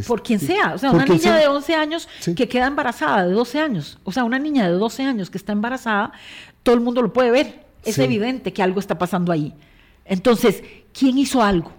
Por 0.06 0.22
quien 0.22 0.40
sea, 0.40 0.74
o 0.74 0.78
sea, 0.78 0.90
una 0.90 1.06
niña 1.06 1.36
de 1.36 1.46
11 1.46 1.74
años 1.74 2.08
que 2.36 2.48
queda 2.48 2.66
embarazada, 2.66 3.26
de 3.26 3.32
12 3.32 3.60
años, 3.60 3.98
o 4.04 4.12
sea, 4.12 4.24
una 4.24 4.38
niña 4.38 4.68
de 4.68 4.74
12 4.74 5.04
años 5.04 5.30
que 5.30 5.38
está 5.38 5.52
embarazada, 5.52 6.12
todo 6.62 6.74
el 6.74 6.82
mundo 6.82 7.00
lo 7.00 7.12
puede 7.12 7.30
ver, 7.30 7.64
es 7.84 7.98
evidente 7.98 8.52
que 8.52 8.62
algo 8.62 8.80
está 8.80 8.98
pasando 8.98 9.32
ahí. 9.32 9.54
Entonces, 10.04 10.62
¿quién 10.92 11.16
hizo 11.16 11.42
algo? 11.42 11.77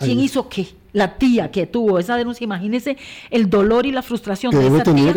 ¿Quién 0.00 0.20
hizo 0.20 0.48
qué? 0.48 0.68
La 0.92 1.16
tía 1.18 1.50
que 1.50 1.66
tuvo 1.66 1.98
esa 1.98 2.16
denuncia, 2.16 2.44
imagínese 2.44 2.96
el 3.30 3.48
dolor 3.48 3.86
y 3.86 3.92
la 3.92 4.02
frustración 4.02 4.52
de 4.52 4.66
esa 4.66 4.82
tía 4.82 5.14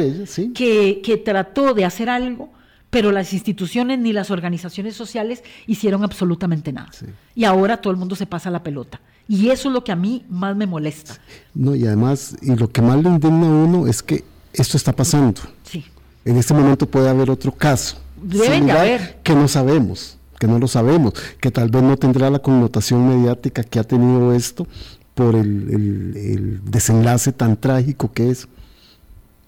que, 0.54 1.02
que 1.04 1.18
trató 1.18 1.74
de 1.74 1.84
hacer 1.84 2.10
algo, 2.10 2.50
pero 2.92 3.12
las 3.12 3.34
instituciones 3.34 3.98
ni 3.98 4.14
las 4.14 4.30
organizaciones 4.30 4.96
sociales 4.96 5.44
hicieron 5.66 6.04
absolutamente 6.04 6.72
nada. 6.72 6.92
Y 7.34 7.46
ahora 7.46 7.78
todo 7.78 7.92
el 7.92 7.98
mundo 7.98 8.16
se 8.16 8.28
pasa 8.28 8.52
la 8.52 8.62
pelota. 8.62 9.02
Y 9.28 9.50
eso 9.50 9.70
es 9.70 9.74
lo 9.74 9.84
que 9.84 9.92
a 9.92 9.96
mí 9.96 10.26
más 10.30 10.56
me 10.56 10.68
molesta. 10.68 11.16
No, 11.56 11.76
y 11.76 11.88
además, 11.88 12.36
y 12.42 12.56
lo 12.56 12.70
que 12.70 12.82
más 12.82 13.02
le 13.02 13.10
indigna 13.10 13.48
a 13.48 13.50
uno 13.50 13.88
es 13.88 14.04
que 14.04 14.24
esto 14.52 14.78
está 14.78 14.94
pasando. 14.94 15.42
Sí. 15.64 15.86
En 16.24 16.38
este 16.38 16.54
momento 16.54 16.86
puede 16.86 17.10
haber 17.10 17.32
otro 17.32 17.52
caso. 17.52 17.98
Deben 18.22 18.68
de 18.68 18.72
haber. 18.74 19.20
Que 19.24 19.34
no 19.34 19.48
sabemos 19.48 20.20
que 20.44 20.48
no 20.50 20.60
lo 20.60 20.68
sabemos, 20.68 21.14
que 21.40 21.52
tal 21.52 21.70
vez 21.70 21.82
no 21.84 21.96
tendrá 21.96 22.30
la 22.30 22.40
connotación 22.40 23.08
mediática 23.08 23.64
que 23.64 23.80
ha 23.80 23.86
tenido 23.86 24.34
esto 24.34 24.68
por 25.16 25.38
el, 25.38 26.60
desenlace 26.66 27.32
tan 27.32 27.56
trágico 27.56 28.12
que 28.12 28.30
es. 28.30 28.46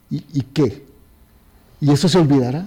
¿Y, 0.10 0.42
qué? 0.54 0.86
¿Y 1.82 1.92
eso 1.92 2.08
se 2.08 2.18
olvidará? 2.18 2.66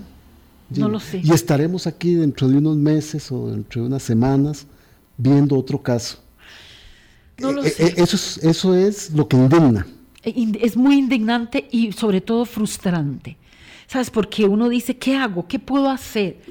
No 0.76 0.90
lo 0.90 1.00
sé. 1.00 1.22
Y 1.24 1.32
estaremos 1.32 1.86
aquí 1.86 2.16
dentro 2.16 2.48
de 2.48 2.58
unos 2.58 2.76
meses 2.76 3.32
o 3.32 3.50
dentro 3.50 3.80
de 3.80 3.88
unas 3.88 4.02
semanas 4.02 4.66
viendo 5.16 5.56
otro 5.56 5.82
caso. 5.82 6.18
No 7.38 7.52
lo 7.52 7.64
eh, 7.64 7.70
sé. 7.70 7.86
Eh, 7.86 7.94
eso, 7.96 8.16
es, 8.16 8.36
eso 8.44 8.74
es 8.74 9.10
lo 9.10 9.26
que 9.26 9.38
indigna. 9.38 9.86
Eh, 10.22 10.52
es 10.60 10.76
muy 10.76 10.98
indignante 10.98 11.66
y 11.70 11.92
sobre 11.92 12.20
todo 12.20 12.44
frustrante. 12.44 13.38
¿Sabes? 13.86 14.10
Porque 14.10 14.44
uno 14.44 14.68
dice, 14.68 14.98
¿qué 14.98 15.16
hago? 15.16 15.48
¿Qué 15.48 15.58
puedo 15.58 15.88
hacer? 15.88 16.42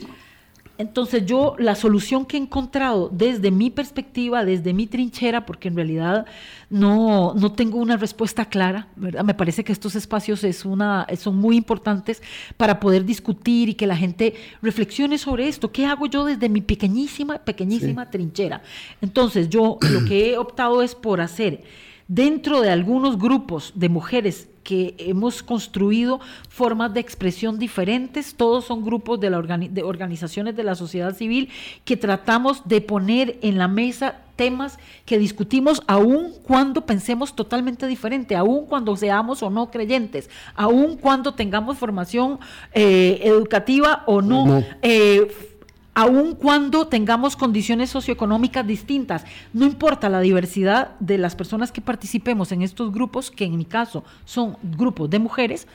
Entonces 0.77 1.25
yo 1.25 1.55
la 1.57 1.75
solución 1.75 2.25
que 2.25 2.37
he 2.37 2.39
encontrado 2.39 3.09
desde 3.11 3.49
mi 3.49 3.71
perspectiva, 3.71 4.45
desde 4.45 4.73
mi 4.73 4.85
trinchera, 4.85 5.45
porque 5.45 5.69
en 5.69 5.75
realidad 5.75 6.25
no, 6.69 7.33
no 7.33 7.51
tengo 7.53 7.79
una 7.79 7.97
respuesta 7.97 8.45
clara, 8.45 8.87
¿verdad? 8.95 9.23
me 9.23 9.33
parece 9.33 9.63
que 9.63 9.71
estos 9.71 9.95
espacios 9.95 10.43
es 10.43 10.65
una, 10.65 11.07
son 11.17 11.37
muy 11.37 11.57
importantes 11.57 12.21
para 12.57 12.79
poder 12.79 13.05
discutir 13.05 13.69
y 13.69 13.73
que 13.73 13.87
la 13.87 13.97
gente 13.97 14.35
reflexione 14.61 15.17
sobre 15.17 15.47
esto. 15.47 15.71
¿Qué 15.71 15.85
hago 15.85 16.05
yo 16.05 16.25
desde 16.25 16.47
mi 16.47 16.61
pequeñísima, 16.61 17.39
pequeñísima 17.39 18.09
trinchera? 18.11 18.61
Entonces 19.01 19.49
yo 19.49 19.77
lo 19.81 20.05
que 20.05 20.31
he 20.31 20.37
optado 20.37 20.83
es 20.83 20.93
por 20.93 21.21
hacer 21.21 21.63
dentro 22.07 22.61
de 22.61 22.69
algunos 22.69 23.17
grupos 23.17 23.73
de 23.75 23.89
mujeres 23.89 24.49
que 24.67 24.95
hemos 24.97 25.43
construido 25.43 26.19
formas 26.49 26.93
de 26.93 26.99
expresión 26.99 27.57
diferentes, 27.57 28.35
todos 28.35 28.65
son 28.65 28.83
grupos 28.83 29.17
de, 29.17 29.29
la 29.29 29.39
de 29.39 29.81
organizaciones 29.81 30.57
de 30.57 30.63
la 30.65 30.75
sociedad 30.75 31.15
civil 31.15 31.47
que 31.85 31.95
tratamos 31.95 32.63
de 32.65 32.81
poner 32.81 33.39
en 33.41 33.57
la 33.57 33.69
mesa 33.69 34.23
temas 34.35 34.77
que 35.05 35.17
discutimos 35.17 35.81
aun 35.87 36.33
cuando 36.43 36.85
pensemos 36.85 37.33
totalmente 37.33 37.87
diferente, 37.87 38.35
aun 38.35 38.65
cuando 38.65 38.97
seamos 38.97 39.41
o 39.41 39.49
no 39.49 39.71
creyentes, 39.71 40.29
aun 40.53 40.97
cuando 40.97 41.33
tengamos 41.33 41.77
formación 41.77 42.37
eh, 42.73 43.21
educativa 43.23 44.03
o 44.05 44.21
no. 44.21 44.65
Eh, 44.81 45.53
aun 45.97 46.35
cuando 46.35 46.85
tengamos 46.85 47.35
condiciones 47.35 47.89
socioeconómicas 47.89 48.67
distintas. 48.67 49.25
No 49.51 49.65
importa 49.65 50.09
la 50.09 50.21
diversidad 50.21 50.91
de 50.99 51.17
las 51.17 51.35
personas 51.35 51.71
que 51.71 51.81
participemos 51.81 52.51
en 52.51 52.61
estos 52.61 52.93
grupos, 52.93 53.31
que 53.31 53.45
en 53.45 53.57
mi 53.57 53.65
caso 53.65 54.03
son 54.23 54.57
grupos 54.61 55.09
de 55.09 55.17
mujeres, 55.17 55.67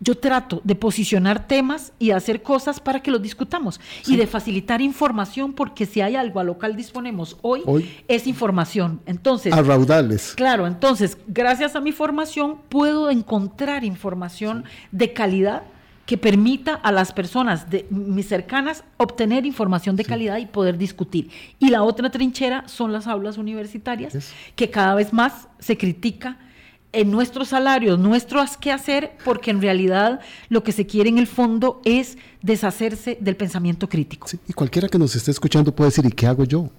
yo 0.00 0.18
trato 0.18 0.60
de 0.64 0.74
posicionar 0.74 1.46
temas 1.46 1.92
y 2.00 2.10
hacer 2.10 2.42
cosas 2.42 2.80
para 2.80 3.00
que 3.00 3.12
los 3.12 3.22
discutamos 3.22 3.80
y 4.06 4.16
de 4.16 4.26
facilitar 4.26 4.80
información, 4.80 5.52
porque 5.52 5.86
si 5.86 6.00
hay 6.00 6.16
algo 6.16 6.40
a 6.40 6.44
lo 6.44 6.58
cual 6.58 6.74
disponemos 6.74 7.36
hoy, 7.42 7.62
es 8.08 8.26
información. 8.26 9.00
Entonces, 9.06 9.52
a 9.52 9.62
raudales. 9.62 10.32
Claro, 10.34 10.66
entonces, 10.66 11.16
gracias 11.28 11.76
a 11.76 11.80
mi 11.80 11.92
formación 11.92 12.56
puedo 12.68 13.08
encontrar 13.08 13.84
información 13.84 14.64
de 14.90 15.12
calidad 15.12 15.62
que 16.10 16.18
permita 16.18 16.74
a 16.74 16.90
las 16.90 17.12
personas 17.12 17.70
de 17.70 17.86
mis 17.88 18.26
cercanas 18.26 18.82
obtener 18.96 19.46
información 19.46 19.94
de 19.94 20.04
calidad 20.04 20.38
y 20.38 20.46
poder 20.46 20.76
discutir. 20.76 21.30
Y 21.60 21.68
la 21.68 21.84
otra 21.84 22.10
trinchera 22.10 22.64
son 22.66 22.92
las 22.92 23.06
aulas 23.06 23.38
universitarias, 23.38 24.32
que 24.56 24.70
cada 24.70 24.96
vez 24.96 25.12
más 25.12 25.46
se 25.60 25.78
critica 25.78 26.36
en 26.92 27.12
nuestros 27.12 27.50
salarios, 27.50 27.96
nuestro 27.96 28.40
hacer, 28.40 29.12
porque 29.24 29.52
en 29.52 29.62
realidad 29.62 30.18
lo 30.48 30.64
que 30.64 30.72
se 30.72 30.84
quiere 30.84 31.10
en 31.10 31.18
el 31.18 31.28
fondo 31.28 31.80
es 31.84 32.18
deshacerse 32.42 33.16
del 33.20 33.36
pensamiento 33.36 33.88
crítico. 33.88 34.26
y 34.48 34.52
cualquiera 34.52 34.88
que 34.88 34.98
nos 34.98 35.14
esté 35.14 35.30
escuchando 35.30 35.72
puede 35.72 35.90
decir, 35.90 36.04
¿y 36.06 36.10
qué 36.10 36.26
hago 36.26 36.42
yo? 36.42 36.70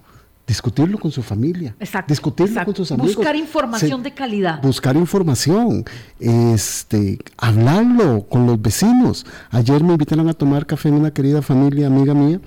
Discutirlo 0.46 0.98
con 0.98 1.10
su 1.10 1.22
familia, 1.22 1.74
discutirlo 2.06 2.64
con 2.64 2.74
sus 2.74 2.92
amigos. 2.92 3.16
Buscar 3.16 3.36
información 3.36 4.02
de 4.02 4.12
calidad. 4.12 4.62
Buscar 4.62 4.96
información, 4.96 5.84
este, 6.18 7.18
hablarlo 7.36 8.26
con 8.28 8.46
los 8.46 8.60
vecinos. 8.60 9.24
Ayer 9.50 9.82
me 9.82 9.92
invitaron 9.92 10.28
a 10.28 10.34
tomar 10.34 10.66
café 10.66 10.88
en 10.88 10.94
una 10.94 11.12
querida 11.12 11.42
familia, 11.42 11.86
amiga 11.86 12.14
mía, 12.14 12.40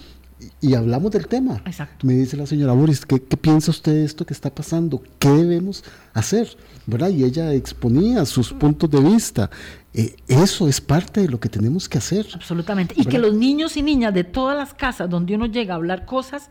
y, 0.61 0.75
hablamos 0.75 1.11
del 1.11 1.27
tema. 1.27 1.63
Me 2.03 2.13
dice 2.13 2.37
la 2.37 2.45
señora 2.45 2.73
Boris, 2.73 3.05
¿qué, 3.05 3.19
piensa 3.19 3.71
usted 3.71 3.93
de 3.93 4.05
esto 4.05 4.25
que 4.25 4.33
está 4.33 4.53
pasando? 4.53 5.01
¿Qué 5.17 5.29
debemos 5.29 5.83
hacer? 6.13 6.55
¿verdad? 6.85 7.09
Y 7.09 7.23
ella 7.23 7.53
exponía 7.53 8.25
sus 8.25 8.53
puntos 8.53 8.89
de 8.89 8.99
vista. 8.99 9.49
Eh, 9.93 10.15
eso 10.27 10.67
es 10.67 10.81
parte 10.81 11.21
de 11.21 11.29
lo 11.29 11.39
que 11.39 11.49
tenemos 11.49 11.89
que 11.89 11.97
hacer. 11.97 12.27
Absolutamente. 12.33 12.93
Y 12.97 13.05
que 13.05 13.17
los 13.17 13.33
niños 13.33 13.77
y 13.77 13.81
niñas 13.81 14.13
de 14.13 14.23
todas 14.23 14.57
las 14.57 14.73
casas 14.73 15.09
donde 15.09 15.35
uno 15.35 15.45
llega 15.45 15.73
a 15.73 15.77
hablar 15.77 16.05
cosas, 16.05 16.49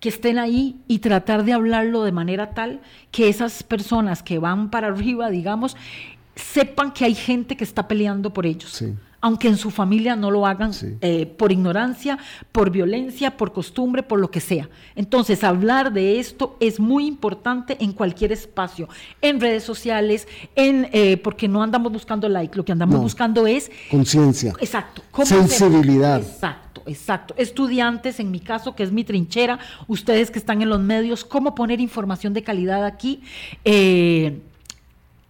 que 0.00 0.08
estén 0.08 0.38
ahí 0.38 0.76
y 0.86 1.00
tratar 1.00 1.44
de 1.44 1.52
hablarlo 1.52 2.04
de 2.04 2.12
manera 2.12 2.50
tal 2.50 2.80
que 3.10 3.28
esas 3.28 3.62
personas 3.62 4.22
que 4.22 4.38
van 4.38 4.70
para 4.70 4.88
arriba, 4.88 5.30
digamos, 5.30 5.76
sepan 6.36 6.92
que 6.92 7.04
hay 7.04 7.14
gente 7.14 7.56
que 7.56 7.64
está 7.64 7.88
peleando 7.88 8.32
por 8.32 8.46
ellos. 8.46 8.84
aunque 9.20 9.48
en 9.48 9.56
su 9.56 9.72
familia 9.72 10.14
no 10.14 10.30
lo 10.30 10.46
hagan 10.46 10.70
eh, 11.00 11.26
por 11.26 11.50
ignorancia, 11.50 12.18
por 12.52 12.70
violencia, 12.70 13.36
por 13.36 13.52
costumbre, 13.52 14.04
por 14.04 14.20
lo 14.20 14.30
que 14.30 14.38
sea. 14.38 14.68
Entonces, 14.94 15.42
hablar 15.42 15.92
de 15.92 16.20
esto 16.20 16.56
es 16.60 16.78
muy 16.78 17.04
importante 17.06 17.76
en 17.80 17.92
cualquier 17.92 18.30
espacio, 18.30 18.88
en 19.20 19.40
redes 19.40 19.64
sociales, 19.64 20.28
en 20.54 20.88
eh, 20.92 21.16
porque 21.16 21.48
no 21.48 21.64
andamos 21.64 21.92
buscando 21.92 22.28
like, 22.28 22.56
lo 22.56 22.64
que 22.64 22.70
andamos 22.70 23.00
buscando 23.00 23.44
es 23.48 23.72
conciencia. 23.90 24.52
Exacto. 24.60 25.02
Sensibilidad. 25.24 26.20
exacto, 26.20 26.67
exacto. 26.88 27.34
Estudiantes, 27.36 28.18
en 28.20 28.30
mi 28.30 28.40
caso, 28.40 28.74
que 28.74 28.82
es 28.82 28.92
mi 28.92 29.04
trinchera, 29.04 29.58
ustedes 29.86 30.30
que 30.30 30.38
están 30.38 30.62
en 30.62 30.68
los 30.68 30.80
medios, 30.80 31.24
cómo 31.24 31.54
poner 31.54 31.80
información 31.80 32.34
de 32.34 32.42
calidad 32.42 32.84
aquí. 32.84 33.22
Eh, 33.64 34.40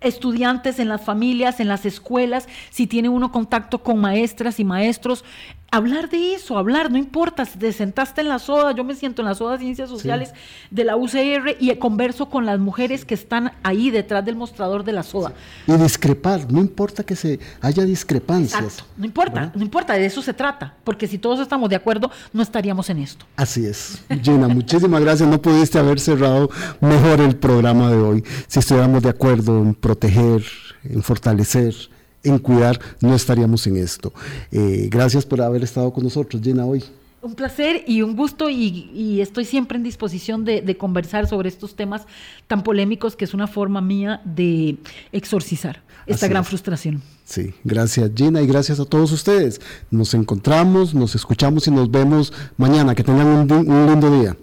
estudiantes 0.00 0.78
en 0.78 0.88
las 0.88 1.04
familias, 1.04 1.60
en 1.60 1.68
las 1.68 1.84
escuelas, 1.84 2.48
si 2.70 2.86
tiene 2.86 3.08
uno 3.08 3.32
contacto 3.32 3.82
con 3.82 3.98
maestras 4.00 4.60
y 4.60 4.64
maestros, 4.64 5.24
hablar 5.70 6.08
de 6.08 6.34
eso, 6.34 6.56
hablar, 6.56 6.90
no 6.90 6.98
importa, 6.98 7.44
si 7.44 7.58
te 7.58 7.72
sentaste 7.72 8.22
en 8.22 8.28
la 8.28 8.38
SODA, 8.38 8.72
yo 8.72 8.84
me 8.84 8.94
siento 8.94 9.22
en 9.22 9.26
la 9.26 9.34
SODA 9.34 9.58
Ciencias 9.58 9.88
Sociales 9.88 10.32
de 10.70 10.84
la 10.84 10.96
UCR 10.96 11.56
y 11.60 11.74
converso 11.76 12.28
con 12.28 12.46
las 12.46 12.58
mujeres 12.58 13.04
que 13.04 13.14
están 13.14 13.52
ahí 13.62 13.90
detrás 13.90 14.24
del 14.24 14.36
mostrador 14.36 14.84
de 14.84 14.92
la 14.92 15.02
SODA. 15.02 15.32
Y 15.66 15.72
discrepar, 15.72 16.50
no 16.50 16.60
importa 16.60 17.04
que 17.04 17.14
se 17.14 17.38
haya 17.60 17.84
discrepancias. 17.84 18.84
no 18.96 19.04
importa, 19.04 19.52
no 19.54 19.62
importa, 19.62 19.94
de 19.94 20.06
eso 20.06 20.22
se 20.22 20.32
trata, 20.32 20.74
porque 20.84 21.06
si 21.06 21.18
todos 21.18 21.40
estamos 21.40 21.68
de 21.68 21.76
acuerdo, 21.76 22.10
no 22.32 22.42
estaríamos 22.42 22.88
en 22.90 22.98
esto. 22.98 23.26
Así 23.36 23.66
es. 23.66 24.02
Gina, 24.22 24.48
muchísimas 24.48 25.00
gracias, 25.02 25.28
no 25.28 25.40
pudiste 25.40 25.78
haber 25.78 26.00
cerrado 26.00 26.48
mejor 26.80 27.20
el 27.20 27.36
programa 27.36 27.90
de 27.90 27.96
hoy, 27.96 28.24
si 28.46 28.58
estuviéramos 28.58 29.02
de 29.02 29.10
acuerdo 29.10 29.58
en 29.60 29.74
proteger, 29.74 30.42
en 30.84 31.02
fortalecer 31.02 31.74
en 32.22 32.38
cuidar, 32.38 32.78
no 33.00 33.14
estaríamos 33.14 33.66
en 33.66 33.76
esto. 33.76 34.12
Eh, 34.50 34.88
gracias 34.90 35.24
por 35.24 35.40
haber 35.40 35.62
estado 35.62 35.92
con 35.92 36.04
nosotros, 36.04 36.42
Gina, 36.42 36.64
hoy. 36.64 36.84
Un 37.20 37.34
placer 37.34 37.82
y 37.86 38.02
un 38.02 38.14
gusto 38.14 38.48
y, 38.48 39.20
estoy 39.20 39.44
siempre 39.44 39.76
en 39.76 39.82
disposición 39.82 40.44
de, 40.44 40.76
conversar 40.76 41.26
sobre 41.26 41.48
estos 41.48 41.74
temas 41.74 42.02
tan 42.46 42.62
polémicos 42.62 43.16
que 43.16 43.24
es 43.24 43.34
una 43.34 43.48
forma 43.48 43.80
mía 43.80 44.22
de 44.24 44.78
exorcizar 45.10 45.82
esta 46.06 46.28
gran 46.28 46.44
frustración. 46.44 47.02
Sí, 47.24 47.52
gracias 47.64 48.10
Gina 48.14 48.40
y 48.40 48.46
gracias 48.46 48.78
a 48.80 48.84
todos 48.84 49.10
ustedes. 49.12 49.60
Nos 49.90 50.14
encontramos, 50.14 50.94
nos 50.94 51.14
escuchamos 51.14 51.66
y 51.66 51.70
nos 51.72 51.90
vemos 51.90 52.32
mañana. 52.56 52.94
Que 52.94 53.02
tengan 53.02 53.26
un 53.26 53.86
lindo 53.86 54.20
día. 54.20 54.36